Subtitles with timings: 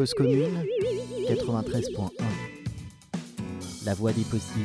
[0.00, 0.64] Cause commune
[1.28, 2.08] 93.1.
[3.84, 4.64] La voie des possibles.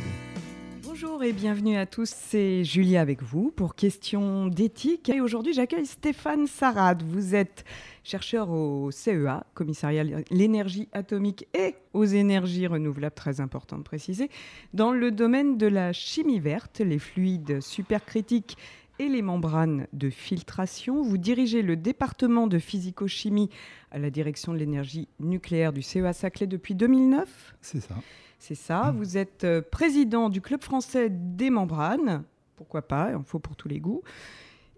[0.82, 5.10] Bonjour et bienvenue à tous, c'est Julia avec vous pour Questions d'éthique.
[5.10, 7.04] Et aujourd'hui, j'accueille Stéphane Sarad.
[7.04, 7.66] Vous êtes
[8.06, 14.30] chercheur au CEA, commissariat l'énergie atomique et aux énergies renouvelables, très important de préciser,
[14.74, 18.56] dans le domaine de la chimie verte, les fluides supercritiques
[19.00, 21.02] et les membranes de filtration.
[21.02, 23.50] Vous dirigez le département de physico-chimie
[23.92, 27.56] à la direction de l'énergie nucléaire du CEA Saclay depuis 2009.
[27.62, 27.96] C'est ça.
[28.40, 28.94] C'est ça.
[28.96, 32.24] Vous êtes euh, président du Club français des membranes.
[32.56, 34.04] Pourquoi pas, il en faut pour tous les goûts.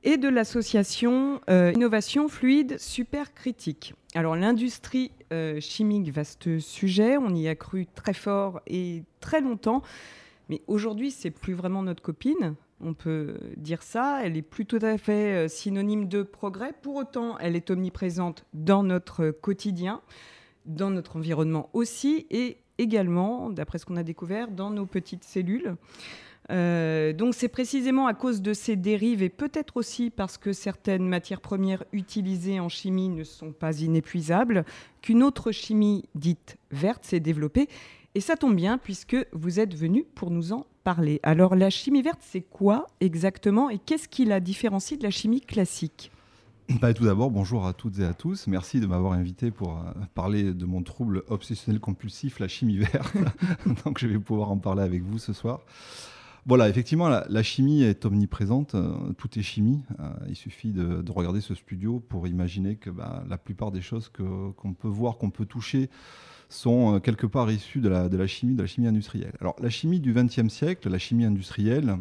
[0.03, 3.93] Et de l'association euh, Innovation Fluide Supercritique.
[4.15, 9.81] Alors l'industrie euh, chimique, vaste sujet, on y a cru très fort et très longtemps.
[10.49, 14.21] Mais aujourd'hui, c'est plus vraiment notre copine on peut dire ça.
[14.23, 16.73] Elle est plus tout à fait euh, synonyme de progrès.
[16.81, 20.01] Pour autant, elle est omniprésente dans notre quotidien,
[20.65, 25.75] dans notre environnement aussi, et également, d'après ce qu'on a découvert, dans nos petites cellules.
[26.49, 31.05] Euh, donc c'est précisément à cause de ces dérives et peut-être aussi parce que certaines
[31.05, 34.63] matières premières utilisées en chimie ne sont pas inépuisables
[35.01, 37.67] qu'une autre chimie dite verte s'est développée.
[38.15, 40.65] Et ça tombe bien puisque vous êtes venu pour nous en
[41.23, 45.41] Alors la chimie verte, c'est quoi exactement et qu'est-ce qui la différencie de la chimie
[45.41, 46.11] classique?
[46.81, 48.47] Bah, tout d'abord, bonjour à toutes et à tous.
[48.47, 53.17] Merci de m'avoir invité pour euh, parler de mon trouble obsessionnel compulsif, la chimie verte.
[53.85, 55.59] Donc je vais pouvoir en parler avec vous ce soir.
[56.45, 58.75] Voilà, effectivement, la, chimie est omniprésente.
[58.75, 59.83] Euh, tout est chimie.
[59.99, 64.09] Euh, il suffit de, regarder ce studio pour imaginer que bah, la plupart des choses
[64.09, 65.89] qu'on peut voir, qu'on peut toucher,
[66.49, 69.33] sont euh, quelque part issus de la, de la chimie, de la chimie industrielle.
[69.39, 71.97] Alors la chimie du XXe siècle, la chimie industrielle,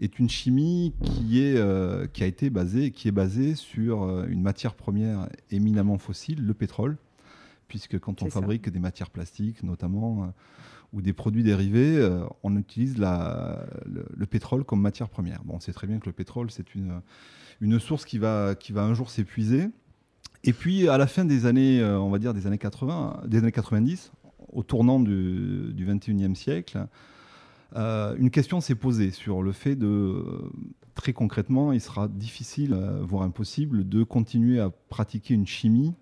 [0.00, 4.26] est une chimie qui, est, euh, qui a été basée, qui est basée sur euh,
[4.28, 6.96] une matière première éminemment fossile, le pétrole,
[7.68, 10.32] puisque quand on fabrique des matières plastiques notamment,
[10.92, 12.08] ou des produits dérivés,
[12.42, 15.42] on utilise la, le, pétrole comme matière première.
[15.44, 17.00] Bon, on sait très bien que le pétrole, c'est une,
[17.60, 19.70] une source qui va, qui va un jour s'épuiser.
[20.46, 23.38] Et puis, à la fin des années, euh, on va dire des années 80, des
[23.38, 24.12] années 90,
[24.52, 26.86] au tournant du, du 21e siècle,
[27.76, 30.22] euh, une question s'est posée sur le fait de,
[30.94, 35.94] très concrètement, il sera difficile, euh, voire impossible, de continuer à pratiquer une chimie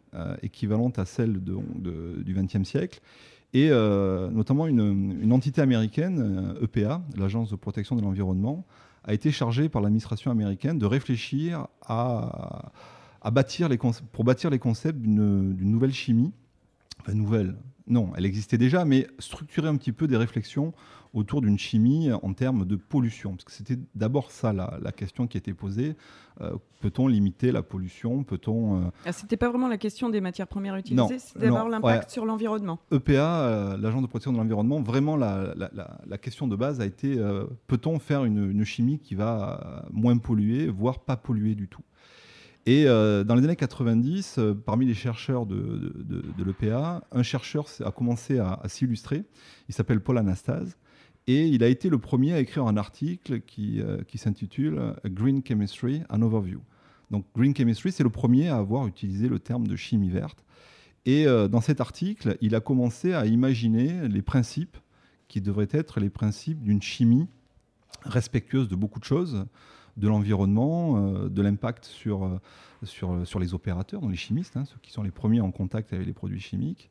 [0.43, 3.01] équivalente à celle de, du 20e siècle.
[3.55, 8.67] Et notamment une, une, entité américaine, EPA, l'Agence de protection de l'environnement,
[9.05, 12.73] a été chargée par l'administration américaine de réfléchir à
[13.31, 16.33] bâtir les pour bâtir les concepts d'une nouvelle chimie.
[17.01, 17.57] Enfin, nouvelle,
[17.87, 20.73] non, elle existait déjà, mais structurer un petit peu des réflexions
[21.15, 23.33] autour d'une chimie en termes de pollution.
[23.33, 25.97] Parce que c'était d'abord ça la, question qui était posée.
[26.41, 28.25] Euh, peut-on limiter la pollution?
[28.25, 28.85] Peut-on euh...
[29.05, 32.79] ah, C'était pas vraiment la question des matières premières utilisées, c'était d'abord l'impact sur l'environnement.
[32.91, 37.17] EPA, euh, l'agent de protection de l'environnement, vraiment la, la, question de base a été
[37.67, 41.83] peut-on faire une, une, chimie qui va moins polluer, voire pas polluer du tout?
[42.65, 47.67] Et euh, dans les années 90, euh, parmi les chercheurs de, de, l'EPA, un chercheur
[47.85, 49.25] a commencé à, s'illustrer.
[49.69, 50.77] Il s'appelle Paul Anastase.
[51.29, 56.03] Et il a été le premier à écrire un article euh, qui s'intitule Green Chemistry,
[56.09, 56.61] an Overview.
[57.11, 60.45] Donc Green Chemistry, c'est le premier à avoir utilisé le terme de chimie verte.
[61.05, 64.77] Et dans cet article, il a commencé à imaginer les principes
[65.27, 67.27] qui devraient être les principes d'une chimie
[68.05, 69.45] respectueuse de beaucoup de choses,
[69.97, 72.41] de l'environnement, euh, de l'impact sur, euh,
[72.85, 75.93] sur, sur les opérateurs, donc les chimistes, hein, ceux qui sont les premiers en contact
[75.93, 76.91] avec les produits chimiques.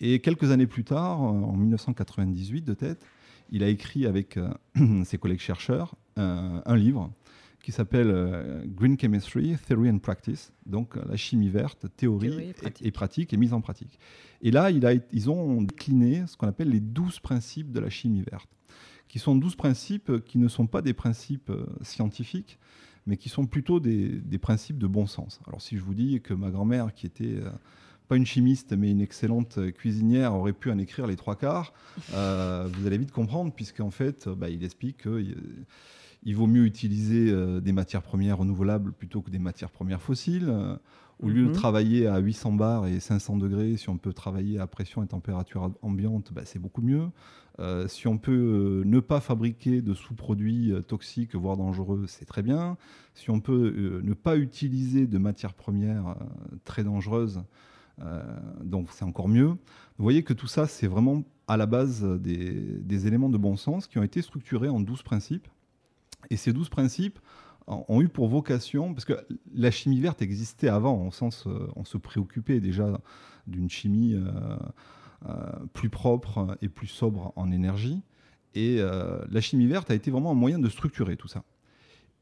[0.00, 3.04] Et quelques années plus tard, en 1998 de tête,
[3.50, 4.50] il a écrit avec euh,
[5.04, 7.12] ses collègues chercheurs un livre
[7.62, 13.34] qui s'appelle Green Chemistry, Theory and Practice, donc la chimie verte, théorie, et, pratique.
[13.34, 13.98] et, mise en pratique.
[14.40, 17.90] Et là, il a, ils ont décliné ce qu'on appelle les 12 principes de la
[17.90, 18.48] chimie verte
[19.08, 22.58] qui sont 12 principes qui ne sont pas des principes euh, scientifiques,
[23.06, 25.40] mais qui sont plutôt des, principes de bon sens.
[25.46, 27.50] Alors si je vous dis que ma grand-mère, qui était euh,
[28.08, 31.72] pas une chimiste, mais une excellente cuisinière, aurait pu en écrire les trois quarts,
[32.14, 35.36] euh, vous allez vite comprendre, puisqu'en fait, bah, il explique qu'il
[36.22, 40.52] il vaut mieux utiliser des matières premières renouvelables plutôt que des matières premières fossiles.
[41.22, 41.52] Au lieu de mhm.
[41.52, 45.72] travailler à 800 bars et 500 degrés, si on peut travailler à pression et température
[45.80, 47.08] ambiante, bah, c'est beaucoup mieux.
[47.58, 52.26] Euh, si on peut euh, ne pas fabriquer de sous-produits euh, toxiques, voire dangereux, c'est
[52.26, 52.76] très bien.
[53.14, 56.16] Si on peut ne pas utiliser de matières premières
[56.64, 57.42] très dangereuses,
[58.62, 59.48] donc c'est encore mieux.
[59.48, 59.56] Vous
[60.02, 63.98] voyez que tout ça, c'est vraiment à la base des, éléments de bon sens qui
[63.98, 65.48] ont été structurés en 12 principes.
[66.28, 67.18] Et ces 12 principes,
[67.66, 69.14] ont eu pour vocation, parce que
[69.54, 73.00] la chimie verte existait avant, au sens, on se préoccupait déjà
[73.46, 74.14] d'une chimie
[75.72, 78.02] plus propre et plus sobre en énergie.
[78.54, 81.42] Et la chimie verte a été vraiment un moyen de structurer tout ça.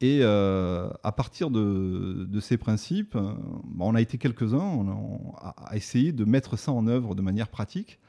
[0.00, 3.32] Et euh, à partir de, ces principes, euh,
[3.78, 4.84] on a été quelques-uns
[5.38, 8.00] à, essayer de mettre ça en œuvre de manière pratique.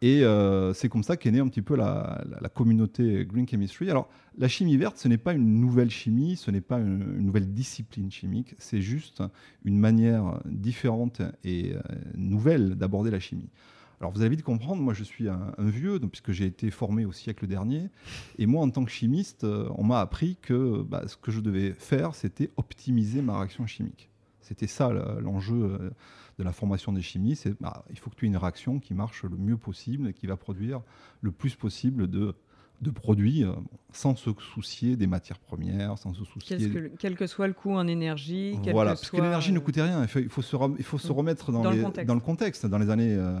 [0.00, 2.24] Et euh, c'est comme ça qu'est née un petit peu la,
[2.54, 3.90] communauté Green Chemistry.
[3.90, 4.08] Alors,
[4.38, 8.10] la chimie verte, ce n'est pas une nouvelle chimie, ce n'est pas une, nouvelle discipline
[8.10, 9.22] chimique, c'est juste
[9.64, 11.74] une manière différente et
[12.16, 13.50] nouvelle d'aborder la chimie.
[14.00, 17.12] Alors vous avez vite comprendre, moi je suis un, vieux, puisque j'ai été formé au
[17.12, 17.90] siècle dernier,
[18.38, 21.40] et moi en tant que chimiste, euh, on m'a appris que bah, ce que je
[21.40, 24.08] devais faire, c'était optimiser ma réaction chimique.
[24.40, 25.90] C'était ça l'enjeu euh,
[26.38, 29.24] de la formation des chimistes, bah, il faut que tu aies une réaction qui marche
[29.24, 30.82] le mieux possible et qui va produire
[31.20, 32.34] le plus possible de
[32.80, 33.52] de produits euh,
[33.92, 36.58] sans se soucier des matières premières, sans se soucier.
[36.98, 38.56] quel que soit le coût en énergie.
[38.70, 40.02] Voilà, parce que l'énergie ne coûtait rien.
[40.02, 42.66] Il faut, se, il faut se remettre dans, le dans, le contexte.
[42.66, 43.38] Dans les années, euh,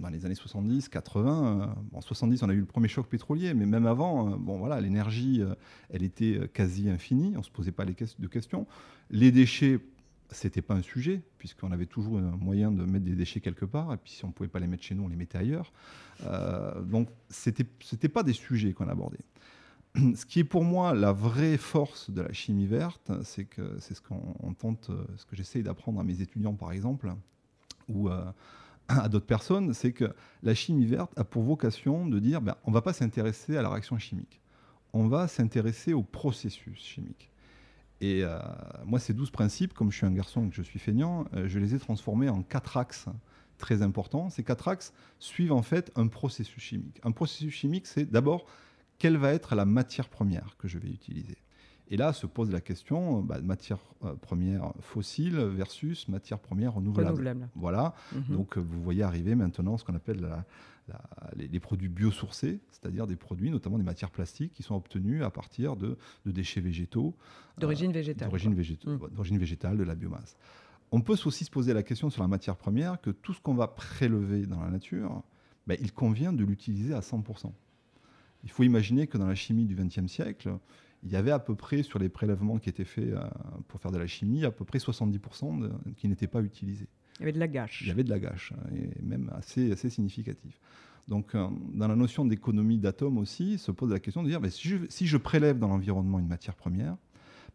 [0.00, 3.66] dans les années 70, 80, en 70, on a eu le premier choc pétrolier, mais
[3.66, 5.42] même avant, euh, bon, voilà, l'énergie,
[5.90, 7.32] elle était quasi infinie.
[7.34, 8.66] On ne se posait pas les de questions.
[9.10, 9.80] Les déchets
[10.30, 13.92] c'était pas un sujet, puisqu'on avait toujours un moyen de mettre des déchets quelque part,
[13.92, 15.72] et puis si on ne pouvait pas les mettre chez nous, on les mettait ailleurs.
[16.24, 19.24] Euh, donc, ce n'était pas des sujets qu'on abordait.
[20.14, 23.94] Ce qui est pour moi la vraie force de la chimie verte, c'est que c'est
[23.94, 27.12] ce qu'on tente, ce que j'essaye d'apprendre à mes étudiants, par exemple,
[27.88, 28.24] ou euh,
[28.88, 32.70] à d'autres personnes, c'est que la chimie verte a pour vocation de dire ben, on
[32.70, 34.40] ne va pas s'intéresser à la réaction chimique,
[34.92, 37.30] on va s'intéresser au processus chimique.
[38.00, 38.38] Et euh,
[38.84, 41.48] moi, ces 12 principes, comme je suis un garçon et que je suis feignant, euh,
[41.48, 43.06] je les ai transformés en quatre axes
[43.58, 44.30] très importants.
[44.30, 47.00] Ces quatre axes suivent en fait un processus chimique.
[47.02, 48.46] Un processus chimique, c'est d'abord
[48.98, 51.38] quelle va être la matière première que je vais utiliser?
[51.90, 57.48] Et là se pose la question bah, matière euh, première fossile versus matière première renouvelable.
[57.54, 57.94] Voilà.
[58.12, 58.36] Mhm.
[58.36, 60.44] Donc vous voyez arriver maintenant ce qu'on appelle la,
[61.36, 65.76] les, produits biosourcés, c'est-à-dire des produits, notamment des matières plastiques, qui sont obtenus à partir
[65.76, 65.96] de,
[66.26, 67.14] déchets végétaux.
[67.58, 68.94] D'origine euh, végétale.
[68.94, 69.08] Mmh.
[69.14, 70.36] D'origine végétale, de la biomasse.
[70.90, 73.54] On peut aussi se poser la question sur la matière première que tout ce qu'on
[73.54, 75.22] va prélever dans la nature,
[75.66, 77.52] ben, il convient de l'utiliser à 100%.
[78.44, 80.56] Il faut imaginer que dans la chimie du XXe siècle,
[81.02, 83.20] il y avait à peu près, sur les prélèvements qui étaient faits euh,
[83.68, 86.88] pour faire de la chimie, à peu près 70% qui n'étaient pas utilisés.
[87.18, 87.82] Il y avait de la gâche.
[87.82, 90.60] Il y avait de la gâche, hein, et même assez, assez significatif.
[91.08, 94.40] Donc, euh, dans la notion d'économie d'atomes aussi, se pose la question de dire
[94.90, 96.96] si, je, prélève dans l'environnement une matière première,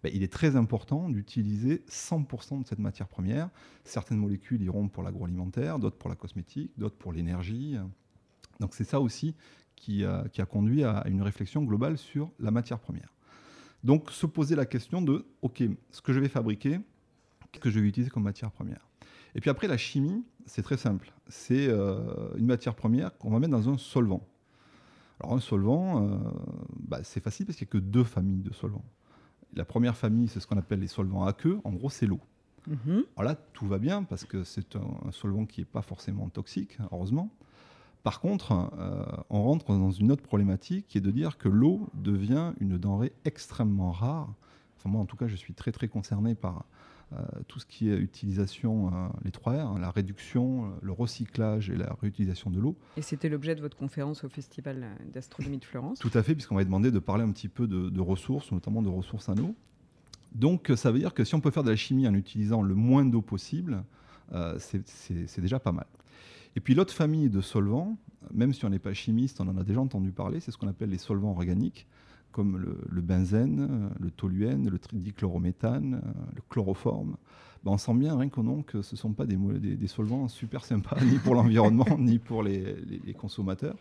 [0.01, 3.50] ben, il est très important d'utiliser 100% de cette matière première.
[3.86, 7.77] Certaines molécules iront pour l'agroalimentaire, d'autres pour la cosmétique, d'autres pour l'énergie.
[8.60, 9.36] Donc, c'est ça aussi
[9.75, 13.13] qui, qui, a conduit à une réflexion globale sur la matière première.
[13.83, 16.80] Donc, se poser la question de OK, ce que je vais fabriquer,
[17.51, 18.88] qu'est-ce que je vais utiliser comme matière première?
[19.35, 21.12] Et puis après, la chimie, c'est très simple.
[21.27, 21.97] C'est euh,
[22.38, 24.27] une matière première qu'on va mettre dans un solvant.
[25.19, 26.18] Alors un solvant, euh,
[26.80, 28.85] bah, c'est facile parce qu'il n'y a que deux familles de solvants.
[29.56, 31.59] La première famille, c'est ce qu'on appelle les solvants aqueux.
[31.63, 32.19] En gros, c'est l'eau.
[32.68, 33.03] Mhm.
[33.18, 36.77] Alors là, tout va bien parce que c'est un, solvant qui n'est pas forcément toxique,
[36.91, 37.29] heureusement.
[38.03, 41.88] Par contre, euh, on rentre dans une autre problématique qui est de dire que l'eau
[41.94, 44.33] devient une denrée extrêmement rare.
[44.77, 46.65] Enfin, moi, en tout cas, je suis très très concerné par,
[47.48, 51.75] tout ce qui est utilisation, euh, les trois R, hein, la réduction, le recyclage et
[51.75, 52.75] la réutilisation de l'eau.
[52.98, 56.55] Et c'était l'objet de votre conférence au Festival d'astronomie de Florence Tout à fait, puisqu'on
[56.55, 59.55] m'a demandé de parler un petit peu de, ressources, notamment de ressources en eau.
[60.34, 62.74] Donc ça veut dire que si on peut faire de la chimie en utilisant le
[62.74, 63.84] moins d'eau possible,
[64.34, 65.86] euh, c'est déjà pas mal.
[66.55, 67.98] Et puis l'autre famille de solvants,
[68.34, 70.67] même si on n'est pas chimiste, on en a déjà entendu parler, c'est ce qu'on
[70.67, 71.88] appelle les solvants organiques
[72.33, 76.01] comme le, benzène, le toluène, le dichlorométhane,
[76.35, 77.15] le chloroforme,
[77.63, 80.27] ben on sent bien rien qu'au nom que ce ne sont pas des, des, solvants
[80.27, 82.75] super sympas, ni pour l'environnement, ni pour les,
[83.17, 83.77] consommateurs.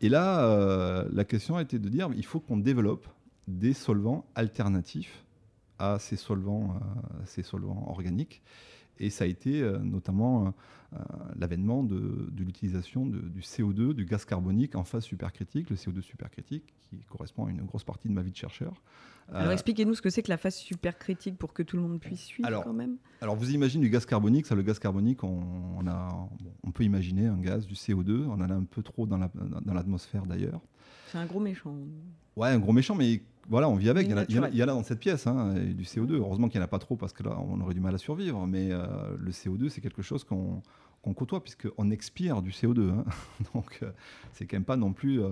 [0.00, 3.06] Et là, euh, la question a été de dire il faut qu'on développe
[3.48, 5.24] des solvants alternatifs
[5.78, 8.42] à ces solvants, euh, ces solvants organiques.
[8.98, 10.54] Et ça a été euh, notamment
[10.94, 10.98] euh,
[11.36, 16.98] l'avènement de, l'utilisation du CO2, du gaz carbonique en phase supercritique, le CO2 supercritique, qui
[17.08, 18.72] correspond à une grosse partie de ma vie de chercheur.
[19.32, 22.00] Alors euh, expliquez-nous ce que c'est que la phase supercritique pour que tout le monde
[22.00, 22.96] puisse suivre alors, quand même.
[23.20, 26.28] Alors vous imaginez du gaz carbonique, ça le gaz carbonique, on, a,
[26.62, 30.26] on peut imaginer un gaz, du CO2, on en a un peu trop dans l'atmosphère
[30.26, 30.60] d'ailleurs.
[31.08, 31.74] C'est un gros méchant.
[32.36, 34.06] Ouais, un gros méchant, mais voilà, on vit avec.
[34.06, 34.54] Il y, en a, il y en a- naturel.
[34.54, 36.14] il y en a dans cette pièce, hein, et du CO2.
[36.16, 37.98] Heureusement qu'il n'y en a pas trop parce que là, on aurait du mal à
[37.98, 38.46] survivre.
[38.46, 38.86] Mais euh,
[39.18, 40.62] le CO2, c'est quelque chose qu'on
[41.14, 42.90] côtoie puisqu'on expire du CO2.
[42.90, 43.04] hein.
[43.54, 43.90] Donc, euh,
[44.32, 45.30] c'est quand même pas non plus euh,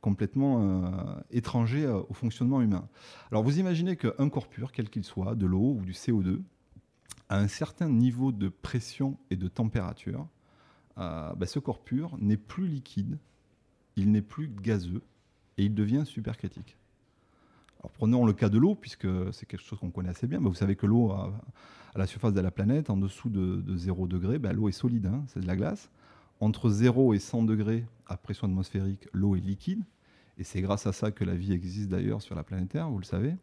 [0.00, 2.88] complètement étranger au fonctionnement humain.
[3.30, 6.40] Alors, vous imaginez qu'un corps pur, quel qu'il soit, de l'eau ou du CO2,
[7.28, 10.26] à un certain niveau de pression et de température,
[10.96, 13.16] bah, ce corps pur n'est plus liquide,
[13.94, 15.02] il n'est plus gazeux
[15.56, 16.76] et il devient supercritique.
[17.94, 20.38] Prenons le cas de l'eau, puisque c'est quelque chose qu'on connaît assez bien.
[20.40, 21.32] Vous savez que l'eau, à,
[21.94, 25.06] la surface de la planète, en dessous de, de 0 degré, bah, l'eau est solide,
[25.06, 25.90] hein, c'est de la glace.
[26.40, 29.82] Entre 0 et 100 degrés à pression atmosphérique, l'eau est liquide.
[30.38, 32.98] Et c'est grâce à ça que la vie existe d'ailleurs sur la planète Terre, vous
[32.98, 33.34] le savez.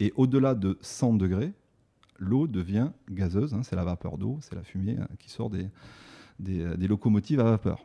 [0.00, 1.52] Et au-delà de 100 degrés,
[2.18, 3.54] l'eau devient gazeuse.
[3.54, 5.68] hein, c'est la vapeur d'eau, c'est la fumée hein, qui sort des,
[6.38, 7.84] des, euh, des locomotives à vapeur.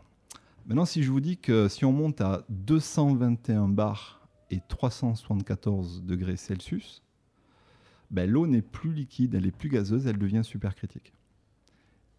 [0.66, 6.38] Maintenant, si je vous dis que si on monte à 221 bars et 374 degrés
[6.38, 7.04] Celsius,
[8.12, 11.14] ben, l'eau n'est plus liquide, elle est plus gazeuse, elle devient supercritique.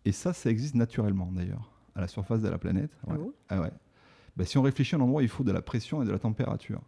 [0.05, 2.91] Et ça, ça existe naturellement d'ailleurs, à la surface de la planète.
[3.07, 3.19] Ah Ouais.
[3.19, 3.71] bon Ah ouais.
[4.37, 6.19] Ben, si on réfléchit à un endroit, il faut de la pression et de la
[6.19, 6.83] température.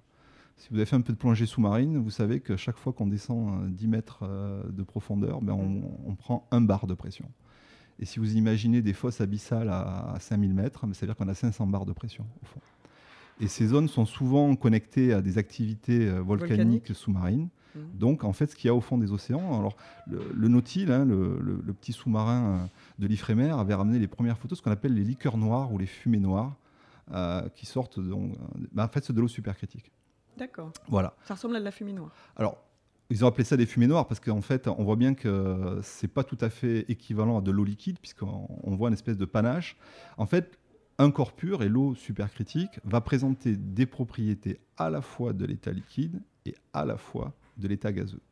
[0.56, 3.06] Si vous avez fait un peu de plongée sous-marine, vous savez que chaque fois qu'on
[3.06, 7.30] descend euh, 10 mètres euh, de profondeur, ben, on, on prend un bar de pression.
[7.98, 11.28] Et si vous imaginez des fosses abyssales à, à 5000 mètres, ça veut dire qu'on
[11.28, 12.60] a 500 bars de pression au fond.
[13.40, 17.48] Et ces zones sont souvent connectées à des activités euh, volcaniques sous-marines.
[17.74, 17.82] Mhm.
[17.94, 19.76] Donc, en fait, ce qu'il y a au fond des océans, alors
[20.06, 22.66] le, le Nautil, hein, le, le- le petit sous-marin euh,
[22.98, 25.86] de l'Ifremer, avait ramené les premières photos, ce qu'on appelle les liqueurs noires ou les
[25.86, 26.54] fumées noires,
[27.12, 28.32] euh, qui sortent donc,
[28.72, 29.92] ben, en fait, c'est de l'eau supercritique.
[30.38, 30.72] D'accord.
[30.88, 31.14] Voilà.
[31.24, 32.10] Ça ressemble à de la fumée noire.
[32.36, 32.56] Alors,
[33.08, 36.08] ils ont appelé ça des fumées noires parce qu'en fait, on voit bien que c'est
[36.08, 39.24] pas tout à fait équivalent à de l'eau liquide puisqu'on on voit une espèce de
[39.24, 39.76] panache.
[40.18, 40.58] En fait,
[40.98, 45.72] un corps pur et l'eau supercritique va présenter des propriétés à la fois de l'état
[45.72, 48.22] liquide et à la fois de l'état gazeux.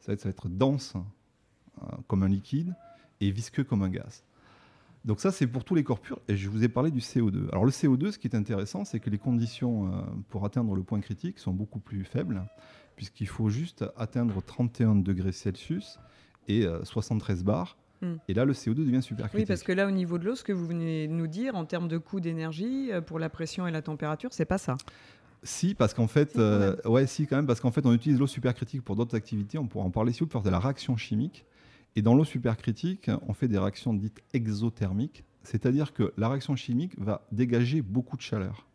[0.00, 2.74] Ça va être, dense euh, comme un liquide
[3.20, 4.24] et visqueux comme un gaz.
[5.04, 6.20] Donc ça, c'est pour tous les corps purs.
[6.28, 7.48] Et je vous ai parlé du CO2.
[7.50, 10.82] Alors le CO2, ce qui est intéressant, c'est que les conditions euh, pour atteindre le
[10.82, 12.44] point critique sont beaucoup plus faibles,
[12.96, 15.98] puisqu'il faut juste atteindre 31 degrés Celsius
[16.48, 17.76] et euh, 73 bars.
[18.02, 18.16] Hmm.
[18.28, 19.40] Et là, le CO2 devient supercritique.
[19.40, 21.56] Oui, parce que là, au niveau de l'eau, ce que vous venez de nous dire
[21.56, 24.76] en termes de coût d'énergie euh, pour la pression et la température, c'est pas ça.
[25.42, 28.18] Si, parce qu'en fait, Si, euh, ouais, si quand même, parce qu'en fait, on utilise
[28.18, 29.58] l'eau supercritique pour d'autres activités.
[29.58, 31.44] On pourra en parler si vous pour faire de la réaction chimique.
[31.96, 36.98] Et dans l'eau supercritique, on fait des réactions dites exothermiques, c'est-à-dire que la réaction chimique
[36.98, 38.66] va dégager beaucoup de chaleur.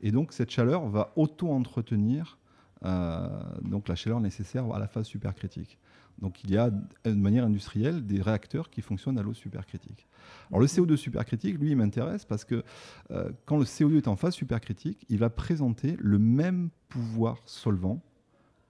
[0.00, 2.38] Et donc, cette chaleur va auto-entretenir
[2.84, 3.28] euh,
[3.62, 5.78] donc la chaleur nécessaire à la phase supercritique.
[6.18, 10.06] Donc, il y a de manière industrielle des réacteurs qui fonctionnent à l'eau supercritique.
[10.50, 12.62] Alors, le CO2 supercritique, lui, il m'intéresse parce que
[13.10, 18.00] euh, quand le CO2 est en phase supercritique, il va présenter le même pouvoir solvant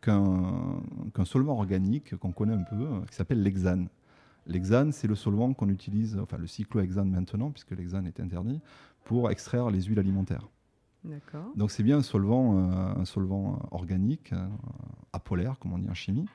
[0.00, 0.82] qu'un
[1.14, 3.88] qu'un solvant organique qu'on connaît un peu, euh, qui s'appelle l'hexane.
[4.46, 8.60] L'hexane, c'est le solvant qu'on utilise, enfin le cyclohexane maintenant, puisque l'hexane est interdit,
[9.04, 10.48] pour extraire les huiles alimentaires.
[11.56, 14.32] Donc c'est bien un solvant, euh, un solvant organique,
[15.12, 16.26] apolaire, comme on dit en chimie.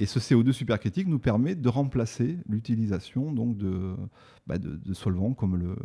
[0.00, 3.94] Et ce CO2 supercritique nous permet de remplacer l'utilisation donc de,
[4.48, 5.76] bah, de, de solvants comme le,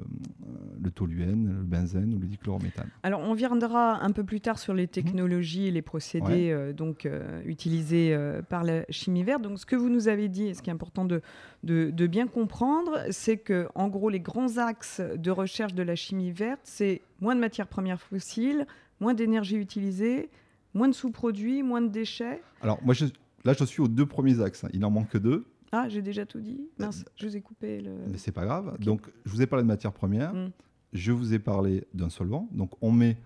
[0.82, 2.90] le toluène, le benzène ou le dichlorométhane.
[3.04, 7.06] Alors, on viendra un peu plus tard sur les technologies et les procédés euh, donc,
[7.06, 9.44] euh, utilisés euh, par la chimie verte.
[9.44, 11.22] Donc, ce que vous nous avez dit, et ce qui est important de,
[11.64, 15.96] de, de bien comprendre, c'est que, en gros, les grands axes de recherche de la
[15.96, 18.66] chimie verte, c'est moins de matières premières fossiles,
[19.00, 20.30] moins d'énergie utilisée,
[20.74, 22.42] moins de sous-produits, moins de déchets.
[22.62, 23.06] Alors moi, je-
[23.48, 24.66] là, je suis aux deux premiers axes.
[24.74, 26.62] Il en manque que deux, Ah, j'ai déjà tout dit.
[26.77, 27.92] Mince, je vous ai coupé le.
[28.12, 28.77] mais c'est pas grave.
[28.80, 30.34] Donc, je vous ai parlé de matières premières.
[30.34, 30.51] Mm.
[30.94, 32.48] Je vous ai parlé d'un solvant.
[32.54, 33.18] Donc, on met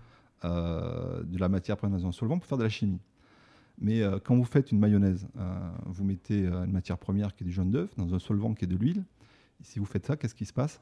[0.44, 2.98] euh, de la matière première dans un solvant pour faire de la chimie.
[3.78, 7.44] Mais euh, quand vous faites une mayonnaise, euh, vous mettez euh, une matière première qui
[7.44, 9.04] est du jaune d'œuf dans un solvant qui est de l'huile.
[9.62, 10.80] Si vous faites ça, qu'est-ce qui se passe?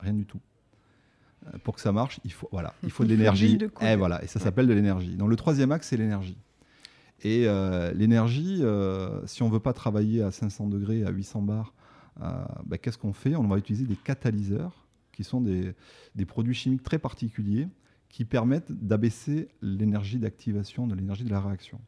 [0.00, 0.40] Rien du tout.
[1.46, 3.58] Euh, Pour que ça marche, il faut, voilà, il faut de l'énergie.
[3.80, 5.16] Et voilà, et ça s'appelle de l'énergie.
[5.16, 6.36] Donc le troisième axe, c'est l'énergie.
[7.22, 11.42] Et euh, l'énergie, euh, si on ne veut pas travailler à 500 degrés, à 800
[11.42, 11.74] bars,
[12.22, 13.34] euh, bah, qu'est-ce qu'on fait?
[13.34, 15.74] On va utiliser des catalyseurs, qui sont des,
[16.26, 17.66] produits chimiques très particuliers,
[18.08, 21.80] qui permettent d'abaisser l'énergie d'activation de l'énergie de la réaction.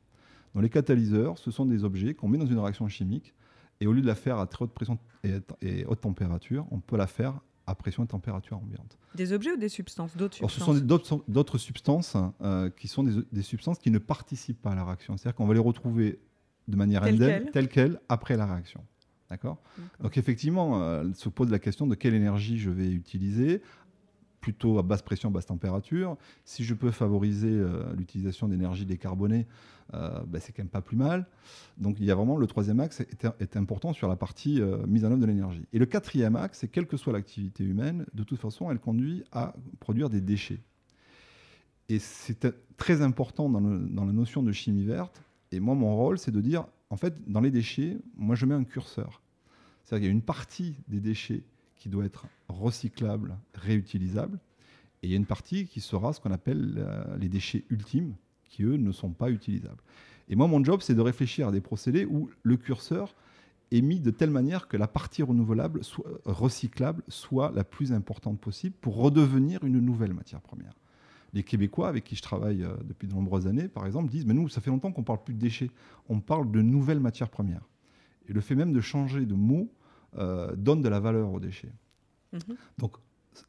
[0.55, 3.33] Donc les catalyseurs, ce sont des objets qu'on met dans une réaction chimique,
[3.81, 6.81] et au lieu de la faire à très haute pression et, et haute température, on
[6.81, 7.41] peut la faire
[7.71, 8.99] à pression et température ambiante.
[9.15, 13.03] Des objets ou des substances D'autres Alors, ce substances sont d'autres substances euh, qui sont
[13.03, 15.17] des, des substances qui ne participent pas à la réaction.
[15.17, 16.21] C'est-à-dire qu'on va les retrouver
[16.69, 17.53] de manière Telles indemne, quelles.
[17.53, 18.85] telles quelles, après la réaction.
[19.31, 19.59] D'accord?
[20.01, 23.63] Donc effectivement, euh, se pose la question de quelle énergie je vais utiliser
[24.41, 26.17] plutôt à basse pression, basse température.
[26.45, 29.47] Si je peux favoriser euh, l'utilisation d'énergie décarbonée,
[29.95, 31.27] euh, ben, c'est quand même pas plus mal.
[31.79, 34.87] Donc il y a vraiment le troisième axe est, est important sur la partie euh,
[34.87, 35.67] mise en œuvre de l'énergie.
[35.73, 39.25] Et le quatrième axe, c'est quelle que soit l'activité humaine, de toute façon, elle conduit
[39.33, 40.61] à produire des déchets.
[41.89, 45.23] Et c'est très important dans, dans la notion de chimie verte.
[45.53, 48.55] Et moi, mon rôle, c'est de dire, en fait, dans les déchets, moi, je mets
[48.55, 49.21] un curseur.
[49.83, 51.43] C'est-à-dire qu'il y a une partie des déchets
[51.81, 54.39] qui doit être recyclable, réutilisable,
[55.03, 58.15] et il y a une partie qui sera ce qu'on appelle euh, les déchets ultimes,
[58.45, 59.83] qui eux ne sont pas utilisables.
[60.29, 63.15] Et moi, mon job, c'est de réfléchir à des procédés où le curseur
[63.73, 68.39] est mis de telle manière que la partie renouvelable, soit, recyclable, soit la plus importante
[68.39, 70.75] possible pour redevenir une nouvelle matière première.
[71.33, 74.35] Les Québécois avec qui je travaille euh, depuis de nombreuses années, par exemple, disent, mais
[74.35, 75.71] nous, ça fait longtemps qu'on ne parle plus de déchets,
[76.09, 77.67] on parle de nouvelles matières premières.
[78.29, 79.73] Et le fait même de changer de mot
[80.19, 81.73] euh, donne de la valeur aux déchets.
[82.33, 82.57] Mhm.
[82.79, 82.97] Donc,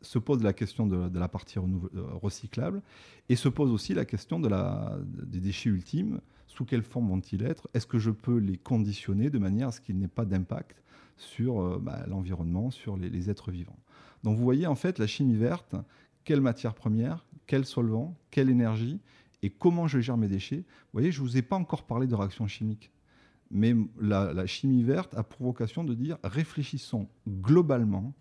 [0.01, 1.61] se pose la question de, la partie euh,
[2.21, 2.81] recyclable
[3.29, 6.21] et se pose aussi la question de la, des déchets ultimes.
[6.47, 7.67] Sous quelle forme vont-ils être?
[7.73, 10.83] Est-ce que je peux les conditionner de manière à ce qu'il n'ait pas d'impact
[11.17, 13.79] sur euh, bah, l'environnement, sur les, les, êtres vivants?
[14.23, 15.75] Donc vous voyez en fait la chimie verte,
[16.23, 18.99] quelle matière première, quel solvant, quelle énergie
[19.41, 20.57] et comment je gère mes déchets?
[20.57, 22.91] Vous voyez, je ne vous ai pas encore parlé de réaction chimique.
[23.51, 28.13] Mais la, chimie verte a pour vocation de dire réfléchissons globalement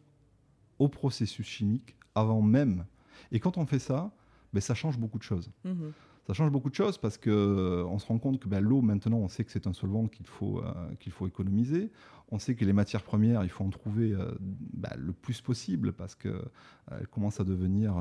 [0.78, 2.84] au processus chimique avant même.
[3.30, 4.10] Et quand on fait ça,
[4.52, 5.50] ben, ça change beaucoup de choses.
[5.64, 5.92] Mhm.
[6.26, 9.18] Ça change beaucoup de choses parce qu'on euh, se rend compte que ben, l'eau, maintenant,
[9.18, 11.90] on sait que c'est un solvant qu'il faut, euh, qu'il faut économiser.
[12.30, 15.92] On sait que les matières premières, il faut en trouver euh, ben, le plus possible
[15.92, 17.94] parce qu'elles commencent à devenir,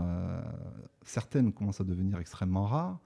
[1.04, 3.00] certaines commencent à devenir extrêmement rares.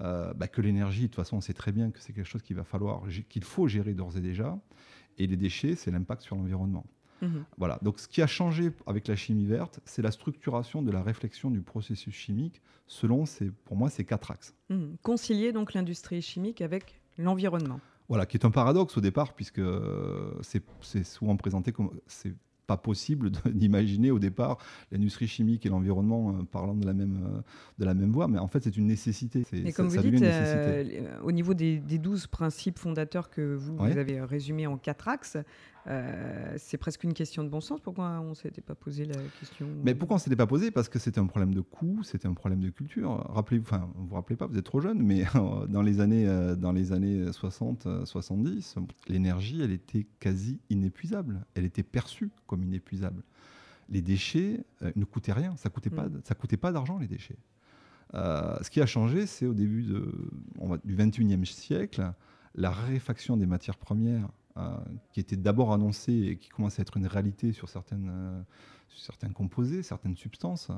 [0.00, 2.42] Euh, bah, que l'énergie, de toute façon, on sait très bien que c'est quelque chose
[2.42, 4.58] qu'il va falloir, qu'il faut gérer d'ores et déjà.
[5.18, 6.86] Et les déchets, c'est l'impact sur l'environnement.
[7.20, 7.44] Mhm.
[7.58, 7.78] Voilà.
[7.82, 11.50] Donc, ce qui a changé avec la chimie verte, c'est la structuration de la réflexion
[11.50, 13.24] du processus chimique selon,
[13.64, 14.54] pour moi, ces quatre axes.
[14.70, 14.96] Mhm.
[15.02, 17.80] Concilier donc l'industrie chimique avec l'environnement.
[18.08, 19.60] Voilà, qui est un paradoxe au départ, puisque
[20.40, 21.92] c'est souvent présenté comme
[22.70, 24.58] pas possible d'imaginer au départ
[24.92, 27.40] l'industrie chimique et l'environnement euh, parlant de la, même, euh,
[27.80, 29.44] de la même voie, mais en fait c'est une nécessité.
[29.52, 33.98] Et comme vous dites, euh, au niveau des, des 12 principes fondateurs que vous, vous
[33.98, 35.36] avez résumés en quatre axes,
[35.86, 37.80] euh, c'est presque une question de bon sens.
[37.80, 39.66] Pourquoi on ne s'était pas posé la question?
[39.82, 40.70] Mais pourquoi on ne s'était pas posé?
[40.70, 43.10] Parce que c'était un problème de coût, c'était un problème de culture.
[43.30, 45.24] Rappelez, enfin, vous vous rappelez pas, vous êtes trop jeune, mais
[45.68, 51.44] dans les années, euh, dans les années 60, 70, euh, l'énergie, elle était quasi inépuisable.
[51.54, 53.22] Elle était perçue comme inépuisable.
[53.88, 54.64] Les déchets
[54.94, 56.20] ne coûtaient rien, ça coûtait pas, mm.
[56.24, 57.38] ça coûtait pas d'argent les déchets.
[58.12, 62.12] ce qui a changé, c'est au début de, on va, du 21e siècle,
[62.54, 64.39] la raréfaction des matières premières euh,
[65.12, 68.42] qui était d'abord annoncé et qui commence à être une réalité sur, certaines, euh,
[68.88, 70.70] certains composés, certaines substances.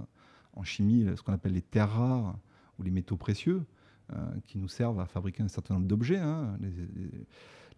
[0.55, 2.39] En chimie, ce qu'on appelle les terres rares
[2.79, 3.65] ou les métaux précieux,
[4.13, 6.59] euh, qui nous servent à fabriquer un certain nombre d'objets, hein,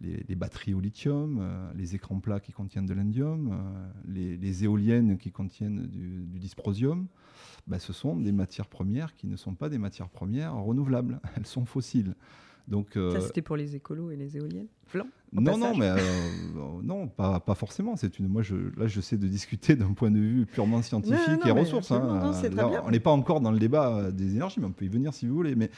[0.01, 1.41] les, batteries au lithium,
[1.75, 3.57] les écrans plats qui contiennent de l'indium,
[4.05, 7.07] les, éoliennes qui contiennent du, dysprosium,
[7.67, 11.47] ben, ce sont des matières premières qui ne sont pas des matières premières renouvelables, elles
[11.47, 12.15] sont fossiles.
[12.67, 14.67] Donc, ça, euh, c'était pour les écolos et les éoliennes
[15.31, 15.97] Non, non, mais euh,
[16.81, 17.95] non, pas, pas forcément.
[17.95, 18.27] C'est une.
[18.27, 21.91] Moi, je, là, je sais de discuter d'un point de vue purement scientifique et ressources.
[21.91, 22.33] Hein.
[22.83, 25.13] on n'est pas encore dans le débat euh, des énergies, mais on peut y venir
[25.13, 25.55] si vous voulez.
[25.55, 25.69] Mais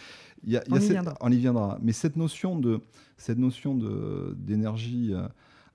[0.46, 1.18] y a, on, y viendra.
[1.20, 1.78] on, y viendra.
[1.82, 2.82] Mais cette notion de
[3.18, 3.76] cette notion
[4.38, 5.14] d'énergie.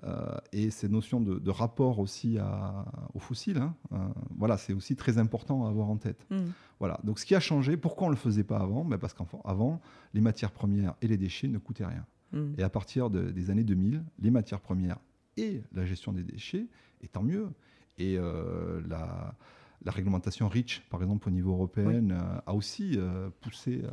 [0.04, 2.84] Euh, et ces notions de, rapport aussi à,
[3.14, 3.96] aux fossiles, hein, euh,
[4.36, 6.26] voilà, c'est aussi très important à avoir en tête.
[6.30, 6.38] Mm.
[6.80, 6.98] Voilà.
[7.04, 8.84] Donc ce qui a changé, pourquoi on ne le faisait pas avant?
[8.84, 9.80] Ben Parce qu'avant,
[10.12, 12.04] les matières premières et les déchets ne coûtaient rien.
[12.32, 12.54] Mm.
[12.58, 14.98] Et à partir des années 2000, les matières premières
[15.36, 16.66] et la gestion des déchets,
[17.00, 17.48] et tant mieux.
[17.98, 19.34] Et euh, la,
[19.84, 23.90] la réglementation REACH, par exemple, au niveau européen, euh, a aussi euh, poussé, euh,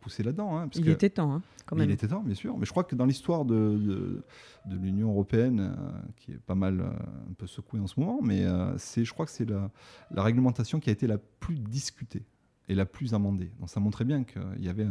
[0.00, 0.58] poussé là-dedans.
[0.58, 1.88] Hein, il était temps, hein, quand même.
[1.88, 2.56] Il était temps, bien sûr.
[2.58, 4.22] Mais je crois que dans l'histoire de,
[4.66, 5.74] de, l'Union européenne,
[6.16, 8.44] qui est pas mal un peu secouée en ce moment, mais
[8.76, 9.70] c'est, je crois que c'est la,
[10.10, 12.24] la, réglementation qui a été la plus discutée
[12.68, 13.50] et la plus amendée.
[13.58, 14.86] Donc ça montrait bien qu'il y avait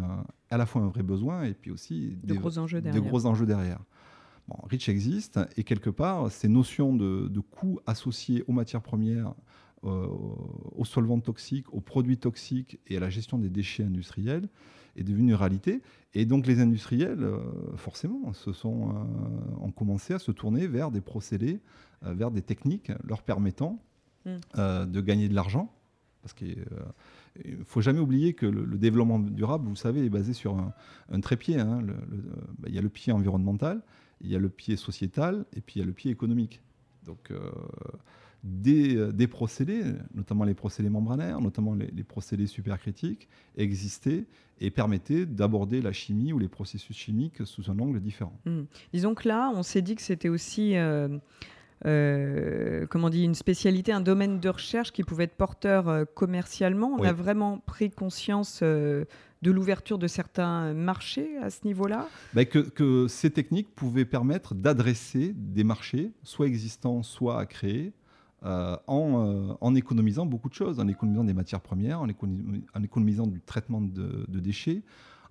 [0.49, 3.01] à la fois un vrai besoin et puis aussi des, gros enjeux derrière.
[3.01, 3.79] Des gros enjeux derrière.
[4.47, 9.35] Bon, REACH existe et quelque part, ces notions de, de coûts associés aux matières premières,
[9.84, 14.50] aux solvants toxiques, aux produits toxiques et à la gestion des déchets industriels
[14.96, 15.82] est devenue une réalité.
[16.13, 17.39] Et donc les industriels, euh,
[17.78, 21.60] forcément, se sont, euh, ont commencé à se tourner vers des procédés,
[22.02, 23.84] vers des techniques leur permettant
[24.26, 24.86] mm.
[24.86, 25.74] de gagner de l'argent.
[26.22, 26.65] Parce qu'il
[27.46, 31.60] ne faut jamais oublier que le, développement durable, vous savez, est basé sur un, trépied.
[31.60, 31.82] Hein.
[32.58, 33.82] Bah, il y a le pied environnemental,
[34.22, 36.62] il y a le pied sociétal et puis il y a le pied économique.
[37.06, 37.34] Donc
[38.43, 39.82] des, des, procédés,
[40.13, 44.25] notamment les procédés membranaires, notamment les, les procédés supercritiques, existaient
[44.62, 48.38] et permettaient d'aborder la chimie ou les processus chimiques sous un angle différent.
[48.45, 48.62] Mmh.
[48.93, 50.75] Disons que là, on s'est dit que c'était aussi
[51.86, 56.95] euh, comment dit, une spécialité, un domaine de recherche qui pouvait être porteur euh, commercialement.
[56.99, 59.06] On a vraiment pris conscience euh,
[59.41, 62.08] de l'ouverture de certains marchés à ce niveau-là?
[62.34, 67.93] Bah, que, ces techniques pouvaient permettre d'adresser des marchés, soit existants, soit à créer,
[68.43, 74.39] en, économisant beaucoup de choses, en économisant des matières premières, en, économisant, du traitement de
[74.39, 74.84] déchets,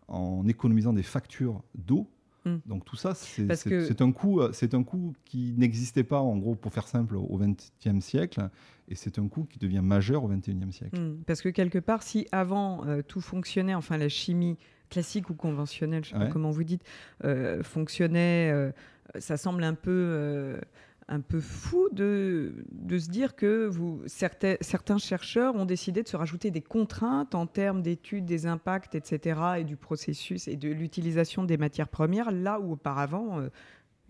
[0.09, 2.09] en économisant des factures d'eau
[2.49, 2.57] Mm.
[2.67, 6.55] Donc tout ça, c'est un coût, euh, c'est un coût qui n'existait pas en gros,
[6.55, 8.49] pour faire simple, au XXe siècle,
[8.89, 10.99] et c'est un coût qui devient majeur au XXIe siècle.
[11.01, 11.23] Mm.
[11.27, 14.57] Parce que quelque part, si avant euh, tout fonctionnait, enfin la chimie
[14.91, 16.83] classique ou conventionnelle, je ne sais pas comment vous dites,
[17.25, 18.73] euh, fonctionnait,
[19.19, 20.59] ça semble un peu
[21.09, 26.09] un peu fou de, de se dire que vous, certains, certains chercheurs ont décidé de
[26.09, 30.69] se rajouter des contraintes en termes d'études des impacts, etc., et du processus et de
[30.69, 33.49] l'utilisation des matières premières, là où auparavant, euh,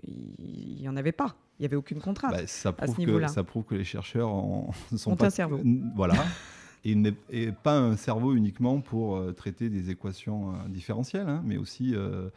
[0.07, 1.37] il n'y en avait pas.
[1.59, 3.29] Il n'y avait aucune contrainte bah, ça à ce niveau-là.
[3.29, 5.61] Ça prouve que les chercheurs en, sont ont pas, un cerveau.
[5.95, 6.15] Voilà.
[6.85, 11.95] et, pas un cerveau uniquement pour euh, traiter des équations euh, différentielles, hein, mais aussi,
[11.95, 12.29] euh,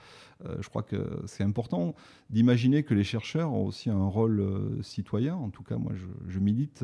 [0.60, 1.94] je crois que c'est important
[2.30, 4.44] d'imaginer que les chercheurs ont aussi un rôle
[4.82, 5.36] citoyen.
[5.36, 5.92] En tout cas, moi,
[6.28, 6.84] je, milite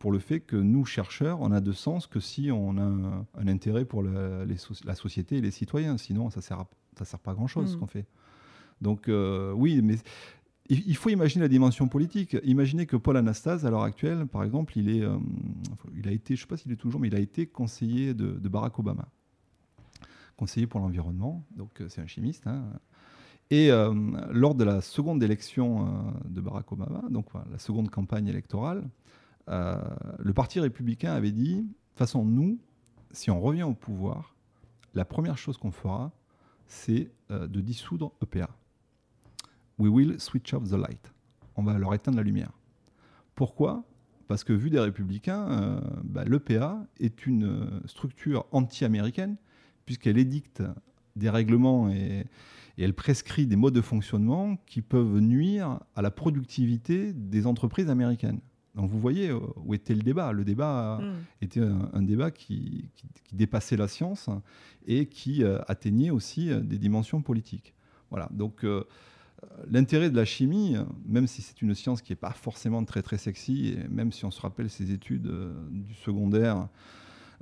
[0.00, 3.46] pour le fait que nous, chercheurs, on a de sens que si on a un,
[3.46, 5.96] intérêt pour la, la, société et les citoyens.
[5.96, 6.64] Sinon, ça ne sert,
[6.98, 7.78] ça sert pas à grand-chose ce mmh.
[7.78, 8.06] qu'on fait.
[8.80, 9.08] Donc
[9.54, 9.96] oui, mais
[10.70, 12.36] il faut imaginer la dimension politique.
[12.44, 15.18] Imaginez que Paul Anastase, à l'heure actuelle, par exemple, il, est, euh,
[16.04, 18.48] a été, je ne sais pas s'il est toujours, mais il a été conseiller de,
[18.48, 19.08] Barack Obama.
[20.36, 22.46] Conseiller pour l'environnement, donc euh, c'est un chimiste.
[22.46, 22.62] Hein.
[23.50, 23.92] Et euh,
[24.30, 28.88] lors de la seconde élection de Barack Obama, donc la seconde campagne électorale,
[29.48, 32.60] le Parti républicain avait dit, de toute façon, nous,
[33.10, 34.36] si on revient au pouvoir,
[34.94, 36.12] la première chose qu'on fera,
[36.68, 38.50] c'est de dissoudre EPA.
[39.80, 41.10] We will switch off the light.
[41.56, 42.52] On va leur éteindre la lumière.
[43.34, 43.82] Pourquoi?
[44.28, 49.36] Parce que vu des républicains, euh, bah, l'EPA est une euh, structure anti-américaine,
[49.86, 50.62] puisqu'elle édicte
[51.16, 52.26] des règlements et,
[52.78, 58.40] elle prescrit des modes de fonctionnement qui peuvent nuire à la productivité des entreprises américaines.
[58.74, 60.32] Donc vous voyez euh, où était le débat?
[60.32, 61.42] Le débat hmm.
[61.42, 62.88] était un, débat qui,
[63.32, 64.30] dépassait la science
[64.86, 67.74] et qui atteignait aussi des dimensions politiques.
[68.10, 68.28] Voilà.
[68.32, 68.64] Donc
[69.68, 70.76] l'intérêt de la chimie,
[71.06, 74.30] même si c'est une science qui n'est pas forcément très sexy, et même si on
[74.30, 76.68] se rappelle ses études euh, du secondaire,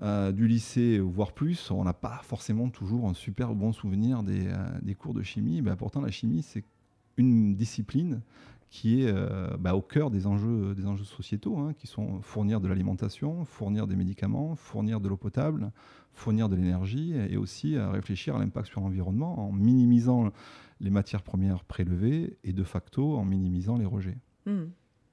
[0.03, 4.47] euh, du lycée, voire plus, on n'a pas forcément toujours un super bon souvenir des,
[4.47, 5.61] euh, cours de chimie.
[5.63, 6.65] Ben, pourtant, la chimie, c'est
[7.17, 8.21] une discipline
[8.71, 9.13] qui est
[9.59, 13.97] bah, au cœur des enjeux, des sociétaux, hein, qui sont fournir de l'alimentation, fournir des
[13.97, 15.73] médicaments, fournir de l'eau potable,
[16.13, 20.31] fournir de l'énergie, et aussi réfléchir à l'impact sur l'environnement en minimisant
[20.81, 24.19] les matières premières prélevées et de facto en minimisant les rejets.
[24.47, 24.67] Hmm.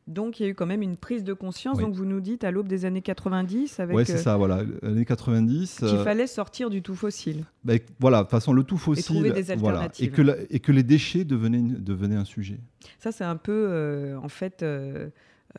[0.08, 2.43] Donc il y a eu quand même une prise de conscience, donc vous nous dites
[2.43, 3.97] à l'aube des années 90 avec...
[3.97, 5.78] Oui, c'est ça, voilà, années 90.
[5.78, 7.45] Qu'il euh, fallait sortir du tout fossile.
[7.63, 9.15] Ben, voilà, de toute façon, le tout fossile...
[9.17, 10.06] Et trouver des alternatives.
[10.06, 12.60] et, que et, que les déchets devenaient, devenaient un sujet.
[12.99, 14.63] Ça, c'est un peu, euh, en fait...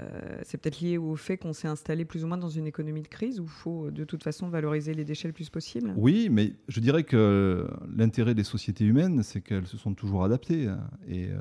[0.01, 2.67] Euh, euh, c'est peut-être lié au fait qu'on s'est installé plus ou moins dans une
[2.67, 5.93] économie de crise où il faut de toute façon valoriser les déchets le plus possible
[5.97, 10.73] Oui, mais je dirais que l'intérêt des sociétés humaines, c'est qu'elles se sont toujours adaptées.
[11.09, 11.39] Et euh,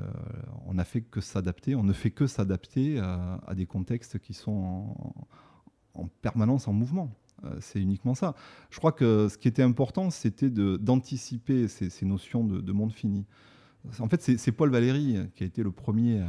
[0.66, 4.94] on n'a fait que s'adapter, on ne fait que s'adapter à, des contextes qui sont
[5.94, 7.10] en, permanence en mouvement.
[7.44, 8.34] Euh, c'est uniquement ça.
[8.70, 13.26] Je crois que ce qui était important, c'était d'anticiper ces, notions de monde fini.
[14.00, 16.24] En fait, c'est Paul Valéry qui a été le premier,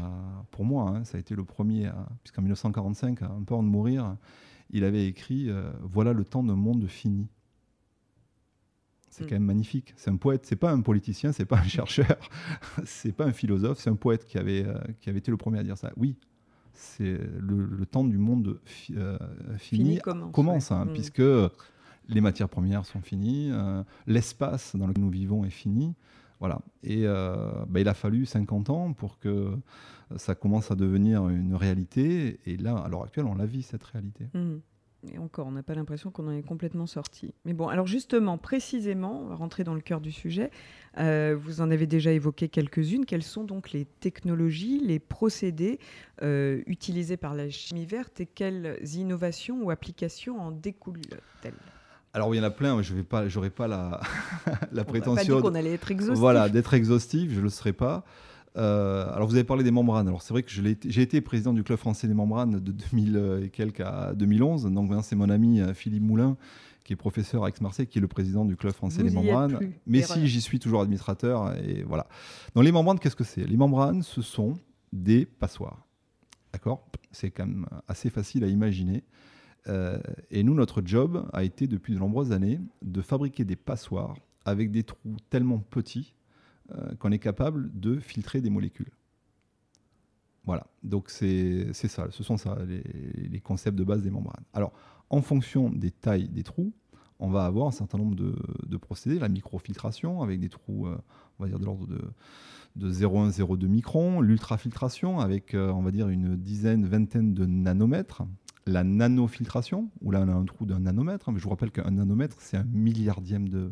[0.52, 1.90] pour moi, hein, ça a été le premier,
[2.24, 4.16] puisqu'en 1945, un peu avant de mourir,
[4.70, 7.28] il avait écrit euh, Voilà le temps d'un monde fini.
[9.10, 9.28] C'est hmm.
[9.28, 9.94] quand même magnifique.
[9.98, 12.18] C'est un poète, c'est pas un politicien, c'est pas un chercheur,
[12.86, 15.60] c'est pas un philosophe, c'est un poète qui avait, euh, qui avait été le premier
[15.60, 15.92] à dire ça.
[15.98, 16.18] Oui,
[16.74, 18.60] c'est le, temps du monde
[18.92, 19.18] euh,
[19.58, 20.00] fini,
[20.32, 20.94] commence, hein, hmm.
[20.94, 21.24] puisque
[22.10, 23.52] les matières premières sont finies,
[24.06, 25.94] l'espace dans lequel nous vivons est fini.
[26.40, 26.60] Voilà.
[26.84, 29.52] Et euh, bah, il a fallu 50 ans pour que
[30.16, 32.40] ça commence à devenir une réalité.
[32.46, 34.28] Et là, à l'heure actuelle, on la vit, cette réalité.
[34.34, 34.58] Mmh.
[35.14, 37.34] Et encore, on n'a pas l'impression qu'on en est complètement sorti.
[37.46, 40.52] Mais bon, alors justement, précisément, on rentrer dans le cœur du sujet.
[40.98, 43.06] Euh, vous en avez déjà évoqué quelques-unes.
[43.06, 45.80] Quelles sont donc les technologies, les procédés
[46.24, 51.54] euh, utilisés par la chimie verte et quelles innovations ou applications en découlent-elles?
[52.18, 54.02] Alors, il y en a plein, je n'aurai pas, j'aurais pas la,
[54.72, 55.40] la prétention.
[55.40, 56.18] qu'on allait être exhaustif.
[56.18, 58.06] Voilà, d'être exhaustif, je ne le serai pas.
[58.58, 60.08] Euh, alors vous avez parlé des membranes.
[60.08, 63.50] Alors c'est vrai que j'ai été, président du club français des membranes de 2000 et
[63.50, 64.66] quelques à 2011.
[64.72, 66.38] Donc c'est mon ami Philippe Moulin
[66.84, 69.60] qui est professeur à Aix-Marseille, qui est le président du club français des membranes.
[69.86, 71.56] Mais si, j'y suis toujours administrateur.
[71.58, 72.08] Et voilà.
[72.56, 73.46] Donc les membranes, qu'est-ce que c'est?
[73.46, 74.56] Les membranes, ce sont
[74.92, 75.86] des passoires.
[76.52, 76.88] D'accord?
[77.12, 79.04] C'est quand même assez facile à imaginer.
[79.68, 80.00] Euh,
[80.32, 84.72] et nous, notre job a été depuis de nombreuses années de fabriquer des passoires avec
[84.72, 86.14] des trous tellement petits
[86.72, 88.92] euh, qu'on est capable de filtrer des molécules.
[90.46, 94.46] Voilà, donc c'est ça, ce sont ça les, concepts de base des membranes.
[94.54, 94.72] Alors,
[95.10, 96.72] en fonction des tailles des trous,
[97.20, 100.98] on va avoir un certain nombre de, procédés, la microfiltration avec des trous, euh,
[101.38, 102.02] on va dire de l'ordre de,
[102.78, 108.24] de 0,1, 0,2 microns, l'ultrafiltration avec, on va dire, une dizaine, vingtaine de nanomètres,
[108.68, 111.72] la nanofiltration, où là on a un trou d'un nanomètre, hein, mais je vous rappelle
[111.72, 113.72] qu'un nanomètre c'est un milliardième de,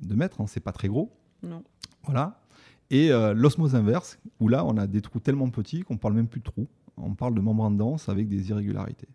[0.00, 1.12] de mètre, hein, c'est pas très gros.
[1.42, 1.62] Non.
[2.04, 2.40] Voilà.
[2.90, 6.28] Et euh, l'osmose inverse, où là on a des trous tellement petits qu'on parle même
[6.28, 9.08] plus de trous, on parle de membrane dense avec des irrégularités.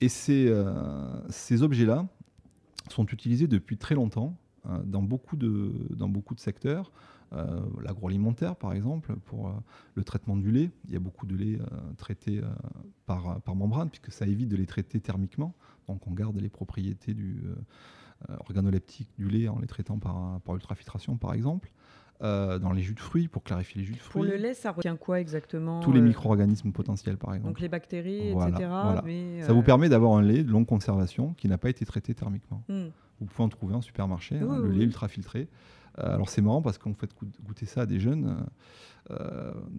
[0.00, 0.72] Et ces, euh,
[1.28, 2.06] ces objets-là
[2.88, 4.36] sont utilisés depuis très longtemps
[4.68, 6.90] euh, dans, beaucoup de, dans beaucoup de secteurs.
[7.34, 9.52] Euh, l'agroalimentaire, par exemple, pour
[9.94, 10.70] le traitement du lait.
[10.86, 11.58] Il y a beaucoup de lait
[11.96, 12.40] traité
[13.06, 15.54] par, par membrane, puisque ça évite de les traiter thermiquement.
[15.88, 17.42] Donc on garde les propriétés du,
[18.40, 21.70] organoleptiques du lait en les traitant par, par ultrafiltration, par exemple.
[22.20, 24.22] Euh, dans les jus de fruits pour clarifier les jus de fruits.
[24.22, 27.52] Pour le lait, ça retient quoi exactement Tous les euh, micro-organismes potentiels, par exemple.
[27.52, 28.54] Donc les bactéries, etc.
[28.58, 32.14] ça vous euh, permet d'avoir un lait de longue conservation qui n'a pas été traité
[32.14, 32.64] thermiquement.
[32.68, 32.88] Hmm.
[33.20, 35.46] Vous pouvez en trouver en supermarché, hein, le lait ultra filtré.
[35.98, 37.10] Alors c'est marrant parce qu'on fait
[37.44, 38.44] goûter ça à des jeunes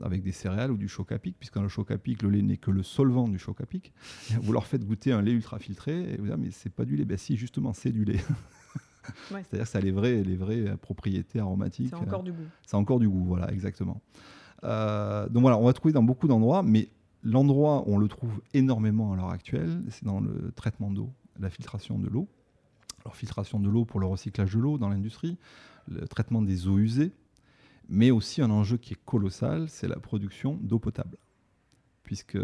[0.02, 2.30] avec des céréales ou du choc à pic, puisque dans le choc à pic, le
[2.30, 3.94] lait n'est que le solvant du choc à pic.
[4.42, 6.96] vous leur faites goûter un lait ultra filtré et vous dites mais c'est pas du
[6.96, 7.06] lait.
[7.06, 8.20] Ben si, justement, c'est du lait.
[9.30, 11.90] C'est-à-dire que ça a les vraies, les vraies propriétés aromatiques.
[11.90, 12.48] C'est encore du goût.
[12.66, 14.02] C'est encore du goût, voilà, exactement.
[14.64, 16.90] Euh, donc voilà, on va trouver dans beaucoup d'endroits, mais
[17.24, 21.50] l'endroit où on le trouve énormément à l'heure actuelle, c'est dans le traitement d'eau, la
[21.50, 22.28] filtration de l'eau.
[23.10, 25.40] Alors filtration de l'eau pour le recyclage de l'eau dans l'industrie,
[25.88, 27.12] le traitement des eaux usées,
[27.88, 31.18] mais aussi un enjeu qui est colossal, c'est la production d'eau potable,
[32.04, 32.38] puisque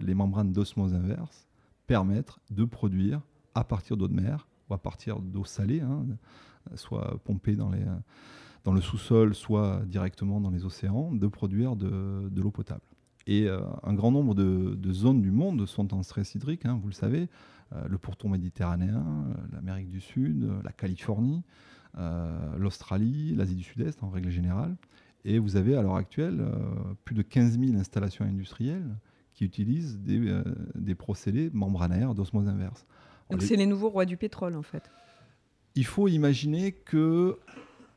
[0.00, 1.48] les membranes d'osmose inverse
[1.88, 3.20] permettent de produire
[3.56, 6.06] à partir d'eau de mer à partir d'eau salée, hein,
[6.76, 7.84] soit pompée dans, les,
[8.62, 12.86] dans le sous-sol, soit directement dans les océans, de produire de, l'eau potable.
[13.26, 16.86] Et euh, un grand nombre de, zones du monde sont en stress hydrique, hein, vous
[16.86, 17.28] le savez,
[17.88, 19.04] le pourtour méditerranéen,
[19.52, 21.42] l'Amérique du Sud, la Californie,
[21.98, 24.76] euh, l'Australie, l'Asie du Sud-Est en règle générale.
[25.24, 26.44] Et vous avez à l'heure actuelle
[27.04, 28.96] plus de 15 000 installations industrielles
[29.34, 30.42] qui utilisent des,
[30.74, 32.84] des procédés membranaires d'osmose inverse.
[33.30, 34.90] Donc c'est les nouveaux rois du pétrole en fait.
[35.74, 37.38] Il faut imaginer que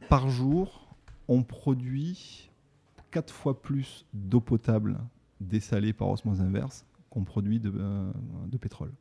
[0.07, 0.95] par jour,
[1.27, 2.49] on produit
[3.11, 4.97] quatre fois plus d'eau potable
[5.41, 8.11] dessalée par osmose inverse qu'on produit de, euh,
[8.47, 8.91] de, pétrole.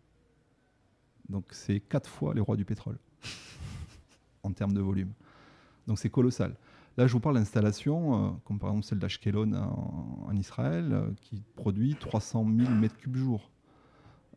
[1.28, 2.98] Donc c'est quatre fois les rois du pétrole
[4.42, 5.12] en termes de volume.
[5.86, 6.54] Donc c'est colossal.
[6.96, 11.42] Là, je vous parle d'installations, euh, comme par exemple celle d'Ashkelon en, Israël, euh, qui
[11.56, 13.50] produit 300 000 m3 jour.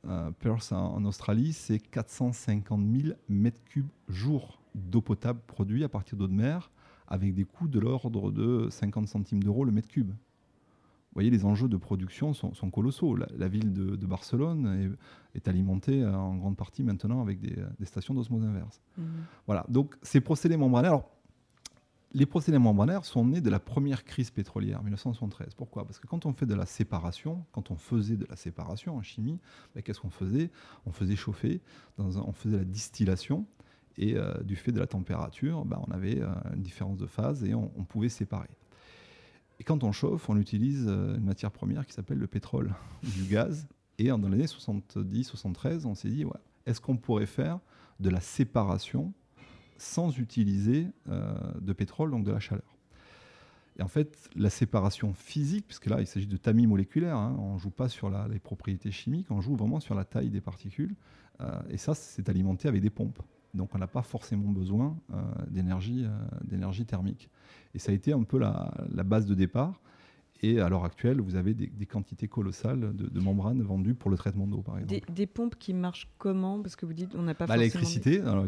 [0.08, 6.18] Euh, Perth en, Australie, c'est 450 000 mètres cubes jour d'eau potable produite à partir
[6.18, 6.72] d'eau de mer,
[7.08, 10.12] avec des coûts de l'ordre de 50 centimes d'euros le mètre cube.
[11.18, 13.16] Vous voyez, les enjeux de production sont, colossaux.
[13.16, 14.96] La, ville de, Barcelone
[15.34, 18.80] est, alimentée en grande partie maintenant avec des, stations d'osmose inverse.
[19.00, 19.04] Mmh.
[19.48, 21.02] Voilà, donc ces procédés membranaires,
[22.14, 25.56] les procédés membranaires sont nés de la première crise pétrolière, 1973.
[25.56, 25.86] Pourquoi?
[25.86, 29.02] Parce que quand on fait de la séparation, quand on faisait de la séparation en
[29.02, 29.40] chimie,
[29.74, 30.52] ben, qu'est-ce qu'on faisait?
[30.86, 31.62] On faisait chauffer,
[31.98, 33.48] on faisait la distillation,
[33.98, 37.44] et euh, du fait de la température, ben, on avait euh, une différence de phase
[37.44, 38.50] et on, pouvait séparer.
[39.60, 43.24] Et quand on chauffe, on utilise euh, une matière première qui s'appelle le pétrole, du
[43.24, 43.68] gaz.
[43.98, 46.24] Et dans l'année 70-73, on s'est dit,
[46.66, 47.60] est-ce qu'on pourrait faire
[48.00, 49.14] de la séparation
[49.80, 52.78] sans utiliser euh, de pétrole, donc de la chaleur?
[53.80, 57.56] Et en fait, la séparation physique, puisque là, il s'agit de tamis moléculaire, hein, on
[57.56, 60.96] ne joue pas sur les propriétés chimiques, on joue vraiment sur la taille des particules.
[61.42, 63.22] Euh, et ça, c'est alimenté avec des pompes.
[63.54, 67.30] Donc, on n'a pas forcément besoin euh, d'énergie thermique.
[67.74, 69.82] Et ça a été un peu la base de départ.
[70.44, 74.46] Et à l'heure actuelle, vous avez des, quantités colossales de, membranes vendues pour le traitement
[74.46, 75.12] d'eau, par exemple.
[75.12, 76.62] Des, pompes qui marchent comment?
[76.62, 78.44] Parce que vous dites on n'a pas bah, L'électricité, ah,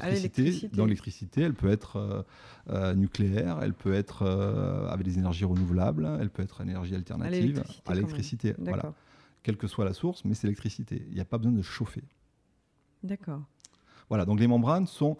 [0.73, 2.21] dans l'électricité, elle peut être euh,
[2.69, 7.63] euh, nucléaire, elle peut être euh, avec des énergies renouvelables, elle peut être énergie alternative
[7.85, 8.53] à l'électricité.
[8.59, 8.93] Voilà.
[9.41, 11.05] Quelle que soit la source, mais c'est l'électricité.
[11.07, 12.03] Il n'y a pas besoin de chauffer.
[13.01, 13.41] D'accord.
[14.09, 15.17] Voilà, donc les membranes sont...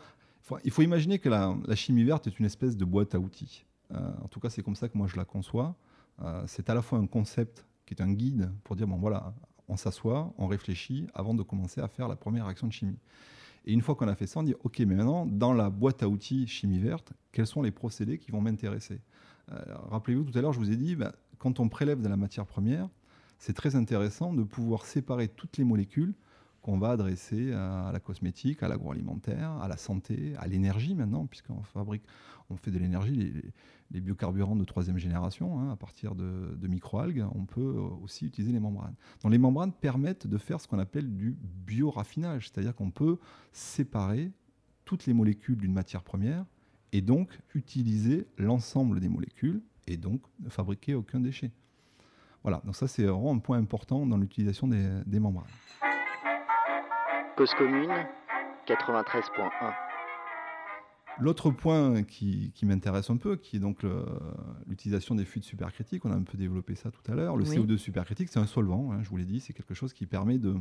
[0.63, 3.65] Il faut imaginer que la, chimie verte est une espèce de boîte à outils.
[3.91, 5.75] en tout cas, c'est comme ça que moi je la conçois.
[6.47, 9.36] c'est à la fois un concept qui est un guide pour dire, bon voilà,
[9.67, 12.97] on s'assoit, on réfléchit avant de commencer à faire la première réaction de chimie.
[13.65, 16.02] Et une fois qu'on a fait ça, on dit OK, mais maintenant, dans la boîte
[16.04, 19.02] à outils chimie verte, quels sont les procédés qui vont m'intéresser?
[19.52, 19.56] Euh,
[19.89, 22.45] Rappelez-vous, tout à l'heure, je vous ai dit, ben, quand on prélève de la matière
[22.45, 22.89] première,
[23.38, 26.13] c'est très intéressant de pouvoir séparer toutes les molécules
[26.62, 31.63] qu'on va adresser à la cosmétique, à l'agroalimentaire, à la santé, à l'énergie maintenant, puisqu'on
[31.63, 32.04] fabrique,
[32.50, 33.34] on fait de l'énergie,
[33.91, 38.60] les, biocarburants de troisième génération, hein, à partir de, microalgues, on peut aussi utiliser les
[38.60, 38.95] membranes.
[39.24, 43.17] Donc les membranes permettent de faire ce qu'on appelle du bioraffinage, c'est-à-dire qu'on peut
[43.52, 44.32] séparer
[44.86, 46.45] toutes les molécules d'une matière première
[46.91, 51.52] et donc utiliser l'ensemble des molécules et donc ne fabriquer aucun déchet.
[52.43, 55.45] Voilà, donc ça c'est vraiment un point important dans l'utilisation des membranes.
[57.39, 57.89] Cause commune
[58.67, 59.73] 93.1.
[61.21, 63.86] L'autre point qui, m'intéresse un peu, qui est donc
[64.67, 67.38] l'utilisation des fluides supercritiques, on a un peu développé ça tout à l'heure.
[67.38, 70.06] Le CO2 supercritique, c'est un solvant, hein, je vous l'ai dit, c'est quelque chose qui
[70.06, 70.58] permet de,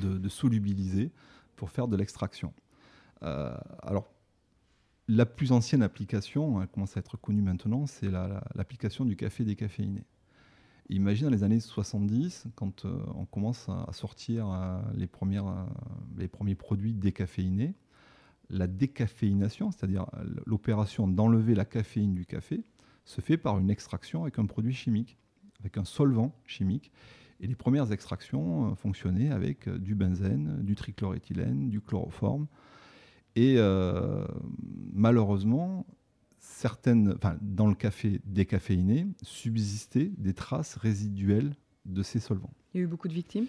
[0.00, 1.10] de, solubiliser
[1.54, 2.54] pour faire de l'extraction.
[3.22, 4.10] Euh, alors,
[5.06, 8.10] la plus ancienne application, elle commence à être connue maintenant, c'est
[8.54, 10.06] l'application du café décaféiné.
[10.92, 15.66] Imagine dans les années 70, quand euh, on commence à, sortir euh, les, euh,
[16.16, 17.74] les premiers produits décaféinés,
[18.48, 20.06] la décaféination, c'est-à-dire
[20.46, 22.64] l'opération d'enlever la caféine du café,
[23.04, 25.16] se fait par une extraction avec un produit chimique,
[25.60, 26.90] avec un solvant chimique.
[27.38, 32.48] Et les premières extractions fonctionnaient avec du benzène, du trichloréthylène, du chloroforme.
[33.36, 33.56] Et
[34.92, 35.86] malheureusement,
[36.40, 42.52] certaines, dans le café décaféiné, subsistaient des traces résiduelles de ces solvants.
[42.74, 43.46] Il y a eu beaucoup de victimes?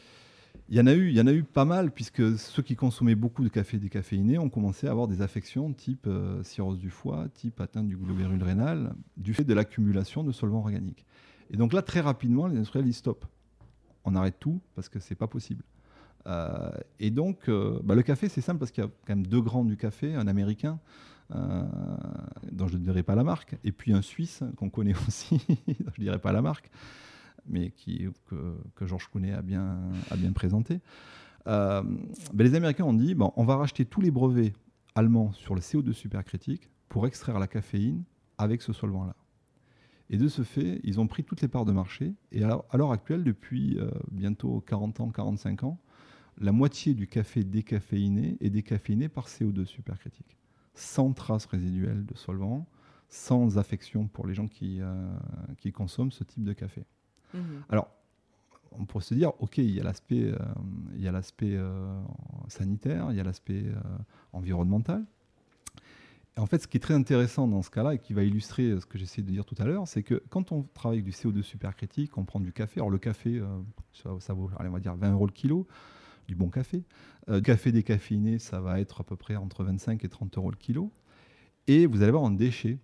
[0.70, 2.76] Il y, en a eu, il y en a eu pas mal, puisque ceux qui
[2.76, 6.90] consommaient beaucoup de café décaféiné ont commencé à avoir des affections type euh, cirrhose du
[6.90, 11.06] foie, type atteinte du globérule rénal, du fait de l'accumulation de solvants organiques.
[11.50, 13.26] Et donc là, très rapidement, les industriels disent stop.
[14.04, 15.64] On arrête tout parce que c'est pas possible.
[16.28, 19.26] Euh, et donc, euh, bah, le café, c'est simple parce qu'il y a quand même
[19.26, 20.80] deux grands du café, un américain,
[21.34, 21.64] euh,
[22.52, 25.74] dont je ne dirai pas la marque, et puis un Suisse qu'on connaît aussi, je
[25.74, 26.70] ne dirai pas la marque,
[27.48, 29.80] mais qui, que, que Georges Counet a bien,
[30.10, 30.80] a bien présenté.
[31.46, 31.84] Ben,
[32.36, 34.54] les Américains ont dit bon, on va racheter tous les brevets
[34.94, 38.04] allemands sur le CO2 supercritique pour extraire la caféine
[38.38, 39.16] avec ce solvant-là.
[40.12, 42.14] Et de ce fait, ils ont pris toutes les parts de marché.
[42.32, 43.80] Et à l'heure actuelle, depuis
[44.12, 45.80] bientôt 40 ans, 45 ans,
[46.38, 50.38] la moitié du café décaféiné est décaféiné par CO2 supercritique,
[50.74, 52.68] sans traces résiduelles de solvant,
[53.10, 54.96] sans affection pour les gens qui, euh,
[55.58, 56.84] qui consomment ce type de café.
[57.34, 57.64] Mhm.
[57.70, 57.90] Alors,
[58.72, 60.38] on pourrait se dire, OK, il y a l'aspect, euh,
[60.96, 62.02] il y a l'aspect euh,
[62.48, 63.66] sanitaire, il y a l'aspect
[64.32, 65.06] environnemental.
[66.38, 68.86] en fait, ce qui est très intéressant dans ce cas-là et qui va illustrer ce
[68.86, 71.42] que j'essaie de dire tout à l'heure, c'est que quand on travaille avec du CO2
[71.42, 72.80] supercritique, on prend du café.
[72.80, 73.44] Alors le café,
[73.92, 75.68] ça, vaut, allez, on va dire 20 euros le kilo
[76.32, 76.86] du bon café.
[77.28, 80.56] Euh, café décaféiné, ça va être à peu près entre 25 et 30 euros le
[80.56, 80.90] kilo.
[81.68, 82.80] Et vous allez avoir un déchet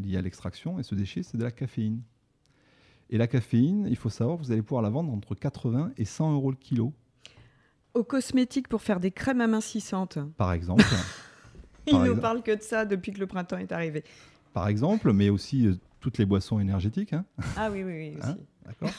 [0.00, 2.02] lié à l'extraction, et ce déchet, c'est de la caféine.
[3.08, 6.34] Et la caféine, il faut savoir, vous allez pouvoir la vendre entre 80 et 100
[6.34, 6.92] euros le kilo.
[7.94, 10.20] Aux cosmétiques pour faire des crèmes amincissantes.
[10.36, 10.84] Par exemple.
[11.88, 14.04] il ne nous parle que de ça depuis que le printemps est arrivé.
[14.52, 17.12] Par exemple, mais aussi euh, toutes les boissons énergétiques.
[17.12, 17.24] Hein.
[17.56, 18.18] Ah oui, oui, oui.
[18.22, 18.36] Hein.
[18.64, 18.92] D'accord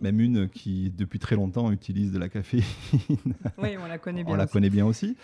[0.00, 2.64] même une qui depuis très longtemps utilise de la caféine.
[3.58, 4.34] Oui, on la connaît bien.
[4.34, 5.16] on la connaît bien aussi.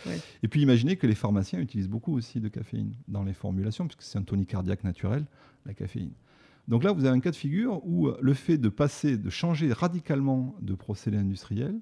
[0.42, 4.02] Et puis imaginez que les pharmaciens utilisent beaucoup aussi de caféine dans les formulations, puisque
[4.02, 5.26] c'est un tonique cardiaque naturel,
[5.66, 6.12] la caféine.
[6.68, 9.72] Donc là, vous avez un cas de figure où le fait de passer, de changer
[9.72, 11.78] radicalement de procédé industriel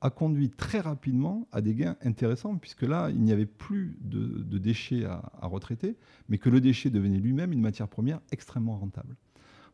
[0.00, 4.58] a conduit très rapidement à des gains intéressants, puisque là, il n'y avait plus de,
[4.58, 5.96] déchets à, à, retraiter,
[6.28, 9.14] mais que le déchet devenait lui-même une matière première extrêmement rentable.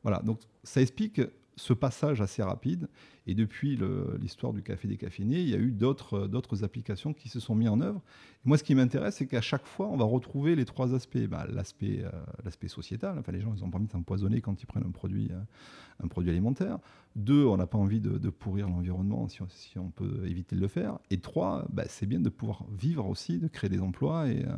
[0.02, 1.22] Voilà, donc ça explique
[1.58, 2.88] ce passage assez rapide.
[3.26, 3.78] Et depuis
[4.18, 7.80] l'histoire du café décaféiné, il y a eu d'autres applications qui se sont mises en
[7.82, 8.00] œuvre.
[8.44, 11.18] moi, ce qui m'intéresse, c'est qu'à chaque fois, on va retrouver les trois aspects.
[11.28, 14.66] Bah, L'aspect euh, sociétal, enfin, les gens, ils ont pas envie de s'empoisonner quand ils
[14.66, 16.78] prennent un produit, euh, alimentaire.
[17.16, 20.98] Deux, on n'a pas envie de, pourrir l'environnement si, on peut éviter de le faire.
[21.10, 24.56] Et trois, bah, c'est bien de pouvoir vivre aussi, de créer des emplois et, euh,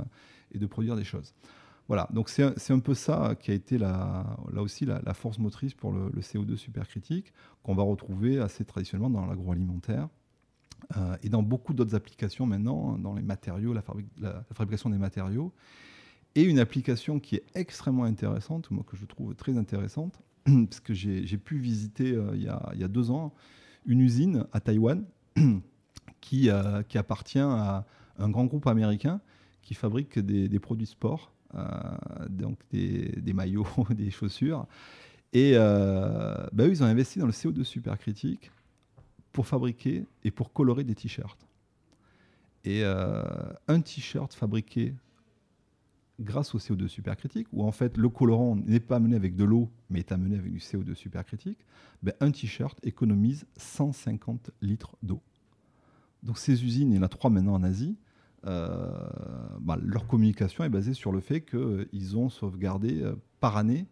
[0.52, 1.34] et de produire des choses.
[1.90, 4.24] Voilà, donc c'est un, peu ça qui a été là
[4.58, 7.32] aussi la, force motrice pour le, CO2 supercritique,
[7.64, 10.08] qu'on va retrouver assez traditionnellement dans l'agroalimentaire
[10.96, 13.82] euh, et dans beaucoup d'autres applications maintenant, dans les matériaux, la,
[14.52, 15.52] fabrication des matériaux.
[16.36, 20.94] Et une application qui est extrêmement intéressante, moi que je trouve très intéressante, parce que
[20.94, 23.34] j'ai pu visiter euh, il, y a, deux ans
[23.84, 25.04] une usine à Taïwan
[26.20, 27.84] qui, euh, qui appartient à
[28.16, 29.20] un grand groupe américain
[29.60, 31.32] qui fabrique des, des produits sport
[32.28, 34.66] donc des, maillots, des chaussures.
[35.32, 38.50] Et euh, bah, eux, ils ont investi dans le CO2 supercritique
[39.32, 41.46] pour fabriquer et pour colorer des t-shirts.
[42.64, 43.22] Et euh,
[43.68, 44.94] un t-shirt fabriqué
[46.18, 49.70] grâce au CO2 supercritique, où en fait le colorant n'est pas amené avec de l'eau,
[49.88, 51.58] mais est amené avec du CO2 supercritique,
[52.02, 55.22] ben, un t-shirt économise 150 litres d'eau.
[56.22, 58.09] Donc ces usines, il y en a trois maintenant en Asie, euh,
[58.42, 63.86] bah, leur communication est basée sur le fait qu'ils ont sauvegardé euh, par année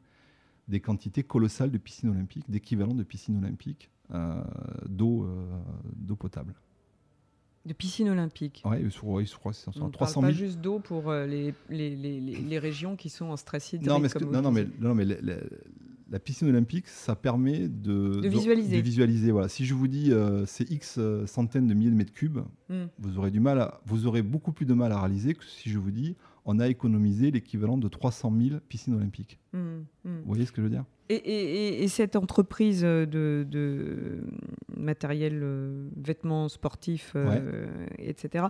[0.69, 4.43] des quantités colossales de piscines olympiques, d'équivalent de piscines olympiques euh,
[4.87, 5.27] d'eau
[6.19, 6.55] potable.
[7.65, 8.63] De piscine olympique.
[8.65, 10.23] Oui, je crois que c'est 300 000.
[10.23, 13.89] pas juste d'eau pour euh, les, les, les, les, régions qui sont en stress hydrique.
[13.89, 15.07] Non, mais, non, non, mais, non, mais
[16.11, 18.77] la piscine olympique, ça permet de, de visualiser.
[18.77, 19.49] De, visualiser voilà.
[19.49, 22.87] Si je vous dis euh, c'est X euh, centaines de milliers de mètres cubes, hmm.
[22.99, 25.71] vous, aurez du mal à, vous aurez beaucoup plus de mal à réaliser que si
[25.71, 29.39] je vous dis on a économisé l'équivalent de 300 000 piscines olympiques.
[29.53, 30.19] Hmm, hmm.
[30.21, 30.85] Vous voyez ce que je veux dire?
[31.09, 34.23] Et, cette entreprise de,
[34.77, 37.67] matériel, euh, vêtements sportifs, euh,
[37.99, 38.47] etc.,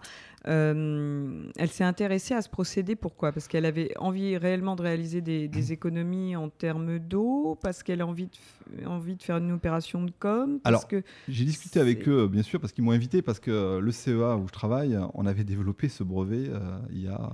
[0.47, 2.97] euh, elle s'est intéressée à ce procédé.
[2.97, 3.33] Pourquoi?
[3.33, 8.07] Parce qu'elle avait envie réellement de réaliser des, économies en termes d'eau, parce qu'elle a
[8.07, 10.61] envie de, envie de faire une opération de com.
[10.65, 10.87] Alors,
[11.29, 14.47] j'ai discuté avec eux, bien sûr, parce qu'ils m'ont invité, parce que le CEA où
[14.47, 16.51] je travaille, on avait développé ce brevet
[16.91, 17.31] il y a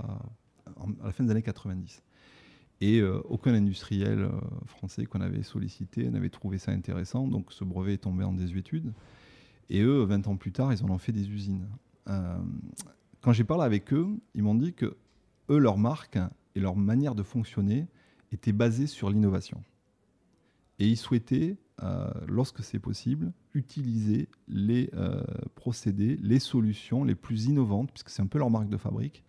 [1.01, 2.01] à la fin des années 90.
[2.81, 4.31] Et euh, aucun industriel euh,
[4.65, 7.27] français qu'on avait sollicité n'avait trouvé ça intéressant.
[7.27, 8.93] Donc ce brevet est tombé en désuétude.
[9.69, 11.67] Et eux, 20 ans plus tard, ils en ont fait des usines.
[12.07, 12.37] Euh,
[13.21, 14.97] quand j'ai parlé avec eux, ils m'ont dit que
[15.49, 16.19] eux, leur marque
[16.55, 17.87] et leur manière de fonctionner
[18.31, 19.63] étaient basées sur l'innovation.
[20.79, 21.55] Et ils souhaitaient,
[22.27, 24.91] lorsque c'est possible, utiliser les
[25.55, 29.23] procédés, les solutions les plus innovantes, puisque c'est un peu leur marque de fabrique,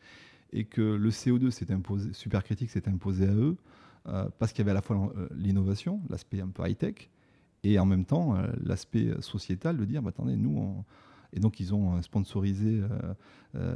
[0.52, 3.56] et que le CO2 s'est imposé, supercritique s'est imposé à eux,
[4.08, 7.10] euh, parce qu'il y avait à la fois euh, l'innovation, l'aspect un peu high-tech,
[7.64, 10.84] et en même temps euh, l'aspect sociétal de dire, bah, attendez, nous,
[11.32, 12.82] et donc ils ont sponsorisé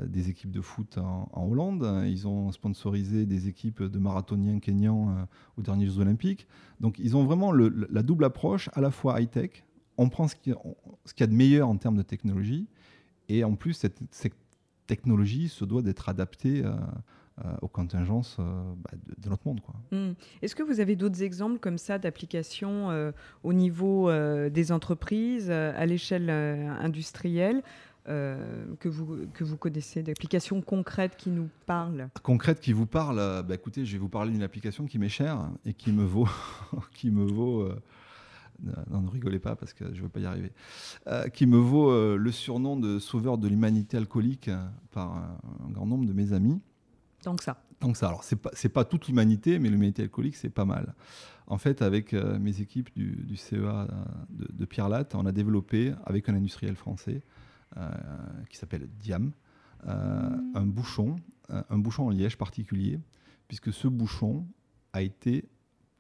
[0.07, 5.27] des équipes de foot en, Hollande, ils ont sponsorisé des équipes de marathoniens kenyans
[5.59, 6.47] aux derniers Jeux olympiques.
[6.79, 9.65] Donc ils ont vraiment la double approche, à la fois high-tech,
[9.99, 12.69] on prend ce qu'il y, a de meilleur en termes de technologie,
[13.29, 14.37] et en plus cette, cette
[14.91, 16.73] technologie se doit d'être adaptée euh,
[17.45, 19.61] euh, aux contingences euh, bah, de, notre monde.
[19.93, 20.15] Hmm.
[20.43, 23.13] Est-ce que vous avez d'autres exemples comme ça d'applications
[23.45, 24.11] au niveau
[24.51, 27.63] des entreprises, à l'échelle industrielle
[28.07, 32.09] que, vous, que vous connaissez, d'applications concrètes qui nous parlent?
[32.25, 35.49] Concrètes qui vous parlent bah, Écoutez, je vais vous parler d'une application qui m'est chère
[35.65, 36.29] et qui me vaut,
[36.95, 37.69] qui me vaut
[38.91, 40.53] non, ne rigolez pas parce que je ne veux pas y arriver,
[41.07, 45.71] euh, qui me vaut euh, le surnom de sauveur de l'humanité alcoolique euh, par un,
[45.71, 46.61] grand nombre de mes amis.
[47.25, 47.63] Donc ça.
[47.81, 48.09] Donc ça.
[48.09, 50.95] Alors, ce n'est pas, pas, toute l'humanité, mais l'humanité alcoolique, c'est pas mal.
[51.47, 53.89] En fait, avec mes équipes du, CEA
[54.31, 57.23] de, Pierre Latte, on a développé, avec un industriel français
[58.49, 59.33] qui s'appelle Diam,
[59.85, 61.17] un bouchon,
[61.49, 63.01] un bouchon en liège particulier,
[63.49, 64.47] puisque ce bouchon
[64.93, 65.49] a été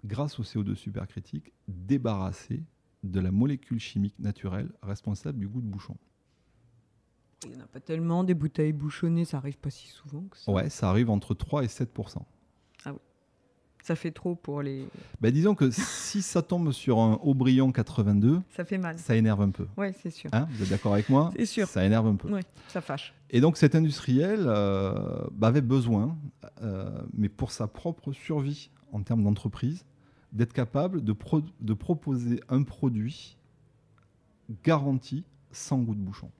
[0.04, 2.62] grâce au CO2 supercritique, débarrassé
[3.02, 5.96] de la molécule chimique naturelle responsable du goût de bouchon.
[7.44, 10.36] Il n'y en a pas tellement, des bouteilles bouchonnées, ça arrive pas si souvent que
[10.36, 10.52] ça.
[10.52, 11.90] Ouais, ça arrive entre 3 et 7
[12.84, 12.98] Ah oui.
[13.82, 14.86] Ça fait trop pour les.
[15.22, 18.98] Ben, disons que si ça tombe sur un Aubryon 82, ça fait mal.
[18.98, 19.66] Ça énerve un peu.
[19.78, 20.28] Oui, c'est sûr.
[20.34, 21.30] Hein, vous êtes d'accord avec moi?
[21.34, 21.66] C'est sûr.
[21.66, 22.30] Ça énerve un peu.
[22.30, 23.14] Oui, ça fâche.
[23.30, 26.18] Et donc cet industriel euh, bah, avait besoin,
[26.62, 29.84] euh, mais pour sa propre survie en termes d'entreprise,
[30.32, 31.12] d'être capable de,
[31.74, 33.36] proposer un produit
[34.64, 36.30] garanti sans goût de bouchon.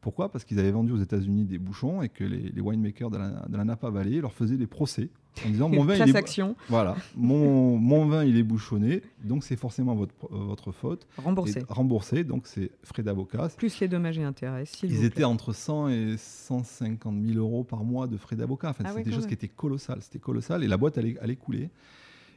[0.00, 0.30] Pourquoi?
[0.30, 3.90] Parce qu'ils avaient vendu aux États-Unis des bouchons et que les, winemakers de la, Napa
[3.90, 5.10] Valley leur faisaient des procès
[5.44, 9.56] en disant mon vin, il est, voilà, mon, mon, vin il est bouchonné, donc c'est
[9.56, 11.06] forcément votre, votre faute.
[11.18, 11.64] Remboursé.
[11.68, 13.48] remboursé, donc c'est frais d'avocat.
[13.56, 14.64] Plus les dommages et intérêts.
[14.82, 18.70] Ils étaient entre 100 et 150 000 euros par mois de frais d'avocat.
[18.70, 20.00] Enfin, ah c'était des choses qui étaient colossales.
[20.00, 21.70] C'était colossal et la boîte allait, allait couler.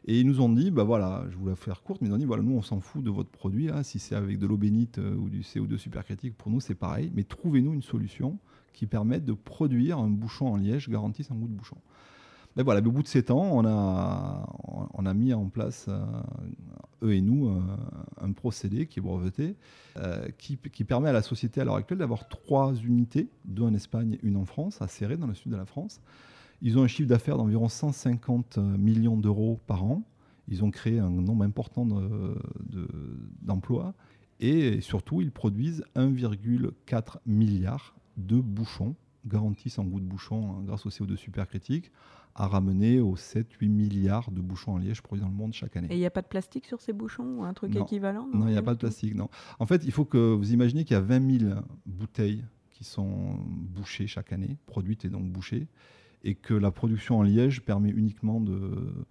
[0.05, 2.25] Et ils nous ont dit, bah voilà, je voulais faire courte, mais ils ont dit,
[2.25, 3.83] voilà, nous on s'en fout de votre produit, hein.
[3.83, 7.11] si c'est avec de l'eau bénite euh, ou du CO2 supercritique, pour nous c'est pareil,
[7.15, 8.37] mais trouvez-nous une solution
[8.73, 11.77] qui permette de produire un bouchon en liège garanti sans goût de bouchon.
[12.57, 14.45] Mais voilà, au bout de sept ans, on a,
[14.93, 16.03] on a mis en place, euh,
[17.01, 17.61] eux et nous, euh,
[18.21, 19.55] un procédé qui est breveté,
[20.37, 24.35] qui, permet à la société à l'heure actuelle d'avoir trois unités, deux en Espagne, une
[24.35, 26.01] en France, à Serré, dans le sud de la France,
[26.63, 30.03] ils ont un chiffre d'affaires d'environ 150 millions d'euros par an.
[30.47, 31.85] Ils ont créé un nombre important
[33.41, 33.93] d'emplois.
[34.39, 38.95] et surtout, ils produisent 1,4 milliard de bouchons
[39.25, 41.91] garantie sans goût de bouchon hein, grâce au CO2 supercritique,
[42.35, 45.87] à ramener aux 7-8 milliards de bouchons en liège produits dans le monde chaque année.
[45.91, 47.83] Et il n'y a pas de plastique sur ces bouchons ou un truc Non.
[47.83, 49.29] équivalent Non, il n'y a pas de plastique, non.
[49.59, 51.55] En fait, il faut que vous imaginez qu'il y a 20 000
[51.85, 55.67] bouteilles qui sont bouchées chaque année, produites et donc bouchées,
[56.23, 59.05] et que la production en liège permet uniquement de,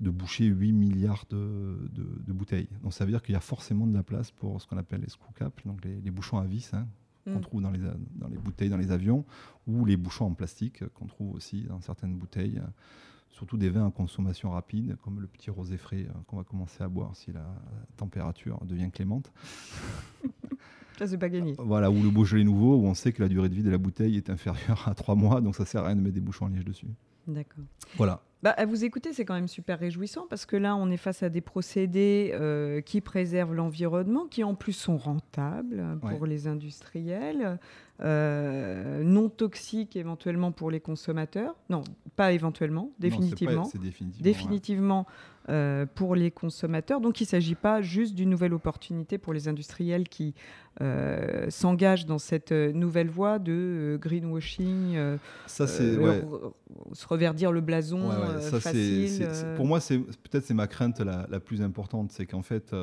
[0.00, 2.68] de boucher 8 milliards de, de- de bouteilles.
[2.82, 5.00] Donc ça veut dire qu'il y a forcément de la place pour ce qu'on appelle
[5.02, 6.86] les screw caps, donc les, les bouchons à vis hein,
[7.24, 7.40] qu'on Mm.
[7.42, 9.24] trouve dans les, dans les bouteilles, dans les avions,
[9.66, 12.62] ou les bouchons en plastique qu'on trouve aussi dans certaines bouteilles,
[13.30, 16.82] surtout des vins à consommation rapide, comme le petit rosé frais euh, qu'on va commencer
[16.82, 17.44] à boire si la
[17.98, 19.30] température devient clémente.
[20.98, 21.54] Ça, c'est pas gagné.
[21.58, 23.78] Voilà, ou le Beaujolais nouveau, où on sait que la durée de vie de la
[23.78, 26.46] bouteille est inférieure à 3 mois, donc ça sert à rien de mettre des bouchons
[26.46, 26.86] en liège dessus.
[27.26, 27.64] D'accord.
[27.96, 28.22] Voilà.
[28.42, 31.24] Bah, à vous écouter, c'est quand même super réjouissant parce que là, on est face
[31.24, 36.46] à des procédés euh, qui préservent l'environnement, qui en plus sont rentables euh, pour les
[36.46, 37.58] industriels,
[38.00, 41.56] euh, non toxiques éventuellement pour les consommateurs.
[41.68, 41.82] Non,
[42.16, 43.64] pas éventuellement, Non, c'est pas- définitivement.
[43.64, 44.22] C'est définitivement.
[44.24, 45.06] définitivement
[45.48, 47.00] euh, pour les consommateurs.
[47.00, 50.34] Donc il ne s'agit pas juste d'une nouvelle opportunité pour les industriels qui
[50.80, 54.96] euh, s'engagent dans cette euh, nouvelle voie de greenwashing.
[55.46, 55.96] Ça, c'est.
[55.96, 56.20] ouais.
[56.20, 56.52] re-
[56.92, 61.40] se reverdir le blason Ouais, ça, pour moi, c'est peut-être c'est ma crainte la, la
[61.40, 62.74] plus importante, c'est qu'en fait,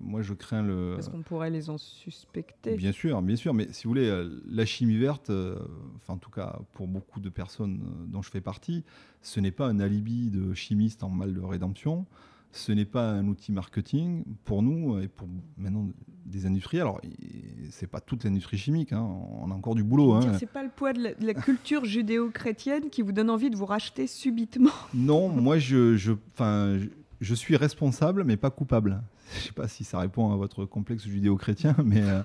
[0.00, 0.92] moi, je crains le.
[0.96, 2.76] parce qu'on pourrait les en suspecter.
[2.76, 6.58] Bien sûr, bien sûr, mais si vous voulez, la chimie verte, enfin en tout cas
[6.72, 8.84] pour beaucoup de personnes dont je fais partie,
[9.22, 12.06] ce n'est pas un alibi de chimiste en mal de rédemption,
[12.52, 15.88] ce n'est pas un outil marketing pour nous et pour maintenant
[16.26, 16.82] des industriels.
[16.82, 17.00] Alors,
[17.70, 19.02] c'est pas toute l'industrie chimique, hein,
[19.40, 20.14] on a encore du boulot.
[20.14, 20.36] hein.
[20.38, 23.56] C'est pas le poids de la, de la culture judéo-chrétienne qui vous donne envie de
[23.56, 24.70] vous racheter subitement.
[24.94, 26.86] Non, moi je, je, je,
[27.20, 29.00] je suis responsable, mais pas coupable.
[29.36, 32.22] Je sais pas si ça répond à votre complexe judéo-chrétien, mais euh,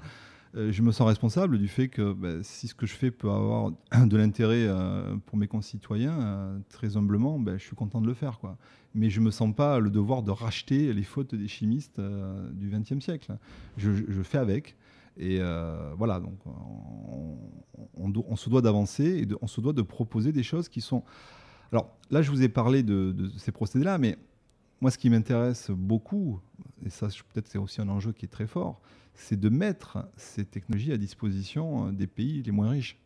[0.56, 3.72] je me sens responsable du fait que bah, si ce que je fais peut avoir
[4.06, 8.14] de l'intérêt euh, pour mes concitoyens, euh, très humblement, bah, je suis content de le
[8.14, 8.40] faire.
[8.94, 12.70] Mais je me sens pas le devoir de racheter les fautes des chimistes euh, du
[12.70, 13.38] XXe siècle.
[13.78, 13.92] Je,
[14.24, 14.78] fais avec.
[15.18, 16.40] Et euh, voilà, donc
[17.98, 21.04] on, se doit d'avancer et on se doit de proposer des choses qui sont
[21.72, 24.18] alors là, je vous ai parlé de, ces procédés-là, mais
[24.82, 26.40] moi, ce qui m'intéresse beaucoup,
[26.86, 28.80] et ça, peut-être c'est aussi un enjeu qui est très fort,
[29.16, 32.98] c'est de mettre ces technologies à disposition euh, des pays les moins riches,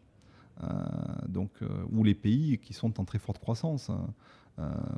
[0.61, 0.67] Euh,
[1.29, 4.13] donc, euh, ou les pays qui sont en très forte croissance, hein,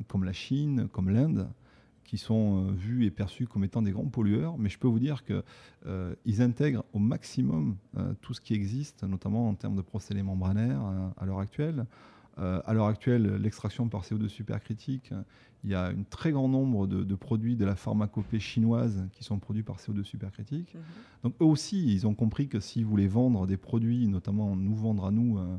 [0.08, 1.48] comme la Chine, comme l'Inde,
[2.04, 4.58] qui sont vus et perçus comme étant des grands pollueurs.
[4.58, 7.78] Mais je peux vous dire qu'ils intègrent au maximum
[8.22, 10.82] tout ce qui existe, notamment en termes de procédés membranaires
[11.16, 11.86] à l'heure actuelle.
[12.40, 15.22] Euh, à l'heure actuelle, l'extraction par CO2 supercritique, euh,
[15.64, 19.24] il y a un très grand nombre de, de produits de la pharmacopée chinoise qui
[19.24, 20.76] sont produits par CO2 supercritique.
[21.24, 25.06] Donc eux aussi, ils ont compris que s'ils voulaient vendre des produits, notamment nous vendre
[25.06, 25.58] à nous euh,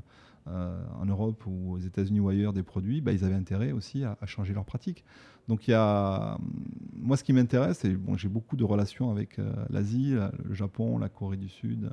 [0.49, 4.03] euh, en Europe ou aux États-Unis ou ailleurs des produits, bah, ils avaient intérêt aussi
[4.03, 5.05] à, à changer leurs pratiques.
[5.49, 6.65] Donc il y a, hum,
[6.97, 9.39] moi ce qui m'intéresse, et bon, j'ai beaucoup de relations avec
[9.71, 11.91] l'Asie, la- le Japon, la Corée du Sud,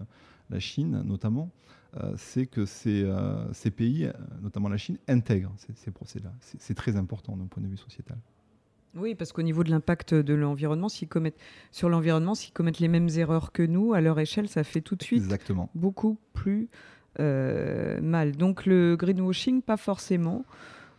[0.49, 1.51] la Chine notamment,
[2.17, 6.33] c'est que ces, euh, ces pays, euh, notamment la Chine, intègrent ces, ces procédés-là.
[6.41, 8.17] C'est c'est très important d'un point de vue sociétal.
[8.95, 11.39] Oui, parce qu'au niveau de l'impact de l'environnement, s'ils commettent
[11.71, 14.95] sur l'environnement, s'ils commettent les mêmes erreurs que nous, à leur échelle, ça fait tout
[14.95, 15.69] de suite Exactement.
[15.75, 16.69] beaucoup plus
[17.19, 18.35] euh, mal.
[18.35, 20.45] Donc le greenwashing, pas forcément.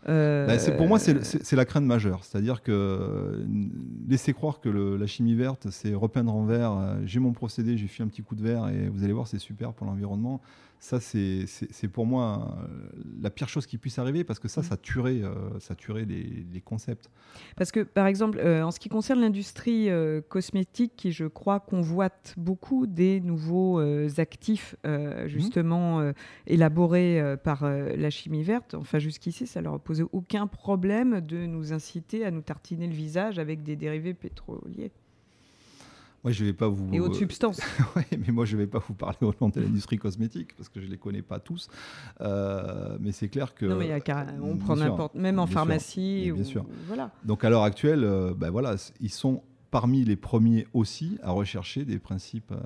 [0.09, 2.25] Euh, Bah, pour moi, c'est la crainte majeure.
[2.25, 3.45] C'est-à-dire que euh,
[4.09, 7.87] laisser croire que le- la chimie verte, c'est repeindre en vert, j'ai mon procédé, j'ai
[7.87, 10.41] fait un petit coup de verre et vous allez voir, c'est super pour l'environnement.
[10.83, 11.45] Ça, c'est
[11.93, 15.21] pour moi euh, la pire chose qui puisse arriver parce que ça, ça tuerait,
[15.59, 17.11] ça tuerait les, les concepts.
[17.57, 21.61] Parce que, par exemple, euh, en ce qui concerne l'industrie euh, cosmétique, qui, je crois,
[21.61, 26.13] convoite beaucoup des nouveaux euh, actifs, euh, justement,
[26.47, 31.73] élaborés par la chimie verte, enfin, jusqu'ici, ça leur a posé aucun problème de nous
[31.73, 34.93] inciter à nous tartiner le visage avec des dérivés pétroliers
[36.23, 36.89] Moi, je vais pas vous.
[36.95, 37.59] et autres substances.
[37.97, 40.69] Ouais, mais moi, je ne vais pas vous parler au nom de l'industrie cosmétique parce
[40.69, 41.69] que je ne les connais pas tous.
[42.21, 43.67] Euh, mais c'est clair que.
[43.67, 46.31] non, mais il y a carré- on Bien prend n'importe, même en bien sûr, pharmacie.
[46.33, 46.65] bien sûr.
[46.87, 47.11] Voilà.
[47.25, 51.85] Donc à l'heure actuelle, euh, ben voilà, ils sont parmi les premiers aussi à rechercher
[51.85, 52.61] des principes euh,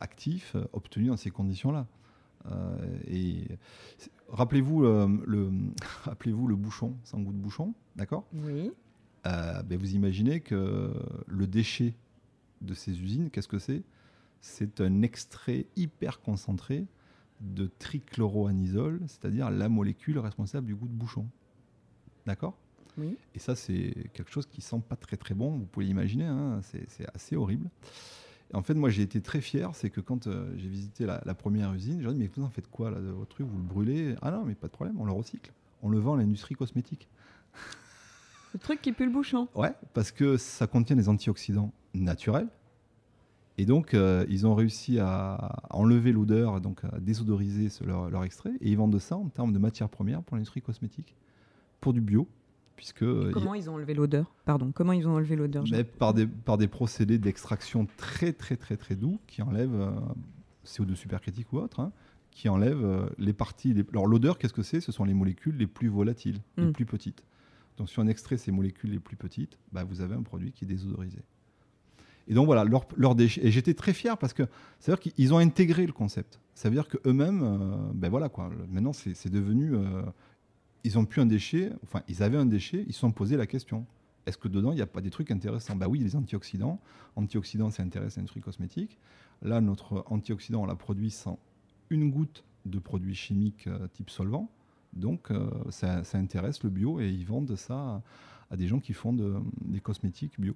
[0.00, 1.86] actifs euh, obtenus dans ces conditions-là.
[2.46, 3.58] Euh, et
[3.98, 5.50] c'est- rappelez-vous euh, le,
[6.04, 8.26] rappelez-vous le bouchon, sans goût de bouchon, d'accord?
[8.32, 8.70] Oui.
[9.26, 10.92] Euh, ben Vous imaginez que
[11.26, 11.94] le déchet
[12.62, 13.82] de ces usines, qu'est-ce que c'est?
[14.40, 16.86] C'est un extrait hyper concentré
[17.42, 21.26] de trichloroanisole, c'est-à-dire la molécule responsable du goût de bouchon.
[22.26, 22.56] D'accord?
[22.98, 23.16] Oui.
[23.34, 26.60] et ça, c'est quelque chose qui sent pas très très bon, vous pouvez l'imaginer, hein,
[26.62, 27.70] c'est c'est assez horrible.
[28.52, 31.22] Et en fait, moi, j'ai été très fier, c'est que quand euh, j'ai visité la,
[31.24, 33.56] la première usine, j'ai dit, mais vous en faites quoi là, de votre truc Vous
[33.56, 34.16] le brûlez?
[34.22, 35.52] Ah non, mais pas de problème, on le recycle.
[35.82, 37.08] On le vend à l'industrie cosmétique.
[38.52, 39.48] Le truc qui pue le bouchon.
[39.54, 42.48] Ouais, parce que ça contient des antioxydants naturels.
[43.56, 48.24] Et donc, euh, ils ont réussi à enlever l'odeur, donc à désodoriser ce- leur, leur
[48.24, 51.14] extrait, et ils vendent ça en termes de matières premières pour l'industrie cosmétique,
[51.80, 52.26] pour du bio,
[52.80, 54.32] puisque euh, Comment ils ont enlevé l'odeur?
[54.46, 58.56] Pardon, comment ils ont enlevé l'odeur mais par des, par des procédés d'extraction très très
[58.56, 59.90] très très doux qui enlèvent euh,
[60.64, 61.92] CO2 supercritique ou autre, hein,
[62.30, 63.74] qui enlèvent euh, les parties.
[63.74, 64.80] les- Alors l'odeur, qu'est-ce que c'est?
[64.80, 66.72] Ce sont les molécules les plus volatiles, les Mm.
[66.72, 67.22] plus petites.
[67.76, 70.64] Donc si on extrait ces molécules les plus petites, bah, vous avez un produit qui
[70.64, 71.18] est désodorisé.
[72.28, 73.44] Et donc voilà, leur, leur déchet.
[73.46, 74.44] Et j'étais très fier parce que
[74.78, 76.40] c'est à dire qu'ils ont intégré le concept.
[76.54, 78.48] Ça veut dire qu'eux-mêmes, euh, ben voilà quoi.
[78.70, 79.74] Maintenant, c'est c'est devenu.
[79.74, 80.00] euh,
[80.84, 81.72] ils ont plus un déchet.
[81.84, 82.84] Enfin, ils avaient un déchet.
[82.86, 83.86] Ils se sont posé la question.
[84.26, 85.76] Est-ce que dedans, il n'y a pas des trucs intéressants?
[85.76, 86.80] Bah oui, les antioxydants.
[87.16, 88.98] Antioxydants, ça intéresse l'industrie cosmétique.
[89.42, 91.38] Là, notre antioxydant, on l'a produit sans
[91.88, 94.50] une goutte de produits chimiques euh, type solvant.
[94.92, 98.02] Donc, euh, ça, ça intéresse le bio et ils vendent ça à,
[98.50, 100.54] à des gens qui font de- des cosmétiques bio.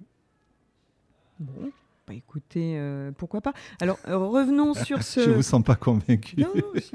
[1.39, 1.71] Bon,
[2.07, 3.53] bah écoutez, euh, pourquoi pas?
[3.81, 5.21] Alors euh, revenons sur ce.
[5.21, 6.39] Je ne vous sens pas convaincu.
[6.39, 6.93] Non, non, si, si.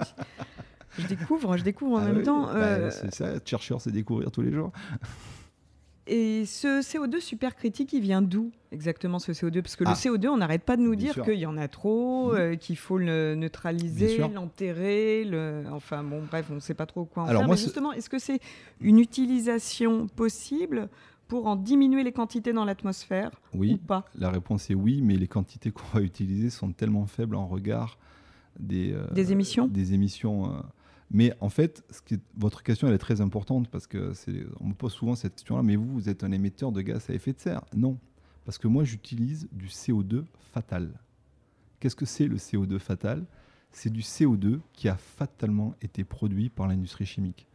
[0.98, 2.46] Je découvre, je découvre en Ah même oui, temps.
[2.46, 4.72] bah, euh, c'est ça, être chercheur, c'est découvrir tous les jours.
[6.06, 9.90] et ce CO2 supercritique, il vient d'où exactement ce CO2 Parce que Ah.
[9.90, 12.38] le CO2, on n'arrête pas de nous dire qu'il y en a trop, Mhm.
[12.38, 15.24] euh, qu'il faut le neutraliser, l'enterrer.
[15.24, 15.62] Le...
[15.70, 17.46] Enfin bon, bref, on ne sait pas trop quoi en Alors faire.
[17.48, 18.40] moi, Mais justement, est-ce que c'est
[18.80, 20.88] une utilisation possible
[21.28, 24.04] pour en diminuer les quantités dans l'atmosphère ou Oui, pas?
[24.18, 27.98] la réponse est oui, mais les quantités qu'on va utiliser sont tellement faibles en regard
[28.58, 29.68] des, euh, Des émissions?
[29.68, 30.46] des émissions.
[30.52, 30.60] euh.
[31.10, 31.82] Mais en fait,
[32.36, 34.12] votre question elle est très importante parce que
[34.60, 35.62] on me pose souvent cette question-là.
[35.62, 37.98] Mais vous, vous êtes un émetteur de gaz à effet de serre Non,
[38.44, 40.92] parce que moi, j'utilise du CO2 fatal.
[41.80, 43.26] Qu'est-ce que c'est le CO2 fatal?
[43.72, 47.46] C'est du CO2 qui a fatalement été produit par l'industrie chimique.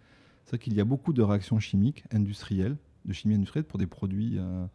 [0.43, 4.37] C'est-à-dire qu'il y a beaucoup de réactions chimiques industrielles, de chimie industrielle pour des produits,
[4.37, 4.65] euh,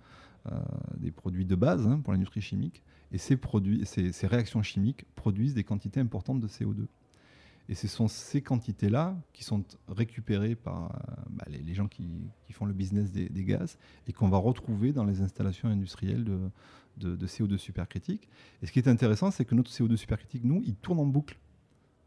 [0.50, 0.60] euh,
[0.96, 2.82] des produits de base hein, pour l'industrie chimique.
[3.12, 6.86] Et ces réactions chimiques produisent des quantités importantes de CO2.
[7.68, 12.08] Et ce sont ces quantités-là qui sont récupérées par euh, bah, les, gens qui,
[12.52, 16.38] font le business des, gaz et qu'on va retrouver dans les installations industrielles de,
[16.96, 18.28] de- de CO2 supercritique.
[18.62, 21.38] Et ce qui est intéressant, c'est que notre CO2 supercritique, nous, il tourne en boucle.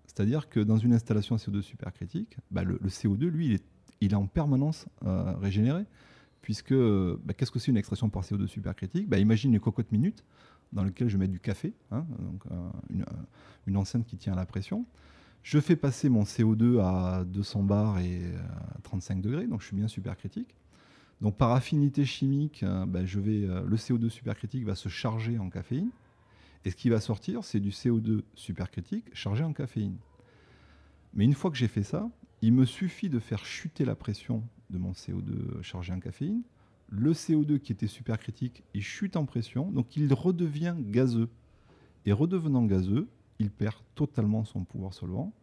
[0.05, 3.63] C'est-à-dire que dans une installation CO2 supercritique, bah, le, le CO2, lui, il est,
[4.01, 5.85] il est en permanence euh, régénéré.
[6.41, 9.07] Puisque, bah, qu'est-ce que c'est une extraction par CO2 supercritique?
[9.15, 10.25] Imagine une cocotte minute
[10.73, 13.05] dans laquelle je mets du café, hein, donc, euh, une,
[13.67, 14.85] une enceinte qui tient à la pression.
[15.43, 18.37] Je fais passer mon CO2 à 200 bars et euh,
[18.83, 20.55] 35 degrés, donc je suis bien supercritique.
[21.19, 25.89] Donc par affinité chimique, euh, vais, euh, le CO2 supercritique va se charger en caféine.
[26.63, 29.97] Et ce qui va sortir, c'est du CO2 supercritique chargé en caféine.
[31.13, 32.09] Mais une fois que j'ai fait ça,
[32.41, 36.41] il me suffit de faire chuter la pression de mon CO2 chargé en caféine.
[36.89, 41.29] Le CO2 qui était supercritique, il chute en pression, donc il redevient gazeux.
[42.05, 43.07] Et redevenant gazeux,
[43.39, 45.33] il perd totalement son pouvoir solvant.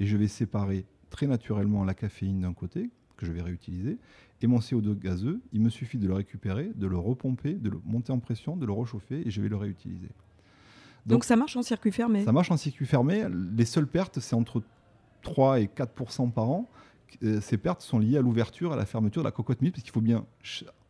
[0.00, 3.98] Et je vais séparer très naturellement la caféine d'un côté, que je vais réutiliser,
[4.40, 7.80] et mon CO2 gazeux, il me suffit de le récupérer, de le repomper, de le
[7.84, 10.08] monter en pression, de le réchauffer, et je vais le réutiliser.
[11.06, 13.26] Donc, ça marche en circuit fermé Ça marche en circuit fermé.
[13.56, 14.62] Les seules pertes, c'est entre
[15.22, 16.68] 3 et 4% par an.
[17.22, 19.82] Euh, Ces pertes sont liées à l'ouverture, à la fermeture de la cocotte minute, parce
[19.82, 20.26] qu'il faut bien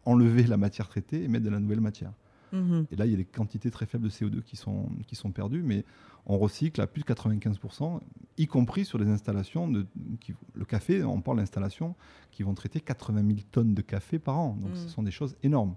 [0.05, 2.13] enlever la matière traitée et mettre de la nouvelle matière.
[2.53, 2.87] Mhm.
[2.91, 5.31] Et là, il y a des quantités très faibles de CO2 qui sont, qui sont
[5.31, 5.85] perdues, mais
[6.27, 8.01] on recycle à plus de 95%,
[8.37, 9.69] y compris sur les installations.
[9.69, 9.87] De,
[10.21, 11.95] qui- le café, on parle d'installations
[12.31, 14.57] qui vont traiter 80 000 tonnes de café par an.
[14.61, 15.75] Donc ce sont des choses énormes.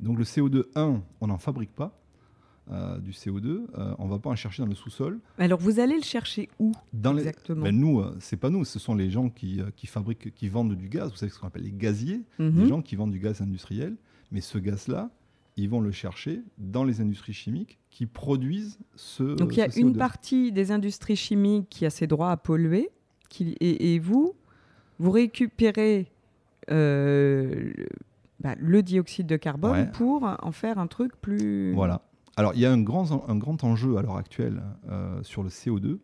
[0.00, 1.94] Donc le CO2, 1, on n'en fabrique pas.
[2.70, 5.20] euh, du CO2, euh, on ne va pas en chercher dans le sous-sol.
[5.38, 7.62] Alors vous allez le chercher où Dans les- exactement?
[7.62, 10.50] Ben, nous, euh, c'est pas nous, ce sont les gens qui, euh, qui fabriquent, qui
[10.50, 11.10] vendent du gaz.
[11.10, 12.50] Vous savez ce qu'on appelle les gaziers, Mhm.
[12.52, 13.96] des gens qui vendent du gaz industriel.
[14.32, 15.08] Mais ce gaz-là,
[15.62, 19.22] ils vont le chercher dans les industries chimiques qui produisent ce.
[19.34, 19.98] Donc il y a une CO2.
[19.98, 22.90] partie des industries chimiques qui a ses droits à polluer,
[23.28, 24.34] qui, et, et vous,
[24.98, 26.10] vous récupérez
[26.70, 27.86] euh, le,
[28.40, 29.90] bah, le dioxyde de carbone Ouais.
[29.90, 31.72] pour en faire un truc plus.
[31.72, 32.02] Voilà.
[32.36, 35.48] Alors, il y a un grand, un grand enjeu à l'heure actuelle euh, sur le
[35.48, 35.98] CO2,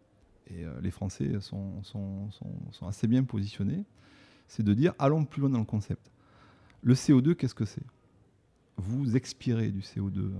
[0.48, 3.84] et euh, les Français sont, sont, sont- sont assez bien positionnés,
[4.48, 6.10] c'est de dire allons plus loin dans le concept.
[6.82, 7.84] Le CO2, qu'est-ce que c'est?
[8.76, 10.18] Vous expirez du CO2.
[10.18, 10.30] euh,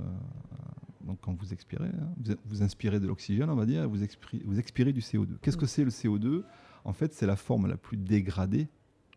[1.03, 4.03] donc, quand vous expirez, hein, vous, vous inspirez de l'oxygène, on va dire, et vous
[4.03, 5.37] expirez, vous expirez du CO2.
[5.43, 6.43] Qu'est-ce que c'est le CO2
[6.85, 8.68] En fait, c'est la forme la plus dégradée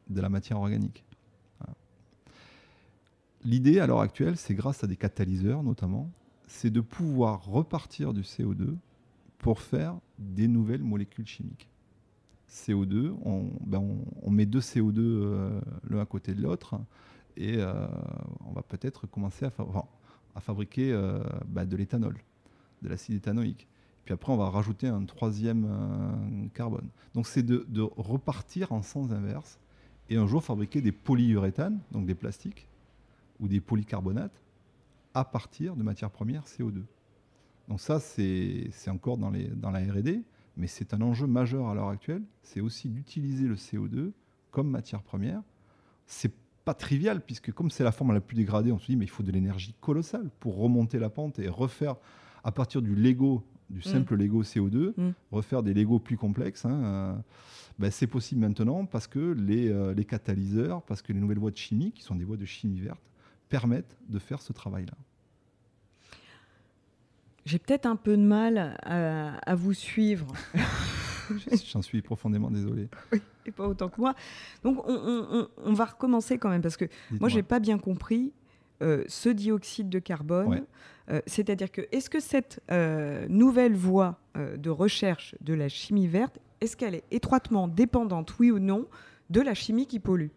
[0.10, 1.06] de la matière organique.
[1.60, 1.76] Voilà.
[3.44, 6.12] L'idée à l'heure actuelle, c'est grâce à des catalyseurs notamment,
[6.48, 8.76] c'est de pouvoir repartir du CO2
[9.38, 11.70] pour faire des nouvelles molécules chimiques.
[12.50, 15.60] CO2, on, ben on, on met deux CO2 euh,
[15.90, 16.80] l'un à côté de l'autre
[17.38, 17.88] et euh,
[18.46, 22.18] on va peut-être commencer à, fabriquer euh, ben, de l'éthanol,
[22.82, 23.68] de l'acide éthanoïque.
[24.06, 26.90] Puis après, on va rajouter un troisième euh, carbone.
[27.14, 29.60] Donc c'est de, repartir en sens inverse
[30.10, 32.68] et un jour fabriquer des polyuréthanes, donc des plastiques,
[33.40, 34.42] ou des polycarbonates
[35.14, 36.82] à partir de matières premières CO2.
[37.68, 40.24] Donc ça, c'est encore dans la R&D,
[40.56, 42.24] mais c'est un enjeu majeur à l'heure actuelle.
[42.42, 44.12] C'est aussi d'utiliser le CO2
[44.50, 45.42] comme matière première.
[46.08, 46.34] C'est
[46.68, 49.10] pas trivial, puisque comme c'est la forme la plus dégradée, on se dit, mais il
[49.10, 51.96] faut de l'énergie colossale pour remonter la pente et refaire,
[52.44, 55.12] à partir du Lego, du simple Lego CO2, Mm.
[55.32, 56.66] refaire des Lego plus complexes.
[56.66, 57.14] hein, euh,
[57.80, 61.52] ben, c'est possible maintenant parce que les, euh, les catalyseurs, parce que les nouvelles voies
[61.52, 63.00] de chimie, qui sont des voies de chimie verte,
[63.48, 64.94] permettent de faire ce travail-là.
[67.46, 70.28] J'ai peut-être un peu de mal à, à vous suivre,
[71.72, 72.88] J'en suis profondément désolé.
[73.46, 74.14] et pas autant que moi.
[74.64, 77.30] Donc on, on- on- on va recommencer quand même, parce que moi, Dites-moi.
[77.30, 78.34] j'ai pas bien compris
[78.82, 80.48] euh, ce dioxyde de carbone.
[80.48, 80.64] Ouais.
[81.10, 86.38] Euh, C'est-à-dire que, est-ce que cette euh, nouvelle voie de recherche de la chimie verte,
[86.62, 88.86] est-ce qu'elle est étroitement dépendante, oui ou non,
[89.30, 90.28] de la chimie qui pollue?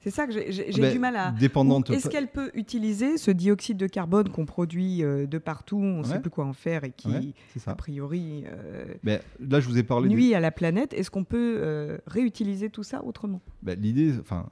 [0.00, 1.32] C'est ça que j'ai- Ben, du mal à.
[1.32, 1.90] Dépendante.
[1.90, 6.04] Est-ce qu'elle peut utiliser ce dioxyde de carbone qu'on produit euh, de partout, on ne
[6.04, 7.32] sait plus quoi en faire et qui, Ouais,
[7.66, 10.08] a priori, euh, Ben, là, je vous ai parlé.
[10.08, 13.40] des- nuit à la planète Est-ce qu'on peut euh, réutiliser tout ça autrement?
[13.62, 14.46] Ben, L'idée, enfin,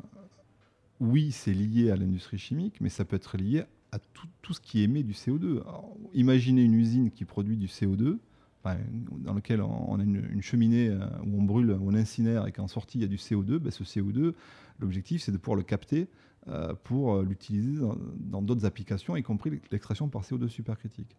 [1.00, 4.60] oui, c'est lié à l'industrie chimique, mais ça peut être lié à tout, tout ce
[4.60, 5.60] qui émet du CO2.
[5.62, 8.18] Alors, imaginez une usine qui produit du CO2,
[8.64, 8.78] enfin,
[9.24, 12.52] dans lequel on a une, une cheminée euh, où on brûle, où on incinère et
[12.52, 13.58] qu'en sortie il y a du CO2.
[13.58, 14.32] Ben, ce CO2,
[14.80, 16.08] l'objectif, c'est de pouvoir le capter
[16.48, 17.80] euh, pour euh, l'utiliser
[18.18, 21.16] dans- d'autres applications, y compris l'extraction par CO2 supercritique.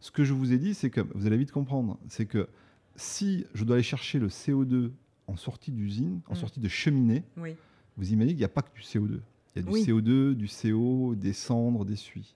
[0.00, 2.48] Ce que je vous ai dit, c'est que vous allez vite comprendre, c'est que
[2.96, 4.90] si je dois aller chercher le CO2
[5.26, 6.36] en sortie d'usine, en Mm.
[6.36, 7.54] sortie de cheminée, Oui.
[7.96, 9.20] vous imaginez qu'il n'y a pas que du CO2.
[9.54, 9.84] Il y a du Oui.
[9.84, 12.34] CO2, du CO, des cendres, des suies.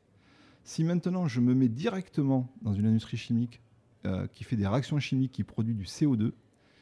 [0.64, 3.60] Si maintenant je me mets directement dans une industrie chimique
[4.06, 6.32] euh, qui fait des réactions chimiques qui produit du CO2,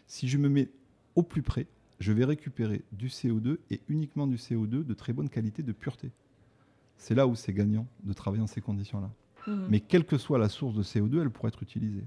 [0.06, 0.68] si je me mets
[1.14, 1.66] au plus près,
[1.98, 6.10] je vais récupérer du CO2 et uniquement du CO2 de très bonne qualité, de pureté.
[6.98, 9.10] C'est là où c'est gagnant de travailler dans ces conditions-là.
[9.46, 9.66] Mhm.
[9.68, 12.04] Mais quelle que soit la source de CO2, elle pourrait être utilisée.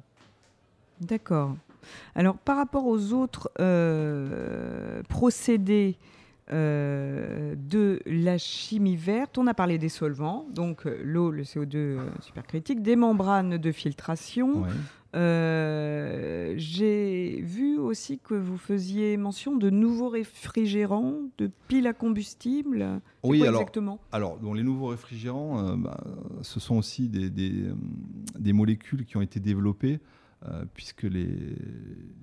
[1.01, 1.55] D'accord.
[2.15, 5.97] Alors, par rapport aux autres euh, procédés
[6.51, 11.75] euh, de la chimie verte, on a parlé des solvants, donc euh, l'eau, le CO2
[11.75, 14.63] euh, supercritique, des membranes de filtration.
[14.63, 14.69] Ouais.
[15.15, 23.01] Euh, J'ai vu aussi que vous faisiez mention de nouveaux réfrigérants, de piles à combustible.
[23.23, 23.99] Oui, quoi alors- exactement?
[24.11, 25.97] Alors, donc, les nouveaux réfrigérants, euh, bah,
[26.41, 27.73] ce sont aussi des, des, euh,
[28.37, 29.99] des molécules qui ont été développées,
[30.47, 31.27] euh, puisque les,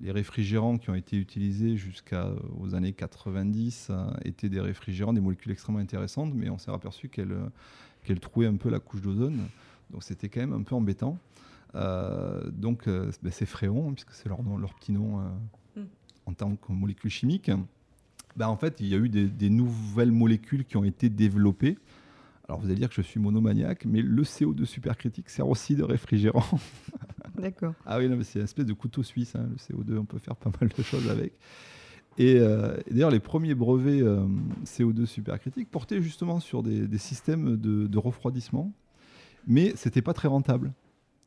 [0.01, 5.51] les réfrigérants qui ont été utilisés jusqu'aux années 90 euh, étaient des réfrigérants, des molécules
[5.51, 7.35] extrêmement intéressantes, mais on s'est aperçu qu'elles
[8.03, 9.37] qu'elles trouaient un peu la couche d'ozone.
[9.91, 11.17] Donc, c'était quand même un peu embêtant.
[11.77, 15.23] Euh, donc, euh, ben, c'est Fréon, puisque c'est leur, nom- leur petit nom euh,
[15.75, 15.81] Mm.
[16.25, 17.51] en tant que molécule chimique.
[18.35, 21.77] Ben, en fait, il y a eu des, des nouvelles molécules qui ont été développées.
[22.47, 25.83] Alors, vous allez dire que je suis monomaniaque, mais le CO2 supercritique sert aussi de
[25.83, 26.45] réfrigérant.
[27.37, 27.73] D'accord.
[27.85, 30.17] ah oui, non, mais c'est une espèce de couteau suisse, hein, le CO2, on peut
[30.17, 31.33] faire pas mal de choses avec.
[32.17, 34.25] Et, euh, et d'ailleurs, les premiers brevets euh,
[34.65, 38.71] CO2 supercritiques portaient justement sur des, des systèmes de, de refroidissement,
[39.45, 40.71] mais c'était pas très rentable.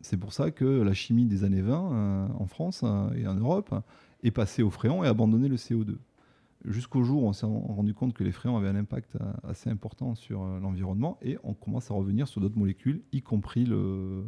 [0.00, 3.34] C'est pour ça que la chimie des années 20 euh, en France euh, et en
[3.34, 3.74] Europe
[4.22, 5.96] est passée au fréon et a abandonné le CO2.
[6.66, 9.70] Jusqu'au jour où on s'est rendu compte que les fréons avaient un impact euh, assez
[9.70, 14.24] important sur l'environnement et on commence à revenir sur d'autres molécules, y compris le,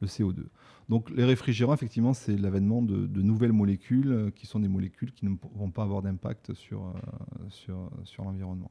[0.00, 0.44] le CO2.
[0.88, 5.26] Donc les réfrigérants, effectivement, c'est l'avènement de, de nouvelles molécules qui sont des molécules qui
[5.26, 6.92] ne vont pas avoir d'impact sur,
[7.48, 8.70] sur, sur l'environnement.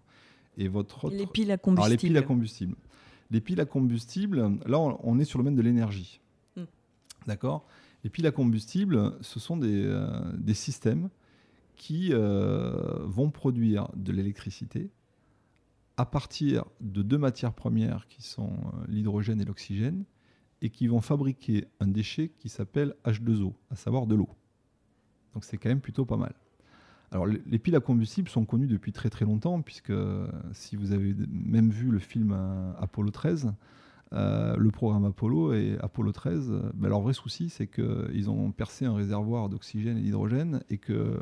[0.57, 1.15] Et votre autre...
[1.15, 1.91] Les piles à Alors, combustible.
[1.91, 2.75] les piles à combustible.
[3.31, 6.19] Les piles à combustible, là, on, on est sur le domaine de l'énergie.
[7.27, 7.67] D'accord?
[8.03, 11.09] Les piles à combustible, ce sont des, euh, systèmes
[11.75, 14.89] qui euh, vont produire de l'électricité
[15.97, 20.05] à partir de deux matières premières qui sont euh, l'hydrogène et l'oxygène
[20.61, 24.29] et qui vont fabriquer un déchet qui s'appelle H2O, à savoir de l'eau.
[25.33, 26.33] Donc c'est quand même plutôt pas mal.
[27.11, 29.93] Alors les les piles à combustible sont connues depuis très très longtemps, puisque
[30.53, 32.33] si vous avez même vu le film
[32.77, 33.53] Apollo 13,
[34.13, 38.51] euh, le programme Apollo et Apollo 13, euh, ben, leur vrai souci c'est qu'ils ont
[38.51, 41.19] percé un réservoir d'oxygène et d'hydrogène et que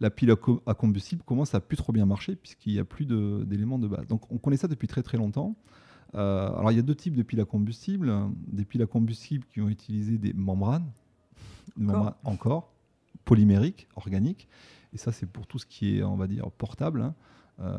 [0.00, 2.84] la pile à, co- à combustible commence à plus trop bien marcher puisqu'il n'y a
[2.84, 4.06] plus d'éléments de, base.
[4.06, 5.56] Donc on connaît ça depuis très très longtemps.
[6.12, 8.12] alors il y a deux types de piles à combustible.
[8.46, 10.90] Des piles à combustible qui ont utilisé des membranes,
[11.76, 12.72] des membranes encore,
[13.24, 14.48] polymériques, organiques.
[14.92, 17.02] Et ça, c'est pour tout ce qui est, on va dire, portable.
[17.02, 17.14] Hein.
[17.60, 17.78] Euh,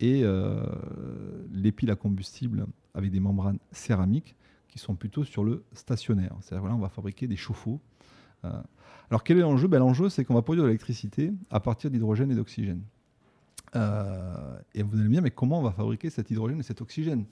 [0.00, 0.64] et euh,
[1.52, 4.34] les piles à combustible avec des membranes céramiques
[4.68, 6.34] qui sont plutôt sur le stationnaire.
[6.40, 7.80] C'est-à-dire là, on va fabriquer des chauffe-eau.
[8.44, 8.50] Euh,
[9.10, 9.68] alors quel est l'enjeu?
[9.68, 12.82] Ben, L'enjeu, c'est qu'on va produire de l'électricité à partir d'hydrogène et d'oxygène.
[13.74, 17.24] et vous allez me dire, mais comment on va fabriquer cet hydrogène et cet oxygène?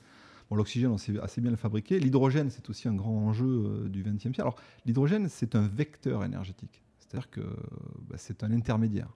[0.50, 1.98] Bon, l'oxygène, on sait assez bien le fabriquer.
[1.98, 4.42] L'hydrogène, c'est aussi un grand enjeu du XXe siècle.
[4.42, 6.82] Alors, l'hydrogène, c'est un vecteur énergétique.
[6.98, 9.08] C'est-à-dire que ben, c'est un intermédiaire.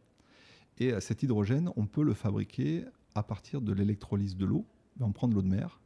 [0.79, 4.65] Et cet hydrogène, on peut le fabriquer à partir de l'électrolyse de l'eau.
[5.01, 5.81] On prend de l'eau de mer,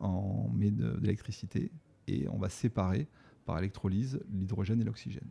[0.00, 1.70] on met de, l'électricité
[2.06, 3.06] et on va séparer
[3.44, 5.28] par électrolyse l'hydrogène et l'oxygène.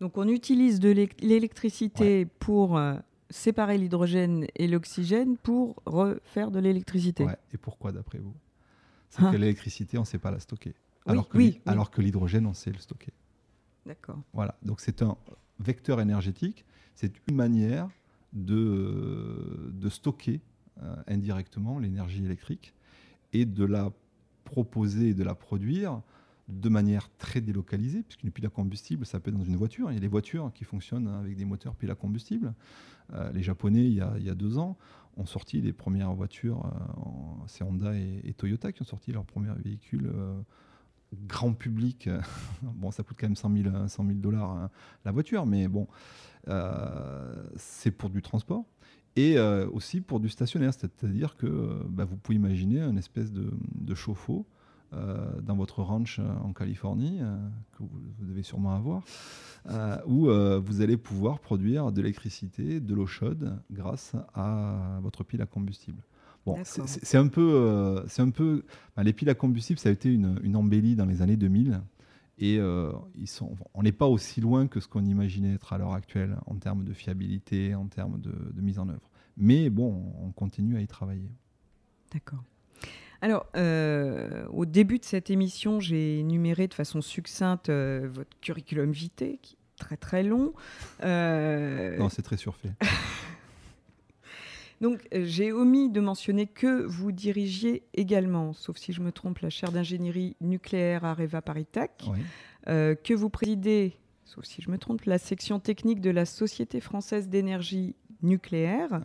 [0.00, 0.90] Donc on utilise de
[1.20, 2.96] l'électricité pour euh,
[3.30, 7.24] séparer l'hydrogène et l'oxygène pour refaire de l'électricité.
[7.24, 7.38] Ouais.
[7.52, 8.34] Et pourquoi d'après vous?
[9.10, 9.30] C'est ah.
[9.30, 10.74] que l'électricité, on ne sait pas la stocker.
[11.06, 13.12] alors, que alors que l'hydrogène, on sait le stocker.
[13.86, 14.20] D'accord.
[14.32, 15.16] Voilà, donc c'est un
[15.60, 17.88] vecteur énergétique, c'est une manière
[18.32, 20.40] de, de stocker
[20.82, 22.74] euh, indirectement l'énergie électrique
[23.32, 23.90] et de la
[24.44, 26.02] proposer et de la produire
[26.48, 29.90] de manière très délocalisée, puisqu'une pile à combustible, ça peut être dans une voiture.
[29.90, 32.54] Il y a des voitures qui fonctionnent avec des moteurs pile à combustible.
[33.14, 34.76] Euh, les Japonais, il y, a, deux ans,
[35.16, 39.54] ont sorti les premières voitures, euh, c'est Honda et, Toyota qui ont sorti leurs premiers
[39.64, 40.12] véhicules
[41.14, 42.08] grand public.
[42.62, 44.70] bon, ça coûte quand même 100 000, dollars hein,
[45.04, 45.86] la voiture, mais bon,
[46.48, 48.64] euh, c'est pour du transport
[49.16, 50.72] et euh, aussi pour du stationnaire.
[50.74, 54.46] C'est-à-dire que euh, bah, vous pouvez imaginer un espèce de, chauffe-eau
[55.42, 57.20] dans votre ranch en Californie,
[57.72, 59.02] que vous, devez sûrement avoir,
[60.06, 65.46] où vous allez pouvoir produire de l'électricité, de l'eau chaude grâce à votre pile à
[65.46, 66.02] combustible.
[66.46, 68.64] Bon, c'est un peu, c'est un peu,
[69.02, 71.80] les piles à combustible, ça a été une, une embellie dans les années 2000.
[72.38, 75.78] Et euh, ils sont, on n'est pas aussi loin que ce qu'on imaginait être à
[75.78, 79.10] l'heure actuelle en termes de fiabilité, en termes de, mise en œuvre.
[79.38, 81.30] Mais bon, on continue à y travailler.
[82.12, 82.42] D'accord.
[83.22, 88.90] Alors, euh, au début de cette émission, j'ai énuméré de façon succincte euh, votre curriculum
[88.90, 90.52] vitae, qui est très très long.
[91.02, 92.72] Non, c'est très surfait.
[94.80, 99.38] Donc, euh, j'ai omis de mentionner que vous dirigiez également, sauf si je me trompe,
[99.38, 102.04] la chaire d'ingénierie nucléaire à Reva Paritech,
[102.68, 106.80] euh, que vous présidez, sauf si je me trompe, la section technique de la Société
[106.80, 109.00] française d'énergie nucléaire.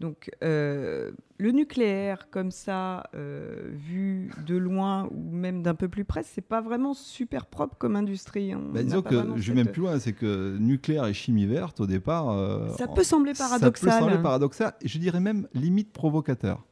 [0.00, 6.04] Donc euh, le nucléaire comme ça, euh, vu de loin ou même d'un peu plus
[6.04, 8.54] près, c'est pas vraiment super propre comme industrie.
[8.54, 11.86] Bah, disons que je vais même plus loin, c'est que nucléaire et chimie verte au
[11.86, 12.30] départ.
[12.30, 13.90] Euh, ça peut sembler paradoxal.
[13.90, 16.64] Ça peut sembler paradoxal, je dirais même limite provocateur.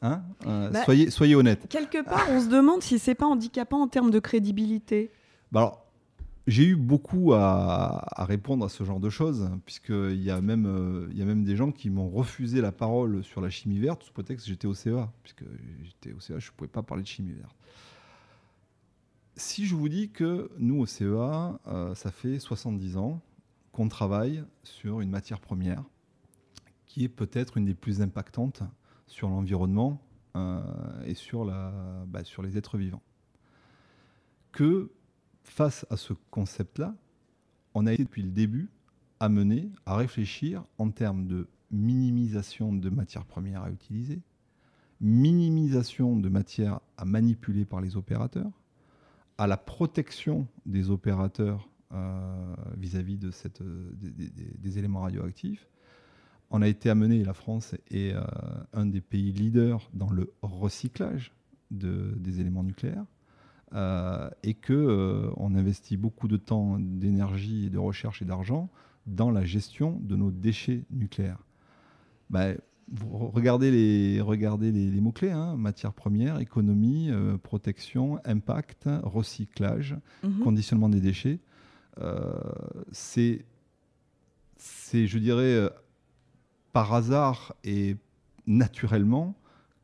[0.00, 1.66] Hein bah, soyez, soyez honnête.
[1.68, 5.10] Quelque part, on se demande si c'est pas handicapant en termes de crédibilité.
[5.50, 5.87] Bah alors,
[6.48, 11.06] j'ai eu beaucoup à, répondre à ce genre de choses, puisqu'il y, a même, euh,
[11.10, 14.02] il y a même des gens qui m'ont refusé la parole sur la chimie verte
[14.02, 15.44] sous prétexte que j'étais au CEA, puisque
[15.82, 17.54] j'étais au CEA, je ne pouvais pas parler de chimie verte.
[19.36, 23.20] Si je vous dis que nous, au CEA, euh, ça fait 70 ans
[23.72, 25.84] qu'on travaille sur une matière première
[26.86, 28.62] qui est peut-être une des plus impactantes
[29.06, 30.00] sur l'environnement
[30.34, 30.62] euh,
[31.04, 31.72] et sur, la,
[32.06, 33.02] bah, sur les êtres vivants,
[34.50, 34.90] que
[35.48, 36.94] face à ce concept-là,
[37.74, 38.68] on a été depuis le début
[39.20, 44.20] amené à réfléchir en termes de minimisation de matières premières à utiliser,
[45.00, 48.50] minimisation de matières à manipuler par les opérateurs,
[49.36, 55.68] à la protection des opérateurs euh, vis-à-vis des, éléments radioactifs.
[56.50, 58.22] On a été amené, la France est euh,
[58.72, 61.32] un des pays leaders dans le recyclage
[61.70, 63.04] des éléments nucléaires.
[63.74, 68.70] Euh, et que euh, on investit beaucoup de temps, d'énergie, de recherche et d'argent
[69.06, 71.44] dans la gestion de nos déchets nucléaires.
[72.30, 72.46] Bah,
[73.10, 80.40] regardez les, regardez les, mots-clés, hein, matières premières, économie, euh, protection, impact, recyclage, mhm.
[80.40, 81.40] conditionnement des déchets.
[82.90, 83.44] c'est,
[84.56, 85.70] c'est, je dirais,
[86.72, 87.96] par hasard et
[88.46, 89.34] naturellement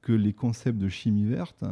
[0.00, 1.64] que les concepts de chimie verte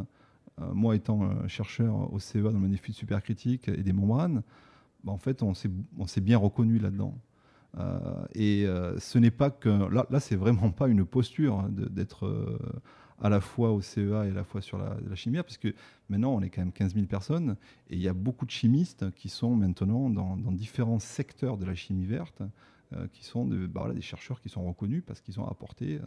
[0.75, 4.43] moi étant euh, chercheur au CEA dans le super supercritique et des membranes,
[5.05, 7.19] bah, en fait, on s'est bien reconnu là-dedans.
[7.79, 7.99] Euh,
[8.35, 8.67] et
[8.99, 9.69] ce n'est pas que.
[9.69, 12.59] Là, là c'est vraiment pas une posture hein, d'être
[13.21, 15.75] à la fois au CEA et à la fois sur la, la chimie, parce que
[16.09, 17.57] maintenant, on est quand même 15 000 personnes
[17.89, 21.75] et il y a beaucoup de chimistes qui sont maintenant dans, différents secteurs de la
[21.75, 22.43] chimie verte,
[23.13, 25.99] qui sont de, bah, des chercheurs qui sont reconnus parce qu'ils ont apporté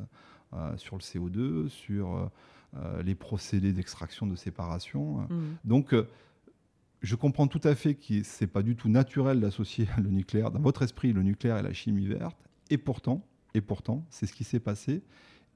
[0.77, 2.29] sur le CO2, sur
[3.03, 5.19] les procédés d'extraction, de séparation.
[5.19, 5.27] Mmh.
[5.63, 5.95] Donc,
[7.01, 10.51] je comprends tout à fait que ce n'est pas du tout naturel d'associer le nucléaire,
[10.51, 12.37] dans votre esprit, le nucléaire et la chimie verte.
[12.69, 15.03] Et pourtant, et pourtant, c'est ce qui s'est passé.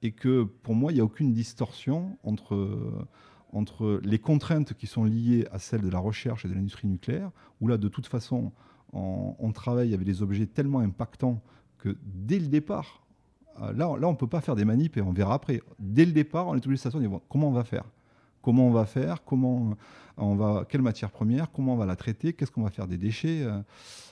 [0.02, 3.08] Et que pour moi, il n'y a aucune distorsion entre,
[3.52, 7.32] entre les contraintes qui sont liées à celles de la recherche et de l'industrie nucléaire,
[7.60, 8.54] où là, de toute façon,
[8.94, 11.42] on, travaille avec des objets tellement impactants
[11.78, 13.09] que dès le départ, euh,
[13.62, 15.62] là, là on ne peut pas faire des manips et on verra après.
[15.80, 17.84] Dès le départ, on est obligé de se comment on va faire?
[18.42, 19.24] Comment on va faire?
[19.24, 19.76] Comment
[20.18, 21.52] on va Quelle matière première?
[21.52, 22.34] Comment on va la traiter?
[22.34, 23.44] Qu'est-ce qu'on va faire des déchets?
[23.44, 23.60] Euh,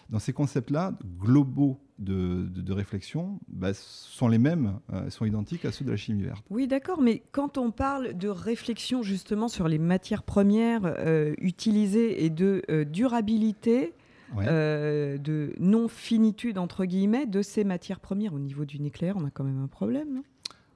[0.09, 5.85] Dans ces concepts-là, globaux de, réflexion, bah, sont les mêmes, euh, sont identiques à ceux
[5.85, 6.45] de la chimie verte.
[6.49, 12.25] Oui, d'accord, mais quand on parle de réflexion justement sur les matières premières euh, utilisées
[12.25, 13.93] et de durabilité,
[14.35, 18.33] de non-finitude, entre guillemets, de ces matières premières.
[18.33, 20.23] Au niveau du nucléaire, on a quand même un problème, non?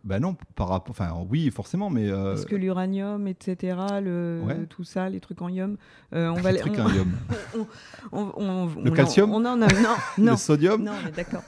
[0.04, 0.90] Ben non, par rapport.
[0.90, 2.10] Enfin, oui, forcément, mais.
[2.10, 2.34] Euh...
[2.34, 5.78] Est-ce que l'uranium, etc., le, tout ça, les trucs en ium,
[6.14, 7.12] euh, on va les trucs en ium.
[8.12, 9.68] on, le calcium on en a, non,
[10.18, 10.32] non.
[10.32, 11.44] le sodium Non, mais d'accord.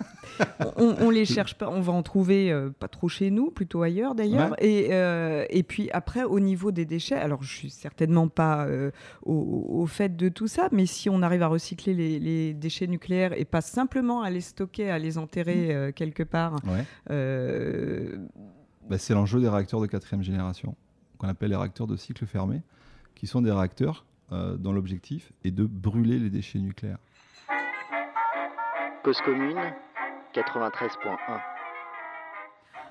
[0.78, 3.82] On, on, les cherche pas, on va en trouver euh, pas trop chez nous, plutôt
[3.82, 4.56] ailleurs d'ailleurs.
[4.62, 8.92] Et, euh, et puis après, au niveau des déchets, alors je suis certainement pas euh,
[9.24, 12.88] au, au, fait de tout ça, mais si on arrive à recycler les, les déchets
[12.88, 15.94] nucléaires et pas simplement à les stocker, à les enterrer mmh.
[15.94, 16.56] quelque part.
[18.90, 20.76] Bah, c'est l'enjeu des réacteurs de quatrième génération,
[21.18, 22.62] qu'on appelle les réacteurs de cycle fermé,
[23.16, 26.98] qui sont des réacteurs dont l'objectif est de brûler les déchets nucléaires.
[29.04, 29.60] Cause commune
[30.34, 31.40] 93.1.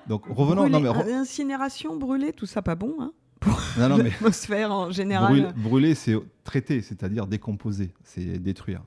[0.07, 0.69] Donc revenons.
[0.69, 5.53] non, mais Incinération, brûler, tout ça pas bon hein, pour l'atmosphère en général.
[5.55, 8.81] Brûler, c'est traiter, c'est-à-dire décomposer, c'est détruire.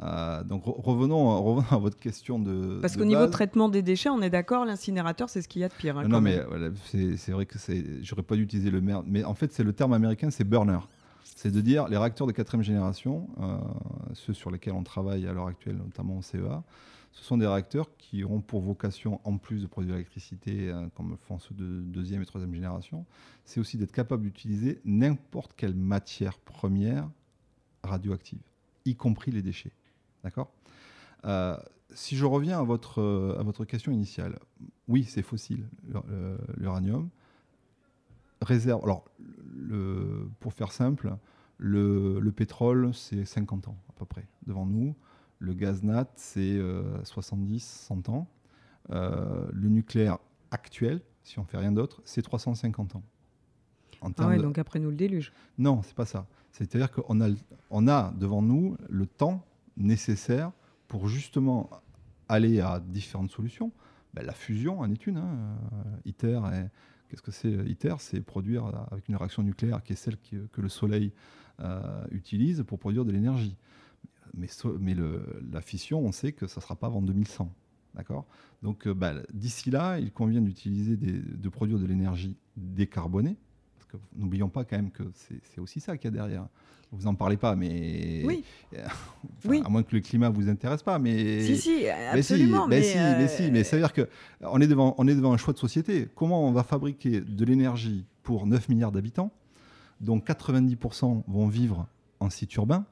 [0.00, 2.78] Euh, donc revenons, revenons, à votre question de.
[2.80, 5.68] Parce qu'au niveau traitement des déchets, on est d'accord, l'incinérateur, c'est ce qu'il y a
[5.68, 5.98] de pire.
[5.98, 6.40] Hein, non, mais
[6.84, 7.58] c'est vrai que
[8.02, 10.78] j'aurais pas dû utiliser le merde, mais en fait, c'est le terme américain, c'est burner.
[11.24, 13.58] C'est de dire les réacteurs de quatrième génération, euh,
[14.14, 16.62] ceux sur lesquels on travaille à l'heure actuelle, notamment au CEA,
[17.18, 21.16] ce sont des réacteurs qui auront pour vocation, en plus de produire l'électricité, euh, comme
[21.16, 23.06] font ceux de deuxième et troisième génération,
[23.44, 27.10] c'est aussi d'être capable d'utiliser n'importe quelle matière première
[27.82, 28.40] radioactive,
[28.84, 29.72] y compris les déchets.
[30.22, 30.52] D'accord?
[31.24, 31.56] Euh,
[31.92, 34.38] Si je reviens à votre, question initiale,
[34.86, 35.66] oui, c'est fossile,
[36.56, 37.08] l'uranium.
[38.42, 38.84] Réserve.
[38.84, 39.04] Alors,
[40.38, 41.16] pour faire simple,
[41.56, 44.94] le, le pétrole, c'est 50 ans à peu près devant nous.
[45.38, 46.58] Le gaz nat, c'est
[47.04, 48.28] 70, euh, 100 ans.
[48.90, 50.18] Euh, le nucléaire
[50.50, 53.02] actuel, si on fait rien d'autre, c'est 350 ans.
[54.02, 55.32] ah ouais, donc après nous le déluge.
[55.58, 56.26] Non, c'est pas ça.
[56.52, 57.28] C'est-à-dire qu'on a,
[57.70, 59.44] on a devant nous le temps
[59.76, 60.52] nécessaire
[60.88, 61.68] pour justement
[62.28, 63.72] aller à différentes solutions.
[64.14, 65.18] Ben, la fusion en est une.
[65.18, 65.58] Hein.
[66.06, 66.40] ITER,
[67.08, 70.68] qu'est-ce que c'est ITER C'est produire avec une réaction nucléaire qui est celle que, le
[70.68, 71.12] Soleil
[71.60, 73.56] euh, utilise pour produire de l'énergie
[74.34, 74.48] mais,
[74.80, 75.22] mais le,
[75.52, 77.52] la fission, on sait que ça ne sera pas avant 2100.
[77.94, 78.26] D'accord?
[78.62, 83.36] Donc, euh, bah, d'ici là, il convient d'utiliser, de produire de l'énergie décarbonée.
[83.76, 86.48] Parce que n'oublions pas quand même que c'est aussi ça qu'il y a derrière.
[86.90, 88.22] Vous n'en parlez pas, mais.
[88.24, 88.44] Oui.
[89.44, 89.62] oui.
[89.64, 91.42] À moins que le climat ne vous intéresse pas, mais.
[91.42, 92.66] Si, si, absolument.
[92.66, 95.36] Mais, si, mais, si, mais, ça veut dire qu'on est, devant, on est devant un
[95.36, 96.08] choix de société.
[96.14, 99.32] Comment on va fabriquer de l'énergie pour 9 milliards d'habitants,
[100.00, 101.86] dont 90% vont vivre
[102.20, 102.86] en site urbain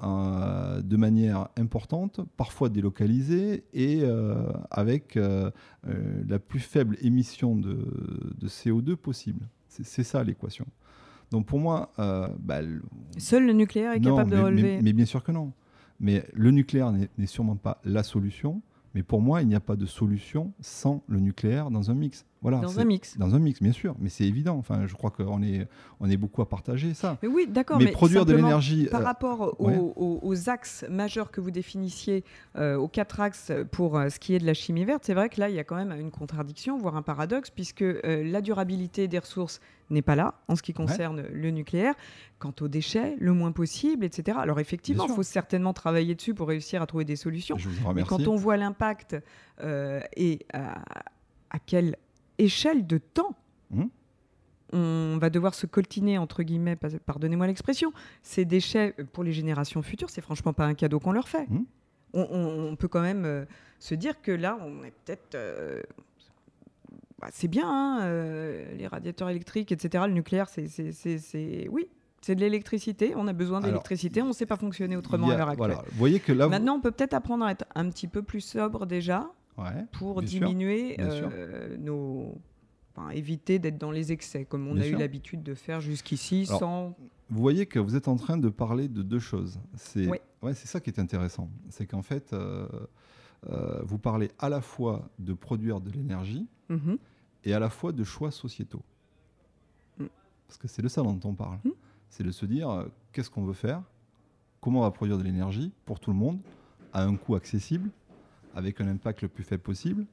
[0.00, 4.36] euh, de manière importante, parfois délocalisée et euh,
[4.70, 5.50] avec euh,
[6.28, 7.84] la plus faible émission de,
[8.44, 9.48] CO2 possible.
[9.68, 10.66] C'est ça l'équation.
[11.32, 11.90] Donc pour moi...
[11.98, 12.60] Bah,
[13.16, 14.80] Seul le nucléaire est capable de relever.
[14.82, 15.52] mais, bien sûr que non.
[15.98, 18.62] Mais le nucléaire n'est sûrement pas la solution.
[18.94, 22.24] Mais pour moi, il n'y a pas de solution sans le nucléaire dans un mix.
[22.40, 23.18] Voilà, dans un mix.
[23.18, 23.96] Dans un mix, bien sûr.
[23.98, 24.56] Mais c'est évident.
[24.56, 25.66] Enfin, je crois qu'on est,
[25.98, 27.18] on est beaucoup à partager ça.
[27.22, 27.78] Mais oui, d'accord.
[27.78, 28.86] Mais, produire de l'énergie.
[28.90, 32.24] Par euh, rapport aux, axes majeurs que vous définissiez,
[32.56, 35.28] euh, aux quatre axes pour euh, ce qui est de la chimie verte, c'est vrai
[35.28, 39.08] que là, il y a quand même une contradiction, voire un paradoxe, puisque la durabilité
[39.08, 39.60] des ressources
[39.90, 41.94] n'est pas là en ce qui concerne le nucléaire.
[42.38, 44.38] Quant aux déchets, le moins possible, etc.
[44.40, 47.56] Alors effectivement, il faut certainement travailler dessus pour réussir à trouver des solutions.
[47.58, 49.16] Je vous Mais quand on voit l'impact
[50.16, 51.96] et à quelle
[52.38, 53.36] échelle de temps.
[53.70, 53.84] Mmh.
[54.72, 56.76] On va devoir se coltiner, entre guillemets,
[57.06, 60.10] pardonnez-moi l'expression, ces déchets pour les générations futures.
[60.10, 61.48] C'est franchement pas un cadeau qu'on leur fait.
[61.48, 61.64] Mmh.
[62.14, 63.44] On, peut quand même euh,
[63.78, 65.34] se dire que là, on est peut-être.
[65.34, 65.82] Euh,
[67.20, 70.04] bah, c'est bien, hein, euh, les radiateurs électriques, etc.
[70.06, 70.66] Le nucléaire, c'est.
[71.70, 71.88] Oui,
[72.22, 75.36] C'est de l'électricité, on a besoin d'électricité, on ne sait pas fonctionner autrement a- à
[75.36, 75.72] l'heure actuelle.
[75.74, 75.84] voilà.
[75.90, 78.40] Vous voyez que là, Maintenant, on peut peut-être apprendre à être un petit peu plus
[78.40, 81.30] sobre déjà Ouais, pour diminuer sûr.
[81.32, 82.38] euh, nos.
[82.94, 86.44] Enfin, éviter d'être dans les excès, comme on Bien a eu l'habitude de faire jusqu'ici,
[86.48, 86.96] Alors, sans.
[87.30, 89.60] Vous voyez que vous êtes en train de parler de deux choses.
[89.74, 90.20] C'est Ouais.
[90.42, 91.48] ouais, c'est ça qui est intéressant.
[91.68, 92.66] C'est qu'en fait, euh,
[93.50, 96.98] euh, vous parlez à la fois de produire de l'énergie Mhm.
[97.44, 98.82] et à la fois de choix sociétaux.
[99.98, 100.06] Mm.
[100.46, 101.58] Parce que c'est de ça dont on parle.
[101.64, 101.70] Mm.
[102.10, 103.82] C'est de se dire qu'est-ce qu'on veut faire,
[104.60, 106.38] comment on va produire de l'énergie pour tout le monde,
[106.92, 107.90] à un coût accessible,
[108.58, 110.04] avec un impact le plus faible possible,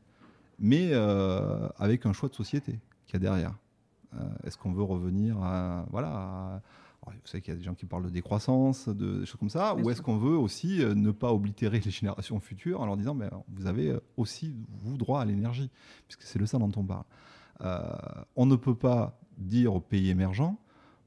[0.60, 3.56] mais euh, avec un choix de société qu'il y a derrière.
[4.14, 5.86] Euh, Est-ce qu'on veut revenir à.
[5.92, 6.10] Voilà.
[6.10, 6.62] à-
[7.08, 9.50] vous savez qu'il y a des gens qui parlent de décroissance, de des choses comme
[9.50, 12.88] ça, Bien ou est-ce qu'on veut aussi euh, ne pas oblitérer les générations futures en
[12.88, 15.70] leur disant mais vous avez aussi, vous, droit à l'énergie,
[16.08, 17.04] puisque c'est de ça dont on parle.
[17.62, 17.80] Euh,
[18.36, 20.58] on ne peut pas dire aux pays émergents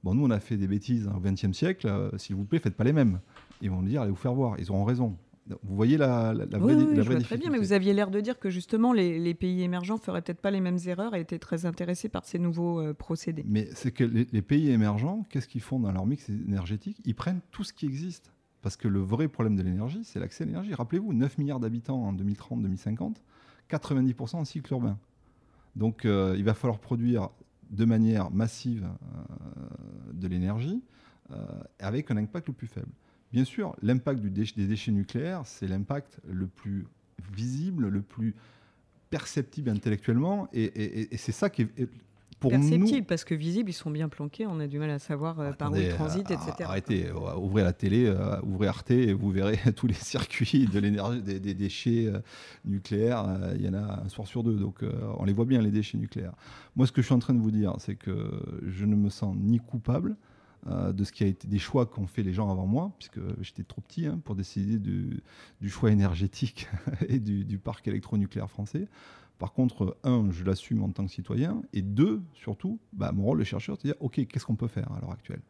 [0.05, 2.77] bon, nous, on a fait des bêtises au XXe siècle, euh, s'il vous plaît, faites
[2.77, 3.21] pas les mêmes.
[3.61, 5.17] Ils vont dire allez vous faire voir, ils auront raison.
[5.63, 7.93] Vous voyez la, la, la vraie, Oui, la je vois très bien, mais vous aviez
[7.93, 11.15] l'air de dire que justement les, les pays émergents feraient peut-être pas les mêmes erreurs
[11.15, 13.45] et étaient très intéressés par ces nouveaux euh, procédés.
[13.47, 16.99] Mais c'est que les, les pays émergents, qu'est-ce qu'ils font dans leur mix énergétique?
[17.05, 18.33] Ils prennent tout ce qui existe.
[18.63, 20.75] Parce que le vrai problème de l'énergie, c'est l'accès à l'énergie.
[20.75, 23.15] Rappelez-vous, 9 milliards d'habitants en 2030-2050,
[23.71, 24.99] 90% en cycle urbain.
[25.77, 27.31] Donc euh, il va falloir produire
[27.71, 30.83] de manière massive euh, de l'énergie
[31.31, 31.37] euh,
[31.79, 32.91] avec un impact le plus faible.
[33.33, 36.87] Bien sûr, l'impact déch- des déchets nucléaires, c'est l'impact le plus
[37.35, 38.35] visible, le plus
[39.11, 41.89] perceptible intellectuellement, et, et- et- et c'est ça qui est,
[42.41, 45.01] pour Perceptible, nous, parce que visible, ils sont bien planqués, on a du mal à
[45.01, 46.53] savoir euh, par où ils transitent, euh, etc.
[46.61, 50.79] Arrêtez, euh, ouvrez la télé, euh, ouvrez Arte et vous verrez tous les circuits de
[50.79, 52.21] l'énergie, des, des déchets euh,
[52.65, 53.27] nucléaires.
[53.57, 54.85] Il y en a un soir sur deux, donc
[55.19, 56.35] on les voit bien les déchets nucléaires.
[56.77, 58.31] Moi, ce que je suis en train de vous dire, c'est que
[58.69, 60.15] je ne me sens ni coupable
[60.67, 63.21] euh, de ce qui a été des choix qu'ont fait les gens avant moi, puisque
[63.41, 65.23] j'étais trop petit hein, pour décider du,
[65.69, 66.69] choix énergétique
[67.09, 68.89] et du, du parc électronucléaire français.
[69.39, 73.39] Par contre, un, je l'assume en tant que citoyen, et deux, surtout, bah, mon rôle
[73.39, 75.41] de chercheur, c'est de dire, OK, qu'est-ce qu'on peut faire à l'heure actuelle?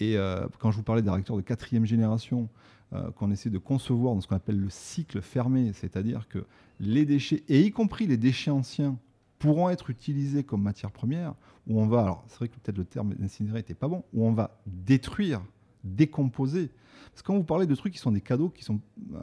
[0.00, 2.48] Et euh, quand je vous parlais des réacteurs de quatrième génération,
[2.92, 6.46] euh, qu'on essaie de concevoir dans ce qu'on appelle le cycle fermé, c'est-à-dire que
[6.80, 8.98] les déchets, et y compris les déchets anciens,
[9.38, 11.34] pourront être utilisés comme matière première,
[11.66, 14.24] où on va, alors c'est vrai que peut-être le terme incinérer n'était pas bon, où
[14.26, 15.42] on va détruire,
[15.84, 16.70] décomposer.
[17.10, 18.80] Parce que quand vous parlez de trucs qui sont des cadeaux, qui sont
[19.14, 19.18] euh,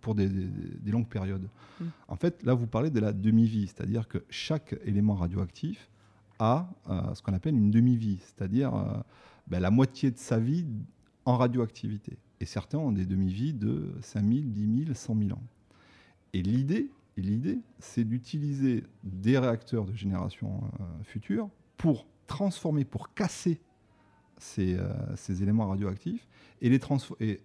[0.00, 0.46] pour des, des-
[0.80, 1.48] des longues périodes,
[1.80, 1.84] Mm.
[2.08, 5.88] en fait, là, vous parlez de la demi-vie, c'est-à-dire que chaque élément radioactif
[6.40, 8.84] a euh, ce qu'on appelle une demi-vie, c'est-à-dire euh,
[9.46, 10.66] ben, la moitié de sa vie
[11.24, 12.16] en radioactivité.
[12.40, 15.42] Et certains ont des demi-vies de 5000, 10 000, 100 000 ans.
[16.32, 23.12] Et l'idée, et l'idée, c'est d'utiliser des réacteurs de génération euh, future pour transformer, pour
[23.12, 23.60] casser
[24.36, 26.28] ces, euh, ces éléments radioactifs
[26.62, 26.78] et, les
[27.18, 27.40] et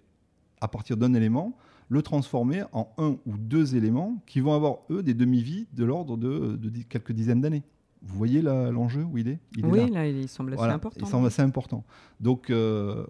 [0.62, 1.58] à partir d'un élément,
[1.90, 6.18] le transformer en un ou deux éléments qui vont avoir, eux, des demi-vies de l'ordre
[6.18, 6.56] de,
[6.88, 7.64] quelques dizaines d'années.
[8.04, 10.02] Vous voyez l'enjeu où il est, il est oui, là.
[10.02, 11.00] là, il semble assez Voilà, important.
[11.00, 11.84] Il semble assez important.
[12.20, 13.06] Donc, euh,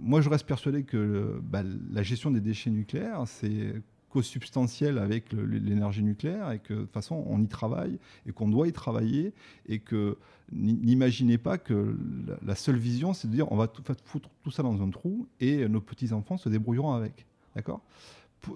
[0.00, 3.74] moi, je reste persuadé que bah, la gestion des déchets nucléaires, c'est
[4.10, 8.66] co-substantiel avec l'énergie nucléaire et que de toute façon, on y travaille et qu'on doit
[8.68, 9.32] y travailler
[9.66, 10.16] et que
[10.52, 11.96] n'imaginez pas que
[12.42, 15.26] la, seule vision, c'est de dire on va tout, foutre tout ça dans un trou
[15.40, 17.26] et nos petits-enfants se débrouilleront avec.
[17.54, 17.82] D'accord?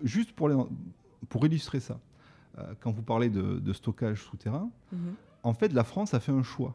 [0.03, 0.57] Juste pour, les-
[1.29, 1.99] pour illustrer ça,
[2.59, 5.15] euh, quand vous parlez de, de stockage souterrain, Mhm.
[5.43, 6.75] en fait, la France a fait un choix.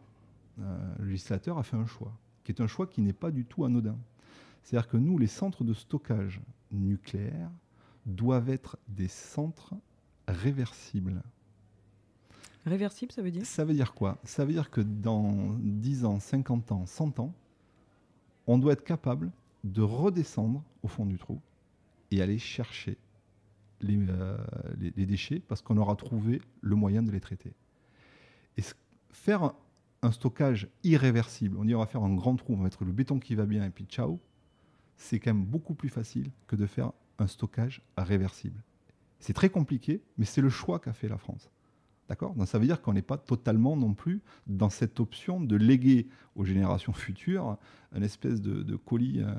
[0.60, 2.12] Euh, le législateur a fait un choix,
[2.44, 3.96] qui est un choix qui n'est pas du tout anodin.
[4.64, 7.50] C'est-à-dire que nous, les centres de stockage nucléaire
[8.08, 9.76] doivent être des centres
[10.28, 11.22] réversibles.
[12.66, 13.46] Réversible, ça veut dire?
[13.46, 14.18] Ça veut dire quoi?
[14.24, 17.34] Ça veut dire que dans 10 ans, 50 ans, 100 ans,
[18.46, 19.32] on doit être capable
[19.64, 21.40] de redescendre au fond du trou
[22.12, 22.98] et aller chercher
[23.82, 24.38] les, euh,
[24.80, 27.54] les- les déchets parce qu'on aura trouvé le moyen de les traiter.
[28.58, 28.64] Et
[29.12, 29.56] faire un,
[30.02, 32.92] un stockage irréversible, on dit on va faire un grand trou, on va mettre le
[32.92, 34.20] béton qui va bien et puis ciao,
[34.96, 38.62] c'est quand même beaucoup plus facile que de faire un stockage réversible.
[39.20, 41.50] C'est très compliqué, mais c'est le choix qu'a fait la France.
[42.10, 42.34] D'accord?
[42.36, 46.08] Donc ça veut dire qu'on n'est pas totalement non plus dans cette option de léguer
[46.38, 47.58] aux générations futures
[47.94, 49.34] une espèce de, de colis euh,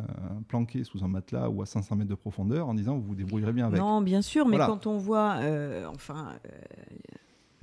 [0.48, 3.52] planqué sous un matelas ou à 500 mètres de profondeur en disant vous vous débrouillerez
[3.54, 3.80] bien avec.
[3.80, 4.66] Non, bien sûr, mais Voilà.
[4.66, 6.50] quand on voit, euh, enfin, euh,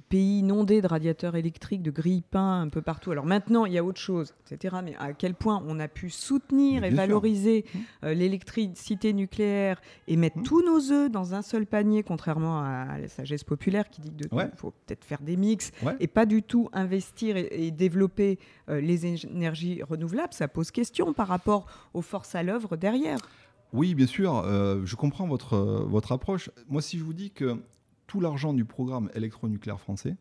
[0.10, 3.11] pays inondé de radiateurs électriques, de grilles peints un peu partout.
[3.11, 4.77] Alors maintenant, il y a autre chose, etc.
[4.84, 7.80] Mais à quel point on a pu soutenir et valoriser Mmh.
[8.06, 10.44] euh, l'électricité nucléaire et mettre Mmh.
[10.44, 14.27] tous nos œufs dans un seul panier, contrairement à la sagesse populaire qui dit qu'il
[14.38, 14.49] Ouais.
[14.56, 15.95] faut peut-être faire des mix Ouais.
[15.99, 18.38] et pas du tout investir et, et développer
[18.69, 23.18] euh, les énergies renouvelables, ça pose question par rapport aux forces à l'œuvre derrière.
[23.73, 26.49] Oui, bien sûr, euh, je comprends votre, votre approche.
[26.69, 27.57] Moi, si je vous dis que
[28.21, 30.15] l'argent du programme électronucléaire français,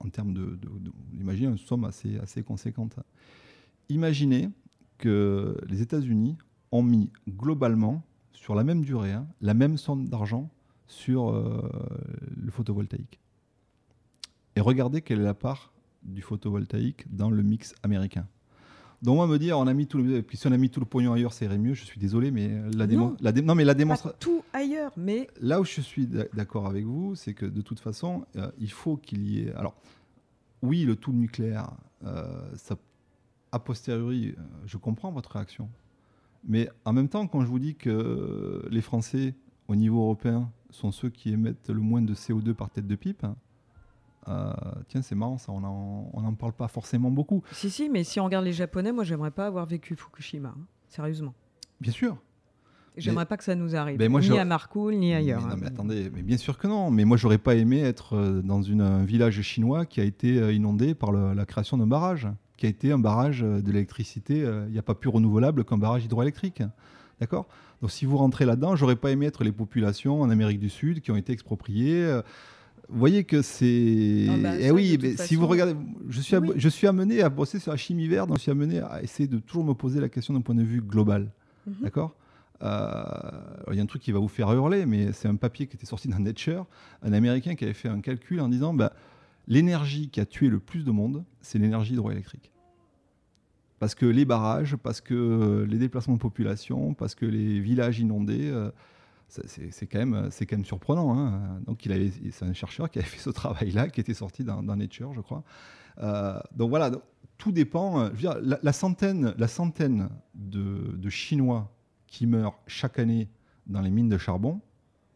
[0.00, 0.58] en termes de-
[1.18, 2.98] imaginez une somme assez, assez conséquente,
[3.88, 4.50] imaginez
[4.98, 6.36] que les États-Unis
[6.70, 8.02] ont mis globalement,
[8.32, 10.50] sur la même durée, hein, la même somme d'argent
[10.86, 11.62] sur euh,
[12.36, 13.20] le photovoltaïque.
[14.56, 18.26] Et regardez quelle est la part du photovoltaïque dans le mix américain.
[19.02, 20.78] Donc moi me dire on a mis tout le puis si on a mis tout
[20.80, 23.16] le pognon ailleurs ça irait mieux je suis désolé mais la démo, Non.
[23.20, 26.66] la dé- non mais la démonstration tout ailleurs, mais là où je suis d'a- d'accord
[26.68, 29.74] avec vous c'est que de toute façon euh, il faut qu'il y ait alors
[30.62, 31.72] oui le tout nucléaire
[32.04, 32.76] euh, ça
[33.50, 35.68] a posteriori euh, je comprends votre réaction
[36.46, 39.34] mais en même temps quand je vous dis que les Français
[39.66, 43.26] au niveau européen sont ceux qui émettent le moins de CO2 par tête de pipe
[44.28, 44.52] euh,
[44.88, 48.04] tiens c'est marrant ça on en, on en parle pas forcément beaucoup si, si, mais
[48.04, 51.34] si on regarde les Japonais, moi, j'aimerais pas avoir vécu Fukushima, hein, sérieusement.
[51.80, 52.16] bien sûr
[52.98, 55.40] J'aimerais pas que ça nous arrive, Ben, moi, ni à Marcoule, ni ailleurs.
[55.40, 55.58] Mais, non, hein.
[55.62, 56.90] mais attendez, mais bien sûr que non.
[56.90, 60.36] Mais moi, j'aurais pas aimé être euh, dans une, un village chinois qui a été
[60.38, 62.28] euh, inondé par le- la création d'un barrage,
[62.58, 64.44] qui a été un barrage de l'électricité.
[64.44, 66.62] euh, Il n'y a pas plus renouvelable qu'un barrage hydroélectrique.
[67.18, 67.46] D'accord?
[67.80, 71.00] Donc, si vous rentrez là-dedans, j'aurais pas aimé être les populations en Amérique du Sud
[71.00, 72.04] qui ont été expropriées.
[72.04, 72.20] euh,
[72.92, 74.26] Vous voyez que c'est.
[74.28, 75.74] Ah bah, eh oui, mais si vous regardez,
[76.10, 76.54] je suis, ab- Oui.
[76.56, 79.26] je suis amené à bosser sur la chimie verte, donc je suis amené à essayer
[79.26, 81.30] de toujours me poser la question d'un point de vue global.
[81.66, 81.74] Mhm.
[81.82, 82.14] D'accord?
[82.62, 83.02] Euh,
[83.70, 85.76] Il y a un truc qui va vous faire hurler, mais c'est un papier qui
[85.76, 86.66] était sorti dans Nature,
[87.02, 88.92] un Américain qui avait fait un calcul en disant bah,
[89.48, 92.50] l'énergie qui a tué le plus de monde, c'est l'énergie hydroélectrique.
[93.78, 98.48] Parce que les barrages, parce que les déplacements de population, parce que les villages inondés,
[98.50, 98.70] euh,
[99.46, 101.16] c'est quand, même- c'est quand même surprenant.
[101.18, 101.60] hein.
[101.66, 104.62] Donc, il avait- c'est un chercheur qui avait fait ce travail-là, qui était sorti dans,
[104.62, 105.42] dans Nature, je crois.
[105.98, 107.02] Euh, donc voilà, donc,
[107.38, 108.00] tout dépend.
[108.00, 111.70] euh, Je veux dire, la, la centaine, la centaine de, de Chinois
[112.06, 113.28] qui meurent chaque année
[113.66, 114.60] dans les mines de charbon,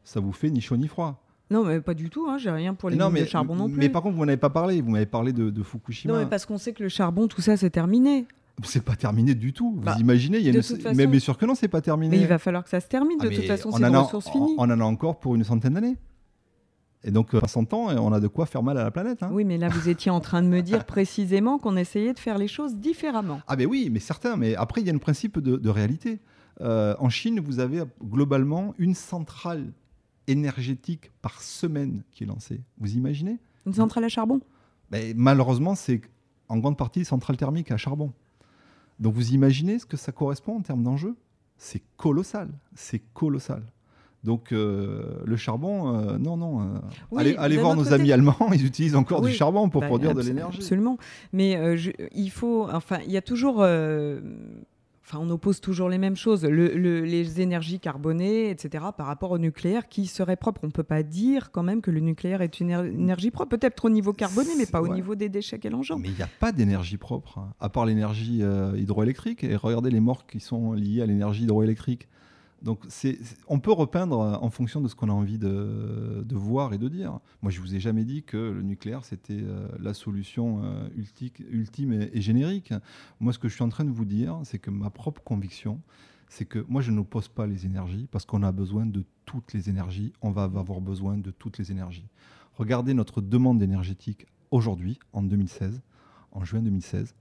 [0.05, 1.23] ça vous fait ni chaud ni froid.
[1.51, 3.55] Non, mais pas du tout, hein, j'ai rien pour les non, mines mais, de charbon
[3.55, 3.77] non plus.
[3.79, 4.81] mais par contre, vous n'avez pas parlé.
[4.83, 6.13] Vous m'avez parlé de, de Fukushima.
[6.13, 8.27] Non, mais parce qu'on sait que le charbon, tout ça, c'est terminé.
[8.65, 9.73] C'est pas terminé du tout.
[9.77, 10.63] Vous Bah, imaginez, il y a de une...
[10.63, 12.17] toute mais bien sûr que non, c'est pas terminé.
[12.17, 13.19] Mais il va falloir que ça se termine.
[13.21, 14.55] Ah, De toute façon, on c'est une ressource finie.
[14.59, 15.97] On en a encore pour une centaine d'années.
[17.05, 19.23] Et donc, euh, à 100 ans, on a de quoi faire mal à la planète.
[19.23, 19.29] hein.
[19.31, 22.39] Oui, mais là, vous étiez en train de me dire précisément qu'on essayait de faire
[22.39, 23.41] les choses différemment.
[23.47, 24.37] Ah ben oui, mais certains.
[24.37, 26.19] Mais après, il y a un principe de, de réalité.
[26.63, 29.67] Euh, en Chine, vous avez globalement une centrale
[30.27, 32.61] énergétique par semaine qui est lancée.
[32.79, 33.39] Vous imaginez?
[33.67, 34.41] Une centrale à charbon?
[34.91, 36.01] Ben, Malheureusement, c'est
[36.49, 38.13] en grande partie centrale thermique à charbon.
[39.01, 41.15] Donc vous imaginez ce que ça correspond en termes d'enjeux?
[41.59, 42.49] C'est colossal.
[42.75, 43.63] C'est colossal.
[44.25, 46.61] Donc euh, le charbon, euh, non, non.
[46.63, 46.65] euh,
[47.13, 49.87] Oui, allez voir nos côté- amis allemands, ils utilisent encore Oui, du charbon pour Bah,
[49.89, 50.59] produire de l'énergie.
[50.59, 50.99] Absolument.
[51.33, 52.67] Mais je- il faut.
[52.73, 53.65] Enfin, il y a toujours.
[55.09, 56.45] Enfin, on oppose toujours les mêmes choses.
[56.45, 60.63] Le- le- les énergies carbonées, etc., par rapport au nucléaire qui serait propre.
[60.65, 63.57] On ne peut pas dire quand même que le nucléaire est une éner- énergie propre.
[63.57, 66.01] Peut-être au niveau carboné, mais pas au niveau des déchets qu'elle engendre.
[66.03, 69.45] Mais il n'y a pas d'énergie propre, hein, à part l'énergie euh, hydroélectrique.
[69.45, 72.09] Et regardez les morts qui sont liés à l'énergie hydroélectrique.
[72.63, 73.19] Donc c'est,
[73.49, 76.79] on peut repeindre euh, en fonction de ce qu'on a envie de, de voir et
[76.79, 77.21] de dire.
[77.43, 80.89] Moi, je vous ai jamais dit que le nucléaire, c'était euh, la solution euh,
[81.51, 82.73] ultime et, générique.
[83.21, 85.81] Moi, ce que je suis en train de vous dire, c'est que ma propre conviction,
[86.29, 89.69] c'est que moi, je n'oppose pas les énergies parce qu'on a besoin de toutes les
[89.69, 90.13] énergies.
[90.23, 92.09] On va avoir besoin de toutes les énergies.
[92.55, 95.83] Regardez notre demande énergétique aujourd'hui, en 2016,
[96.33, 97.15] en juin 2016.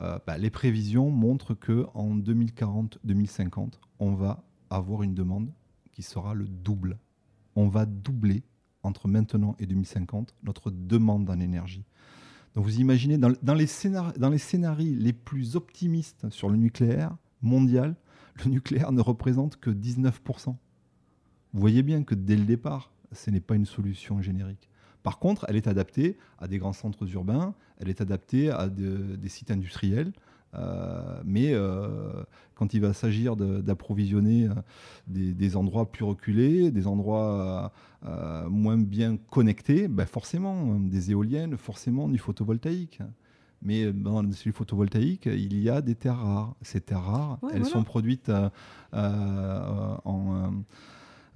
[0.00, 4.42] Euh, bah, les prévisions montrent que en 2040-2050, on va
[4.76, 5.52] avoir une demande
[5.92, 6.98] qui sera le double.
[7.56, 8.42] On va doubler
[8.82, 11.84] entre maintenant et 2050 notre demande en énergie.
[12.54, 17.16] Donc vous imaginez, dans, les scénar- dans les scénarios les plus optimistes sur le nucléaire
[17.40, 17.96] mondial,
[18.44, 20.46] le nucléaire ne représente que 19%.
[20.46, 24.68] Vous voyez bien que dès le départ, ce n'est pas une solution générique.
[25.02, 29.16] Par contre, elle est adaptée à des grands centres urbains, elle est adaptée à de-
[29.16, 30.12] des sites industriels,
[31.24, 32.22] mais euh,
[32.54, 34.54] quand il va s'agir d'approvisionner euh,
[35.06, 37.72] des, des endroits plus reculés, des endroits
[38.04, 43.00] euh, euh, moins bien connectés, ben forcément, euh, des éoliennes, forcément du photovoltaïque.
[43.62, 46.54] Mais euh, dans le photovoltaïque, il y a des terres rares.
[46.62, 47.72] Ces terres rares, Ouais, elles voilà.
[47.72, 48.50] sont produites euh,
[48.94, 50.48] euh, en, euh,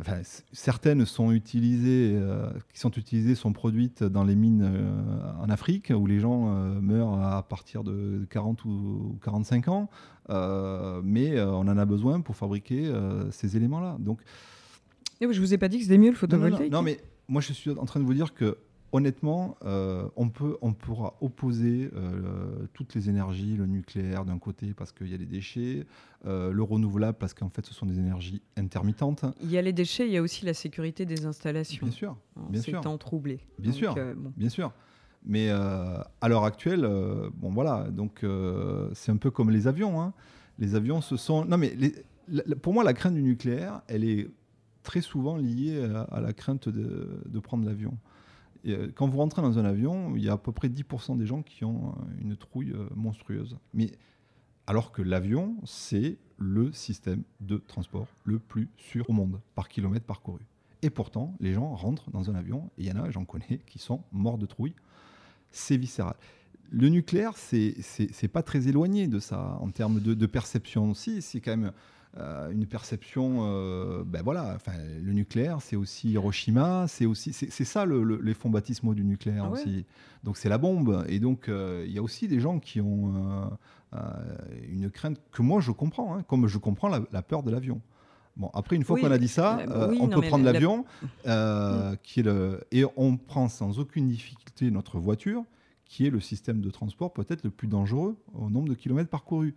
[0.01, 0.21] enfin,
[0.53, 5.93] certaines sont utilisées, euh, qui sont utilisées sont produites dans les mines euh, en Afrique
[5.95, 9.89] où les gens euh, meurent à partir de 40 ou 45 ans,
[11.03, 12.93] mais on en a besoin pour fabriquer
[13.31, 13.97] ces éléments-là.
[14.01, 14.21] Donc,
[15.21, 16.73] et je vous ai pas dit que c'était mieux le photovoltaïque.
[16.73, 18.59] non, mais moi je suis en train de vous dire que
[18.93, 24.75] honnêtement, euh, on, peut, on pourra opposer euh, toutes les énergies, le nucléaire d'un côté
[24.75, 25.87] parce qu'il y a des déchets,
[26.27, 29.25] euh, le renouvelable parce qu'en fait ce sont des énergies intermittentes.
[29.43, 31.87] Il y a les déchets, il y a aussi la sécurité des installations.
[31.87, 32.17] Bien sûr,
[32.51, 32.81] bien sûr.
[32.81, 33.41] temps troublé.
[33.59, 33.95] Bien sûr,
[34.37, 34.73] bien sûr.
[35.29, 36.89] Mais à l'heure actuelle,
[37.35, 38.25] bon voilà, donc
[38.95, 40.01] c'est un peu comme les avions.
[40.01, 40.13] Hein.
[40.59, 41.45] Les avions, ce sont.
[41.45, 41.77] Non mais
[42.63, 44.29] pour moi, la crainte du nucléaire, elle est
[44.85, 47.99] très souvent liée à, la crainte de, de prendre l'avion.
[48.95, 51.43] Quand vous rentrez dans un avion, il y a à peu près 10% des gens
[51.43, 53.57] qui ont euh, une trouille euh, monstrueuse.
[53.75, 53.93] Mais
[54.67, 60.05] alors que l'avion, c'est le système de transport le plus sûr au monde par kilomètre
[60.05, 60.41] parcouru.
[60.83, 63.61] Et pourtant, les gens rentrent dans un avion, et il y en a, j'en connais,
[63.67, 64.75] qui sont morts de trouille.
[65.51, 66.17] C'est viscéral.
[66.71, 71.23] Le nucléaire, c'est pas très éloigné de ça en termes de, de perception aussi.
[71.23, 71.73] C'est quand même
[72.19, 74.73] euh, une perception, euh, ben voilà, enfin,
[75.03, 79.51] le nucléaire, c'est aussi Hiroshima, c'est aussi, c'est ça les fonds baptismaux du nucléaire ah
[79.51, 79.85] aussi.
[80.25, 83.51] Donc c'est la bombe, et donc euh, il y a aussi des gens qui ont
[84.69, 87.83] une crainte que moi je comprends, hein, comme je comprends la, peur de l'avion.
[88.39, 89.59] Bon, après, une fois qu'on a dit ça,
[90.01, 90.87] on peut prendre l'avion,
[92.03, 95.45] qui est le, et on prend sans aucune difficulté notre voiture,
[95.85, 99.55] qui est le système de transport peut-être le plus dangereux au nombre de kilomètres parcourus.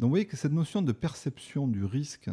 [0.00, 2.30] Donc vous voyez que cette notion de perception du risque,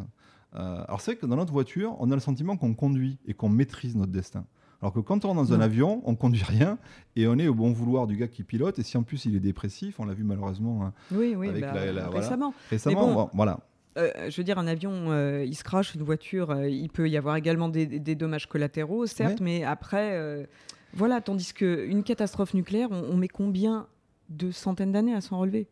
[0.55, 3.33] euh, alors c'est vrai que dans notre voiture, on a le sentiment qu'on conduit et
[3.33, 4.45] qu'on maîtrise notre destin.
[4.81, 6.77] Alors que quand on rentre dans un avion, on conduit rien
[7.17, 8.79] et on est au bon vouloir du gars qui pilote.
[8.79, 11.73] Et si en plus il est dépressif, on l'a vu malheureusement hein, oui, oui, bah,
[12.09, 12.53] récemment.
[12.69, 13.59] Récemment, voilà.
[13.97, 17.17] Euh, je veux dire, un avion, euh, il se crache, une voiture, il peut y
[17.17, 20.47] avoir également des, dommages collatéraux, certes, mais après,
[20.93, 23.87] voilà, tandis qu'une catastrophe nucléaire, on met combien
[24.29, 25.67] de centaines d'années à s'en relever?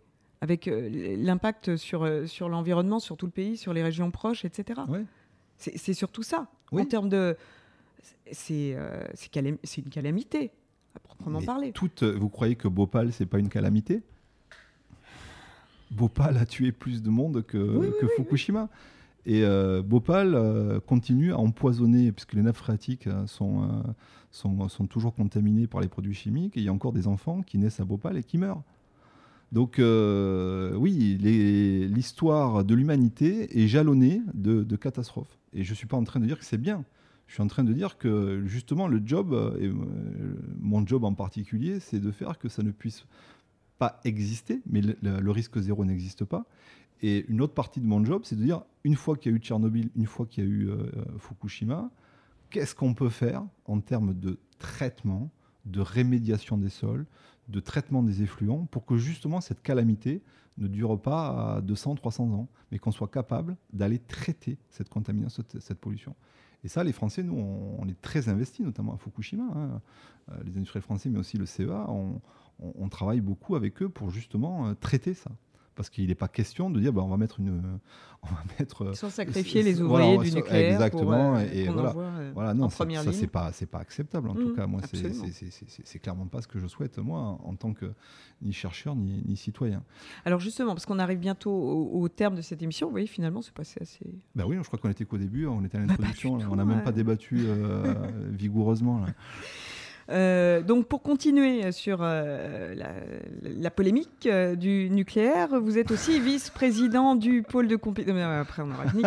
[0.45, 4.45] Avec euh, l'impact sur, euh, sur l'environnement, sur tout le pays, sur les régions proches,
[4.45, 4.79] etc.
[5.57, 6.47] C'est surtout ça.
[6.71, 7.35] En termes de.
[8.31, 9.03] C'est euh,
[9.35, 10.51] une calamité,
[10.95, 11.71] à proprement parler.
[11.71, 14.03] Toute, vous croyez que Bhopal, c'est pas une calamité?
[15.89, 18.69] Bhopal a tué plus de monde que, que Fukushima.
[19.25, 19.43] Et
[19.83, 23.83] Bhopal continue à empoisonner, puisque les nappes phréatiques sont,
[24.29, 26.57] sont, sont, toujours contaminées par les produits chimiques.
[26.57, 28.61] Et il y a encore des enfants qui naissent à Bhopal et qui meurent.
[29.51, 35.39] Donc euh, oui, l'histoire de l'humanité est jalonnée de, catastrophes.
[35.53, 36.83] Et je ne suis pas en train de dire que c'est bien.
[37.27, 39.73] Je suis en train de dire que justement le job, et euh,
[40.59, 43.05] mon job en particulier, c'est de faire que ça ne puisse
[43.77, 46.45] pas exister, mais le, risque zéro n'existe pas.
[47.01, 49.37] Et une autre partie de mon job, c'est de dire, une fois qu'il y a
[49.37, 50.77] eu Tchernobyl, une fois qu'il y a eu euh,
[51.17, 51.91] Fukushima,
[52.49, 55.29] qu'est-ce qu'on peut faire en termes de traitement,
[55.65, 57.05] de rémédiation des sols,
[57.47, 60.21] de traitement des effluents pour que justement cette calamité
[60.57, 65.43] ne dure pas à 200, 300 ans, mais qu'on soit capable d'aller traiter cette contamination,
[65.59, 66.15] cette pollution.
[66.63, 69.43] Et ça, les Français, nous, on, est très investis, notamment à Fukushima.
[69.43, 69.81] Hein.
[70.31, 71.87] Euh, les industriels français, mais aussi le CEA,
[72.59, 75.31] on travaille beaucoup avec eux pour justement euh, traiter ça
[75.75, 77.79] parce qu'il n'est pas question de dire bah, on va mettre une
[78.23, 81.93] on va mettre sans sacrifier les ouvriers du nucléaire exactement pour, euh, et, voilà.
[81.95, 84.29] euh, voilà non ça c'est pas pas acceptable.
[84.29, 84.81] En tout mmh, cas moi
[85.83, 87.91] c'est clairement pas ce que je souhaite moi en tant que
[88.41, 89.83] ni chercheur ni, ni citoyen.
[90.23, 93.53] Alors justement parce qu'on arrive bientôt au, terme de cette émission vous voyez finalement c'est
[93.53, 96.55] passé assez bah oui je crois qu'on était qu'au début on était à l'introduction on
[96.55, 97.93] n'a même pas débattu euh,
[98.31, 99.07] vigoureusement là.
[100.09, 102.75] Euh, donc pour continuer sur euh,
[103.41, 108.23] la, polémique euh, du nucléaire, vous êtes aussi vice-président du pôle de compétitivité.
[108.23, 109.03] Après, on aura fini.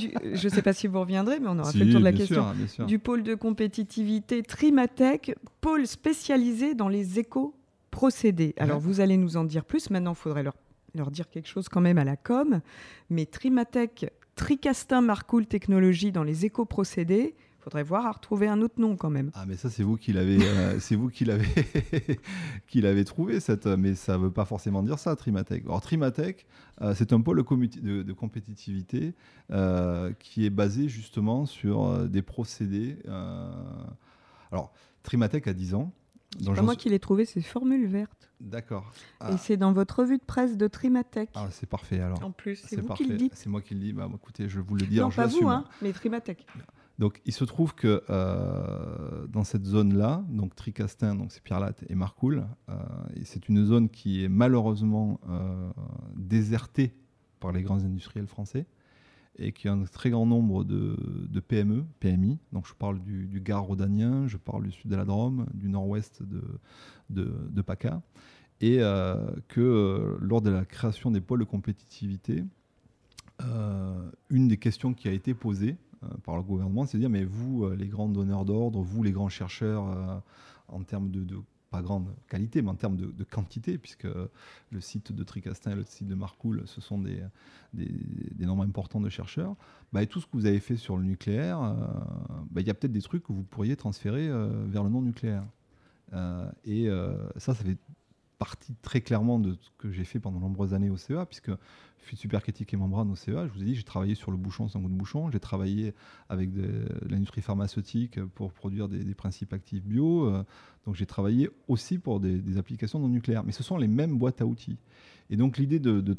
[0.00, 2.12] je ne sais pas si vous reviendrez, mais on aura fait le tour de la
[2.12, 2.46] question.
[2.86, 8.54] Du pôle de compétitivité Trimatech, pôle spécialisé dans les éco-procédés.
[8.56, 9.90] Alors vous allez nous en dire plus.
[9.90, 10.56] Maintenant, il faudrait leur,
[10.94, 12.60] leur dire quelque chose quand même à la com.
[13.10, 14.06] Mais Trimatech,
[14.36, 19.30] Tricastin Marcoule Technologies dans les éco-procédés faudrait voir à retrouver un autre nom quand même.
[19.34, 21.48] Ah mais ça c'est vous qui l'avez, euh, c'est vous qui l'avez,
[22.66, 25.64] qui l'avez trouvé cette, mais ça veut pas forcément dire ça Trimatech.
[25.64, 26.46] Alors Trimatech,
[26.82, 29.14] euh, c'est un pôle de, de compétitivité
[29.50, 32.98] euh, qui est basé justement sur des procédés.
[34.50, 34.72] alors
[35.02, 35.92] Trimatech a 10 ans.
[36.38, 38.30] C'est pas moi qui l'ai trouvé, c'est Formule Verte.
[38.40, 38.92] D'accord.
[39.20, 39.36] Et ah.
[39.36, 41.28] c'est dans votre revue de presse de Trimatech.
[41.34, 42.24] Ah, c'est parfait alors.
[42.24, 43.34] En plus, c'est vous qui le dites.
[43.34, 43.92] C'est moi qui le dis.
[43.92, 44.98] Bah, écoutez, je vous le dis.
[44.98, 46.46] Non, pas vous, hein, mais Trimatech.
[47.00, 51.94] Donc, il se trouve que euh, dans cette zone-là, donc Tricastin, donc c'est Pierre-Latte et
[51.94, 52.74] Marcoule, euh,
[53.24, 55.70] c'est une zone qui est malheureusement euh,
[56.14, 56.92] désertée
[57.40, 58.66] par les grands industriels français.
[59.38, 62.38] et qui a un très grand nombre de, PME, PMI.
[62.52, 65.70] Donc je parle du, du Gard rhodanien, je parle du sud de la Drôme, du
[65.70, 66.42] nord-ouest de,
[67.08, 68.02] de, PACA.
[68.60, 68.80] Et
[69.48, 72.44] que lors de la création des pôles de compétitivité,
[74.28, 75.78] une des questions qui a été posée
[76.24, 79.28] par le gouvernement, c'est de dire mais vous, les grands donneurs d'ordre, vous, les grands
[79.28, 80.22] chercheurs
[80.68, 81.24] en termes de,
[81.70, 84.08] pas grande qualité, mais en termes de, quantité, puisque
[84.70, 87.22] le site de Tricastin et le site de Marcoule, ce sont des,
[87.72, 89.54] des, nombres importants de chercheurs,
[89.92, 91.74] bah, et tout ce que vous avez fait sur le nucléaire, euh,
[92.50, 95.02] bah, il y a peut-être des trucs que vous pourriez transférer euh, vers le non
[95.02, 95.44] nucléaire.
[96.12, 96.88] Euh, et
[97.36, 97.78] ça, ça fait
[98.40, 101.50] partie très clairement de ce que j'ai fait pendant de nombreuses années au CEA, puisque
[101.98, 104.66] fut supercritique et membrane au CEA, je vous ai dit, j'ai travaillé sur le bouchon
[104.66, 105.92] sans goût de bouchon, j'ai travaillé
[106.30, 110.42] avec de, l'industrie pharmaceutique pour produire des, principes actifs bio, euh,
[110.86, 113.44] donc j'ai travaillé aussi pour des, applications non nucléaires.
[113.44, 114.78] Mais ce sont les mêmes boîtes à outils.
[115.28, 116.12] Et donc l'idée de, de,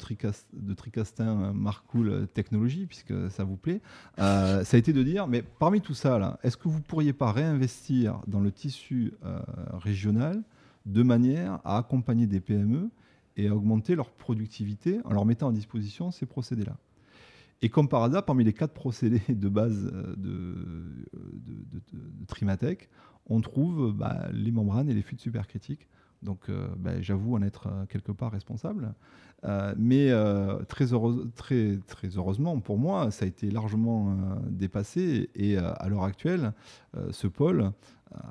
[0.74, 3.80] Tricastin euh, Marcoul Technologie, puisque ça vous plaît,
[4.20, 7.12] euh, ça a été de dire, mais parmi tout ça, est-ce que vous ne pourriez
[7.12, 9.12] pas réinvestir dans le tissu
[9.72, 10.44] régional
[10.86, 12.90] de manière à accompagner des PME
[13.36, 16.76] et à augmenter leur productivité en leur mettant à disposition ces procédés-là.
[17.62, 21.06] Et comme par hasard, parmi les quatre procédés de base euh, de,
[22.26, 22.90] Trimatech,
[23.26, 25.88] on trouve bah, les membranes et les fuites supercritiques.
[26.22, 28.94] Donc euh, bah, j'avoue en être euh, quelque part responsable.
[29.76, 30.10] mais
[30.68, 30.86] très,
[32.16, 34.16] heureusement pour moi, ça a été largement
[34.48, 35.30] dépassé.
[35.36, 36.52] Et à l'heure actuelle,
[37.10, 37.72] ce pôle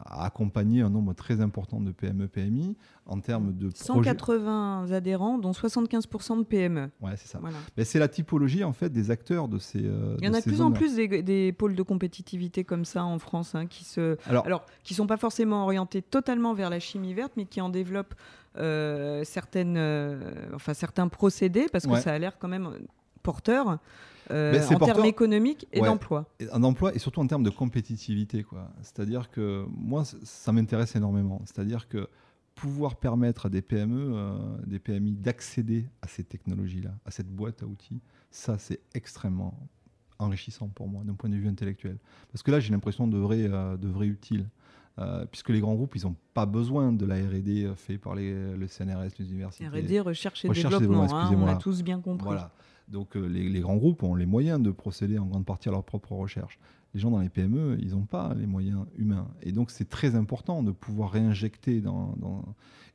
[0.06, 2.76] a accompagné un nombre très important de PME, PMI
[3.06, 6.90] en termes de 180 adhérents, dont 75% de PME.
[7.02, 7.40] Ouais, c'est ça.
[7.78, 9.84] Mais c'est la typologie en fait des acteurs de ces.
[9.84, 13.04] Euh, Il y en a de plus en plus des, pôles de compétitivité comme ça
[13.04, 17.14] en France, hein, qui se, alors, qui sont pas forcément orientés totalement vers la chimie
[17.14, 18.16] verte, mais qui en développent
[18.58, 20.20] euh, certaines, euh,
[20.54, 22.70] enfin certains procédés parce que ça a l'air quand même
[23.24, 23.80] porteur.
[24.32, 26.26] Euh, en termes économiques et d'emploi.
[26.52, 28.46] En emploi et surtout en termes de compétitivité.
[28.82, 31.42] C'est-à-dire que moi, ça m'intéresse énormément.
[31.46, 32.08] C'est-à-dire que
[32.56, 37.64] pouvoir permettre à des PME, euh, des PMI d'accéder à ces technologies-là, à cette boîte
[37.64, 39.58] à outils, ça c'est extrêmement
[40.20, 41.98] enrichissant pour moi d'un point de vue intellectuel.
[42.32, 44.48] Parce que là, j'ai l'impression de vrai, euh, de vrai utile.
[45.32, 48.68] puisque les grands groupes, ils n'ont pas besoin de la R&D fait par les, le
[48.68, 49.68] CNRS, les universités.
[49.68, 52.26] R&D, recherche et développement, hein, on a tous bien compris.
[52.26, 52.52] Voilà.
[52.92, 55.84] Donc euh, les, grands groupes ont les moyens de procéder en grande partie à leur
[55.84, 56.60] propre recherche.
[56.94, 59.30] Les gens dans les PME, ils n'ont pas les moyens humains.
[59.42, 62.16] Et donc c'est très important de pouvoir réinjecter dans...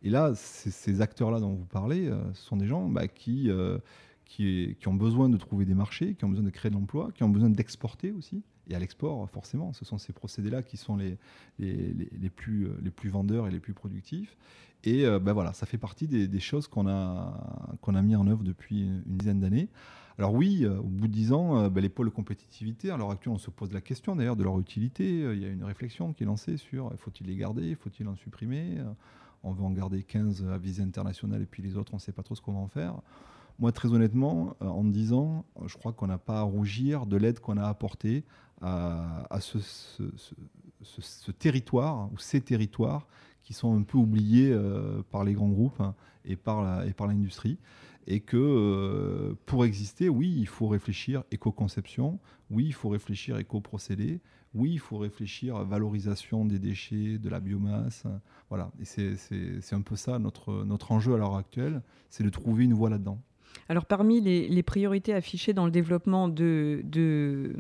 [0.02, 3.78] Et là, ces acteurs-là dont vous parlez, euh, ce sont des gens bah, qui, euh,
[4.27, 7.10] qui, qui, ont besoin de trouver des marchés, qui ont besoin de créer de l'emploi,
[7.14, 8.43] qui ont besoin d'exporter aussi.
[8.68, 11.18] Et à l'export, forcément, ce sont ces procédés-là qui sont les,
[11.59, 14.36] les, les, plus, les plus vendeurs et les plus productifs.
[14.86, 18.26] Et euh, ben voilà, ça fait partie des, choses qu'on a, qu'on a mis en
[18.28, 19.68] œuvre depuis une dizaine d'années.
[20.18, 22.97] Alors oui, euh, au bout de dix ans, euh, ben les pôles de compétitivité, à
[22.97, 25.05] l'heure actuelle, on se pose la question d'ailleurs de leur utilité.
[25.05, 28.78] Il y a une réflexion qui est lancée sur faut-il les garder, faut-il en supprimer?
[29.43, 32.12] On veut en garder 15 à visée internationale et puis les autres, on ne sait
[32.12, 32.94] pas trop ce qu'on va en faire.
[33.59, 37.41] Moi, très honnêtement, en 10 ans, je crois qu'on n'a pas à rougir de l'aide
[37.41, 38.24] qu'on a apportée
[38.61, 43.07] à, ce, territoire ou ces territoires
[43.43, 46.62] qui sont un peu oubliés euh, par les grands groupes hein, et par
[47.07, 47.59] l'industrie.
[48.09, 52.20] Et que euh, pour exister, oui, il faut réfléchir éco-conception,
[52.51, 54.20] oui, il faut réfléchir éco-procédé,
[54.55, 58.05] oui, il faut réfléchir à valorisation des déchets, de la biomasse.
[58.07, 58.70] Hein, voilà.
[58.81, 62.74] Et c'est un peu ça notre, notre enjeu à l'heure actuelle, c'est de trouver une
[62.74, 63.20] voie là-dedans.
[63.69, 67.53] Alors parmi les, priorités affichées dans le développement de, de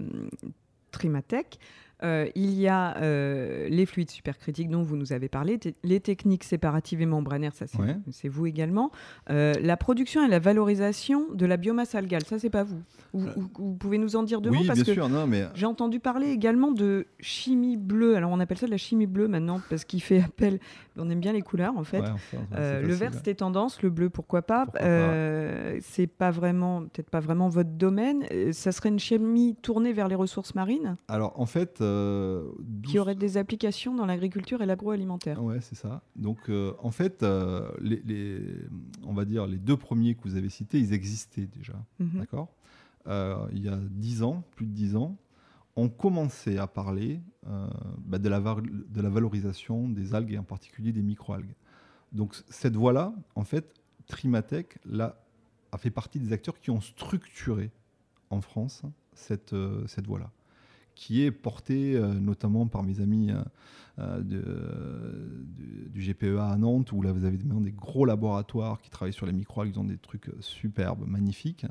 [0.90, 1.58] Trimatech,
[2.02, 6.44] euh, il y a euh, les fluides supercritiques dont vous nous avez parlé, les techniques
[6.44, 7.64] séparatives et membranaires, ça
[8.10, 8.90] c'est vous également.
[9.30, 12.82] Euh, la production et la valorisation de la biomasse algale, ça c'est pas vous.
[13.14, 15.46] Vous, pouvez nous en dire deux oui, mots parce que mais...
[15.54, 18.16] j'ai entendu parler également de chimie bleue.
[18.16, 20.58] Alors on appelle ça de la chimie bleue maintenant parce qu'il fait appel.
[20.98, 22.02] On aime bien les couleurs en fait.
[22.52, 24.66] le vert c'était tendance, le bleu pourquoi pas.
[25.80, 28.26] c'est pas vraiment, peut-être pas vraiment votre domaine.
[28.52, 30.96] Ça serait une chimie tournée vers les ressources marines?
[31.08, 32.52] Alors en fait euh,
[32.82, 35.42] qui aurait des applications dans l'agriculture et l'agroalimentaire.
[35.42, 36.02] Ouais, c'est ça.
[36.16, 38.42] Donc, euh, en fait, euh, les,
[39.04, 41.74] on va dire les deux premiers que vous avez cités, ils existaient déjà.
[41.98, 42.20] Mhm.
[42.20, 42.48] D'accord
[43.52, 45.16] Il y a dix ans, plus de dix ans,
[45.76, 50.92] on commençait à parler bah, de, la de la valorisation des algues et en particulier
[50.92, 51.54] des microalgues.
[52.12, 53.74] Donc, cette voie-là, en fait,
[54.06, 55.22] Trimatech là,
[55.72, 57.70] a fait partie des acteurs qui ont structuré
[58.30, 58.82] en France
[59.12, 59.54] cette,
[59.86, 60.30] cette voie-là
[60.96, 63.42] qui est porté euh, notamment par mes amis euh,
[63.98, 64.22] euh,
[65.90, 69.32] du GPEA à Nantes, où là vous avez des gros laboratoires qui travaillent sur les
[69.32, 71.66] microalgues, ils ont des trucs superbes, magnifiques.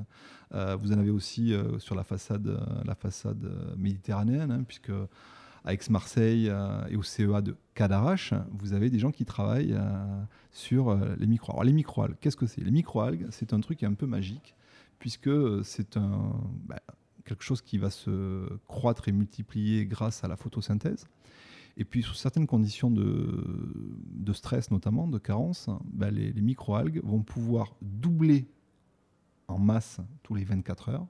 [0.52, 3.47] vous en avez aussi sur la façade, la façade
[3.77, 4.91] méditerranéenne, hein, puisque
[5.64, 6.52] à Aix-Marseille
[6.89, 9.77] et au CEA de Cadarache, vous avez des gens qui travaillent
[10.52, 11.57] sur les microalgues.
[11.57, 12.61] Alors les microalgues, qu'est-ce que c'est?
[12.61, 14.56] Les microalgues, c'est un truc un peu magique,
[14.97, 15.30] puisque
[15.64, 16.34] c'est un,
[16.65, 16.81] bah,
[17.26, 21.06] quelque chose qui va se croître et multiplier grâce à la photosynthèse.
[21.77, 27.22] Et puis, sous certaines conditions de, stress, notamment de carence, bah, les, les microalgues vont
[27.22, 28.47] pouvoir doubler
[29.47, 31.07] en masse tous les 24 heures,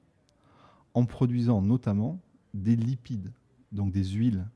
[0.94, 2.20] en produisant notamment
[2.54, 3.32] des lipides,
[3.72, 4.48] donc des huiles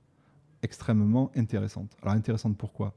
[0.62, 1.96] extrêmement intéressantes.
[2.02, 2.96] Alors, intéressantes pourquoi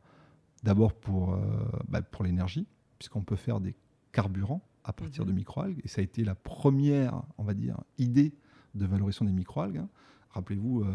[0.62, 1.40] D'abord pour, euh,
[1.88, 2.66] bah, pour l'énergie,
[2.98, 3.74] puisqu'on peut faire des
[4.12, 5.38] carburants à partir de mhm.
[5.38, 8.32] microalgues, et ça a été la première, on va dire, idée
[8.74, 9.78] de valorisation des microalgues.
[9.78, 9.88] Hein.
[10.30, 10.86] Rappelez-vous, euh,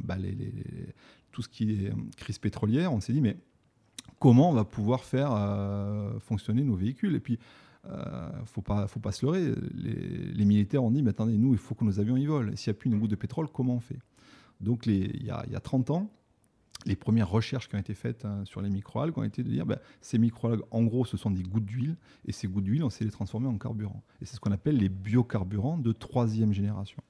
[0.00, 0.16] bah,
[1.30, 3.36] tout ce qui est euh, crise pétrolière, on s'est dit, mais
[4.18, 7.14] comment on va pouvoir faire euh, fonctionner nos véhicules?
[7.14, 7.38] Et puis,
[7.84, 9.54] il faut pas, faut pas se leurrer.
[9.74, 12.52] Les, militaires ont dit, mais attendez, nous, il faut que nos avions y volent.
[12.54, 13.98] S'il n'y a plus une goutte de pétrole, comment on fait?
[14.60, 16.08] Donc, il y, a, y a 30 ans,
[16.86, 19.66] les premières recherches qui ont été faites hein, sur les microalgues ont été de dire
[19.66, 21.96] ben, ces microalgues, en gros, ce sont des gouttes d'huile,
[22.26, 24.02] et ces gouttes d'huile, on sait les transformer en carburant.
[24.20, 27.02] Et c'est ce qu'on appelle les biocarburants de troisième génération.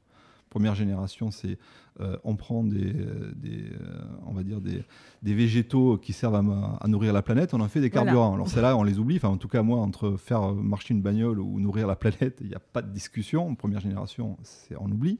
[0.53, 1.57] Première génération, c'est
[2.01, 2.93] euh, on prend des,
[3.37, 4.85] des euh, on va dire des,
[5.23, 8.35] des, végétaux qui servent à, nourrir la planète, on en fait des carburants.
[8.35, 9.17] Alors c'est là, on les oublie.
[9.17, 12.49] Enfin, en tout cas, moi, entre faire marcher une bagnole ou nourrir la planète, il
[12.49, 13.55] n'y a pas de discussion.
[13.55, 15.19] Première génération, c'est on oublie.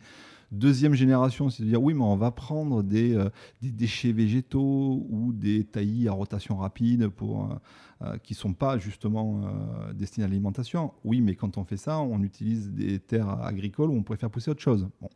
[0.53, 3.31] Deuxième génération, c'est de dire oui, mais on va prendre des, euh,
[3.63, 7.55] déchets végétaux ou des taillis à rotation rapide pour, euh,
[8.03, 9.51] euh, qui ne sont pas justement
[9.95, 10.93] destinés à l'alimentation.
[11.05, 14.31] Oui, mais quand on fait ça, on utilise des terres agricoles où on pourrait faire
[14.31, 14.91] pousser autre chose.
[15.01, 15.09] Bon.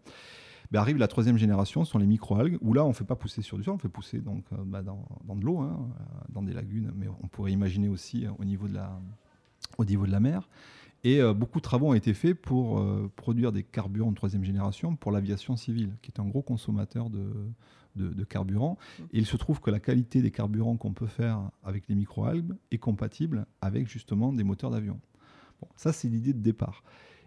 [0.71, 3.15] Ben, arrive la troisième génération, ce sont les microalgues, où là, on ne fait pas
[3.15, 5.87] pousser sur du sol, on fait pousser donc, bah, dans, de l'eau, hein,
[6.31, 8.99] dans des lagunes, mais on pourrait imaginer aussi au niveau de la,
[9.77, 10.49] au niveau de la mer.
[11.07, 14.43] Et euh, beaucoup de travaux ont été faits pour euh, produire des carburants de troisième
[14.43, 17.31] génération pour l'aviation civile, qui est un gros consommateur de,
[17.95, 18.77] de, carburant.
[19.13, 22.57] Et il se trouve que la qualité des carburants qu'on peut faire avec les microalgues
[22.73, 24.99] est compatible avec justement des moteurs d'avion.
[25.61, 26.83] Bon, ça, c'est l'idée de départ.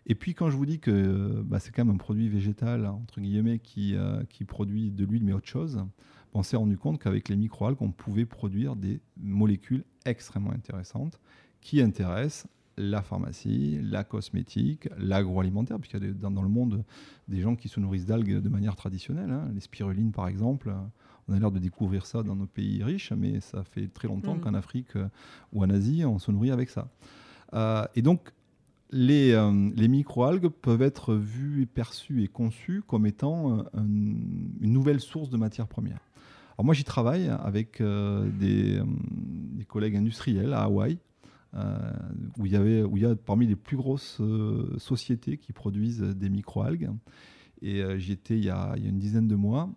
[0.07, 3.21] Et puis quand je vous dis que bah, c'est quand même un produit végétal, entre
[3.21, 5.85] guillemets, qui, euh, qui produit de l'huile mais autre chose,
[6.33, 11.17] on s'est rendu compte qu'avec les microalgues, on pouvait produire des molécules extrêmement intéressantes
[11.61, 12.47] qui intéressent
[12.79, 16.83] la pharmacie, la cosmétique, l'agroalimentaire, puisqu'il y a dans, le monde
[17.27, 19.29] des gens qui se nourrissent d'algues de manière traditionnelle.
[19.29, 19.49] Hein.
[19.53, 20.73] Les spirulines, par exemple,
[21.27, 24.35] on a l'air de découvrir ça dans nos pays riches, mais ça fait très longtemps
[24.35, 24.41] mm.
[24.41, 25.07] qu'en Afrique euh,
[25.53, 26.87] ou en Asie, on se nourrit avec ça.
[27.53, 28.31] Euh, et donc,
[28.91, 34.99] les, euh, les microalgues peuvent être vues et perçues et conçues comme étant une nouvelle
[34.99, 35.99] source de matière première.
[36.57, 40.97] Alors moi, j'y travaille avec des, des, collègues industriels à Hawaï
[41.55, 41.91] euh,
[42.37, 45.53] où, il y avait, où il y a parmi les plus grosses euh, sociétés qui
[45.53, 46.91] produisent des microalgues.
[47.61, 49.69] Et euh, j'y étais il y, a, une dizaine de mois.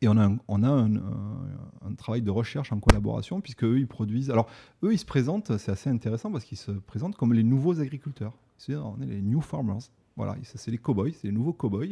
[0.00, 4.30] Et on a, un, un, travail de recherche en collaboration, puisque eux, ils produisent.
[4.30, 4.48] Alors,
[4.84, 8.34] eux, ils se présentent, c'est assez intéressant parce qu'ils se présentent comme les nouveaux agriculteurs.
[8.58, 9.90] C'est-à-dire, on est les new farmers.
[10.18, 11.86] Voilà, c'est les cow-boys, c'est les nouveaux cow-boys.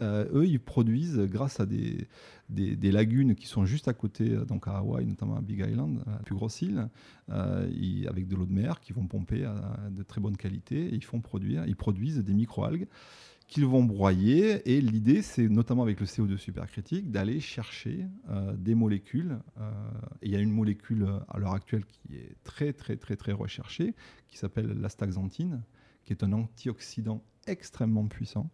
[0.00, 2.06] Euh, eux, ils produisent grâce à des,
[2.48, 6.18] lagunes qui sont juste à côté, euh, donc à Hawaï, notamment à Big Island, la
[6.18, 6.88] plus grosse île,
[7.28, 7.68] euh,
[8.08, 9.50] avec de l'eau de mer qui vont pomper
[9.90, 10.90] de très bonne qualité.
[10.92, 12.86] Ils font produire, ils produisent des microalgues
[13.48, 14.62] qu'ils vont broyer.
[14.72, 18.06] Et l'idée, c'est notamment avec le CO2 supercritique, d'aller chercher
[18.58, 19.40] des molécules.
[20.22, 23.96] il y a une molécule à l'heure actuelle qui est très, très, très, très recherchée,
[24.28, 25.64] qui s'appelle l'astaxanthine,
[26.04, 28.50] qui est un antioxydant extrêmement puissant,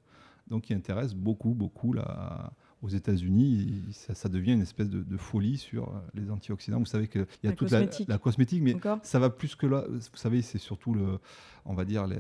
[0.49, 2.53] donc qui intéresse beaucoup, beaucoup la,
[2.83, 3.83] aux États-Unis.
[3.91, 6.79] Ça, devient une espèce de, folie sur euh, les antioxydants.
[6.79, 9.85] Vous savez qu'il y a toute La, cosmétique, mais ça va plus que là.
[9.89, 11.19] Vous savez, c'est surtout le,
[11.65, 12.17] on va dire les,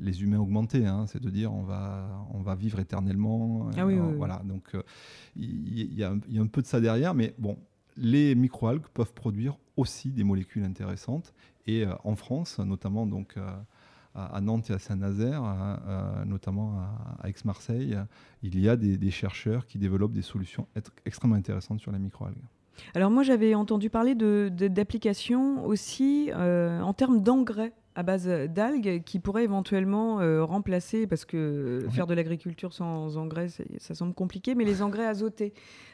[0.00, 0.86] les humains augmentés.
[0.86, 1.06] Hein.
[1.06, 3.68] c'est de dire on va, on va vivre éternellement.
[3.76, 4.42] Ah oui, voilà.
[4.44, 4.82] Donc euh,
[5.36, 7.58] il y, a, un peu de ça derrière, mais bon.
[7.96, 11.32] Les microalgues peuvent produire aussi des molécules intéressantes
[11.68, 13.36] et euh, en France, notamment donc
[14.14, 15.42] à, Nantes et à Saint-Nazaire,
[16.26, 16.78] notamment
[17.20, 17.96] à, Aix-Marseille,
[18.42, 20.66] il y a des, chercheurs qui développent des solutions
[21.04, 22.36] extrêmement intéressantes sur les microalgues.
[22.94, 29.02] Alors moi j'avais entendu parler d'applications de, aussi euh, en termes d'engrais à base d'algues
[29.04, 34.56] qui pourraient éventuellement euh, remplacer, parce que faire de l'agriculture sans engrais, ça semble compliqué,
[34.56, 35.52] mais les engrais azotés.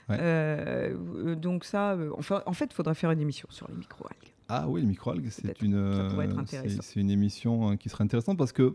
[0.09, 4.32] Euh, donc ça, enfin, en fait, il faudrait faire une émission sur les microalgues.
[4.51, 6.44] Ah oui, les microalgues, c'est une, euh,
[6.81, 8.74] c'est une émission hein, qui serait intéressante parce que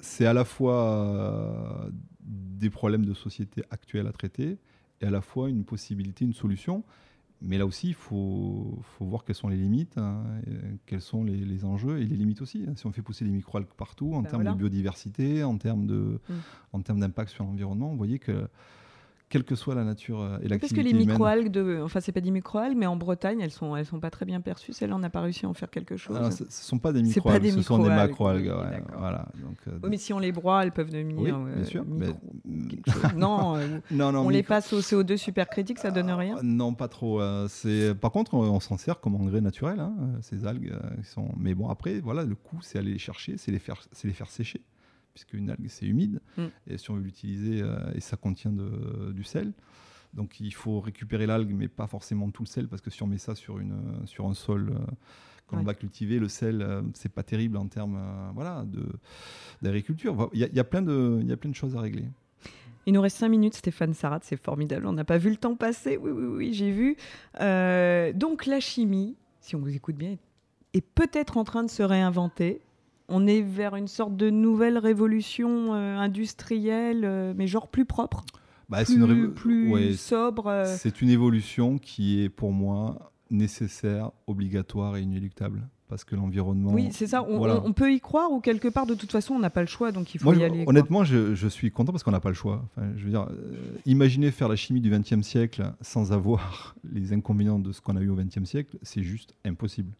[0.00, 1.90] c'est à la fois euh,
[2.20, 4.58] des problèmes de société actuels à traiter
[5.00, 6.84] et à la fois une possibilité, une solution.
[7.42, 10.22] Mais là aussi, il faut, faut, voir quelles sont les limites, hein,
[10.86, 12.64] quels sont les, les, enjeux et les limites aussi.
[12.66, 12.72] Hein.
[12.76, 17.00] Si on fait pousser des microalgues partout, en ben termes de biodiversité, en termes mmh.
[17.00, 18.48] d'impact sur l'environnement, vous voyez que
[19.34, 21.80] quelle que soit la nature euh, et l'activité Parce que les microalgues, de...
[21.82, 24.40] enfin c'est pas des microalgues, mais en Bretagne, elles sont, elles sont pas très bien
[24.40, 24.72] perçues.
[24.72, 26.16] Celles-là, on n'a pas réussi à en faire quelque chose.
[26.30, 28.46] ce ne sont pas des microalgues, ce sont des macroalgues.
[28.46, 29.26] Ouais, voilà.
[29.42, 31.18] Donc, euh, oui, mais si on les broie, elles peuvent devenir.
[31.18, 31.84] Oui, bien euh, sûr.
[31.84, 32.14] Mais...
[33.16, 33.56] non,
[33.90, 36.36] non, non, on les passe au CO2 supercritique, ça donne rien.
[36.44, 37.20] Non, pas trop.
[37.48, 40.72] c'est par contre, on, s'en sert comme engrais naturel, hein, ces algues.
[41.02, 41.30] sont...
[41.36, 44.14] Mais bon, après, voilà, le coup, c'est aller les chercher, c'est les faire, c'est les
[44.14, 44.62] faire sécher
[45.14, 46.46] puisqu'une algue c'est humide, mm.
[46.66, 49.52] et si on veut l'utiliser, euh, et ça contient de, du sel.
[50.12, 53.06] Donc il faut récupérer l'algue, mais pas forcément tout le sel, parce que si on
[53.06, 54.84] met ça sur, une, sur un sol euh,
[55.46, 57.98] qu'on va cultiver, le sel, euh, c'est pas terrible en termes
[58.34, 58.64] voilà,
[59.62, 60.30] d'agriculture.
[60.32, 62.04] Il y, a plein de, y a plein de choses à régler.
[62.86, 64.86] Il nous reste cinq minutes, Stéphane Sarat, c'est formidable.
[64.86, 65.96] On n'a pas vu le temps passer.
[65.96, 66.96] Oui, oui, oui, j'ai vu.
[68.18, 70.16] donc la chimie, si on vous écoute bien,
[70.74, 72.60] est peut-être en train de se réinventer
[73.08, 78.24] on est vers une sorte de nouvelle révolution euh, industrielle, euh, mais genre plus propre,
[78.68, 80.46] bah, plus, plus sobre.
[80.46, 80.64] Euh.
[80.78, 85.62] C'est une évolution qui est pour moi nécessaire, obligatoire et inéluctable.
[85.86, 86.72] Parce que l'environnement.
[86.72, 87.22] Oui, c'est ça.
[87.22, 89.92] On, peut y croire ou quelque part, de toute façon, on n'a pas le choix,
[89.92, 90.64] donc il faut y aller.
[90.66, 92.64] Honnêtement, je, suis content parce qu'on n'a pas le choix.
[92.96, 93.28] je veux dire,
[93.84, 98.00] imaginez faire la chimie du XXe siècle sans avoir les inconvénients de ce qu'on a
[98.00, 99.92] eu au XXe siècle, c'est juste impossible.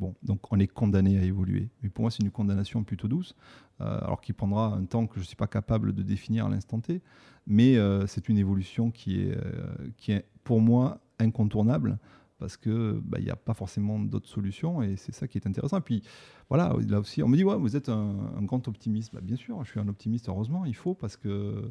[0.00, 1.68] Bon, donc on est condamné à évoluer.
[1.82, 3.36] Mais pour moi, c'est une condamnation plutôt douce,
[3.82, 6.48] euh, alors qui prendra un temps que je ne suis pas capable de définir à
[6.48, 7.02] l'instant T.
[7.46, 11.98] Mais euh, c'est une évolution qui est, euh, qui est pour moi incontournable
[12.38, 15.76] parce qu'il bah, n'y a pas forcément d'autres solutions et c'est ça qui est intéressant.
[15.76, 16.02] Et puis
[16.48, 19.12] voilà, là aussi, on me dit, ouais, vous êtes un, grand optimiste.
[19.12, 21.70] Bah, bien sûr, je suis un optimiste, heureusement, il faut parce que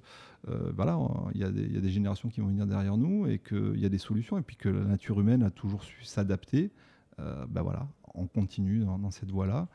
[0.76, 1.00] voilà,
[1.34, 3.90] il y, y, a des générations qui vont venir derrière nous et qu'il y a
[3.90, 6.70] des solutions et puis que la nature humaine a toujours su s'adapter.
[7.18, 9.68] ben voilà, on continue dans, cette voie-là.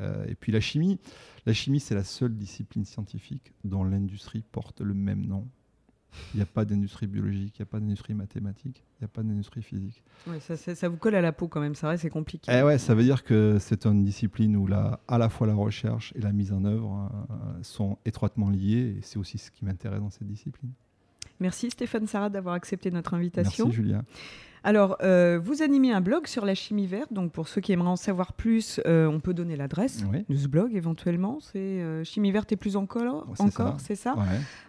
[0.00, 0.98] Euh, et puis la chimie,
[1.46, 5.48] la chimie c'est la seule discipline scientifique dont l'industrie porte le même nom.
[6.34, 9.08] Il n'y a pas d'industrie biologique, il n'y a pas d'industrie mathématique, il n'y a
[9.08, 10.02] pas d'industrie physique.
[10.26, 12.50] Ouais, ça, ça, vous colle à la peau quand même, ça vrai, c'est compliqué.
[12.52, 15.54] Eh ouais, ça veut dire que c'est une discipline où la, à la fois la
[15.54, 19.64] recherche et la mise en œuvre euh, sont étroitement liées, et c'est aussi ce qui
[19.64, 20.72] m'intéresse dans cette discipline.
[21.38, 23.66] Merci Stéphane Sarah d'avoir accepté notre invitation.
[23.66, 24.04] Merci Julien.
[24.62, 27.12] Alors, euh, vous animez un blog sur la chimie verte.
[27.12, 30.48] Donc, pour ceux qui aimeraient en savoir plus, euh, on peut donner l'adresse de ce
[30.48, 31.38] blog éventuellement.
[31.40, 34.16] C'est euh, Chimie verte et plus encore, encore c'est ça.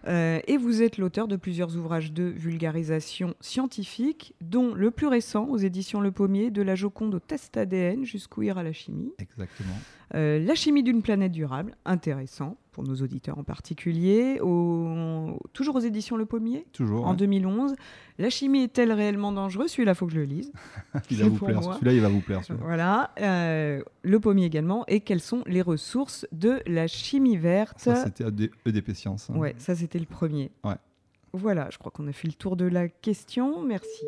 [0.07, 5.57] et vous êtes l'auteur de plusieurs ouvrages de vulgarisation scientifique, dont le plus récent aux
[5.57, 9.11] éditions Le Pommier, de la Joconde au test ADN jusqu'où ira la chimie.
[9.19, 9.75] Exactement.
[10.13, 14.39] la chimie d'une planète durable, intéressant pour nos auditeurs en particulier,
[15.53, 17.75] toujours aux éditions Le Pommier, toujours, en 2011.
[18.17, 19.71] La chimie est-elle réellement dangereuse?
[19.71, 20.51] Celui-là, il faut que je le lise.
[21.11, 21.63] il va vous plaire.
[21.63, 22.41] Celui-là, il va vous plaire.
[22.59, 23.11] Voilà.
[23.19, 24.85] Euh, le Pommier également.
[24.87, 27.79] Et quelles sont les ressources de la chimie verte?
[27.79, 28.25] Ça, c'était
[28.65, 29.29] EDP Science.
[29.29, 29.37] Hein.
[29.37, 30.51] Ouais, ça, c'était le premier.
[30.63, 30.75] Ouais.
[31.33, 33.63] Voilà, je crois qu'on a fait le tour de la question.
[33.63, 34.05] Merci.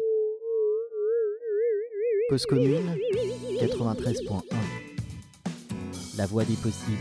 [2.29, 2.95] Cause commune
[3.59, 4.41] 93.1
[6.17, 6.97] La voie des possibles.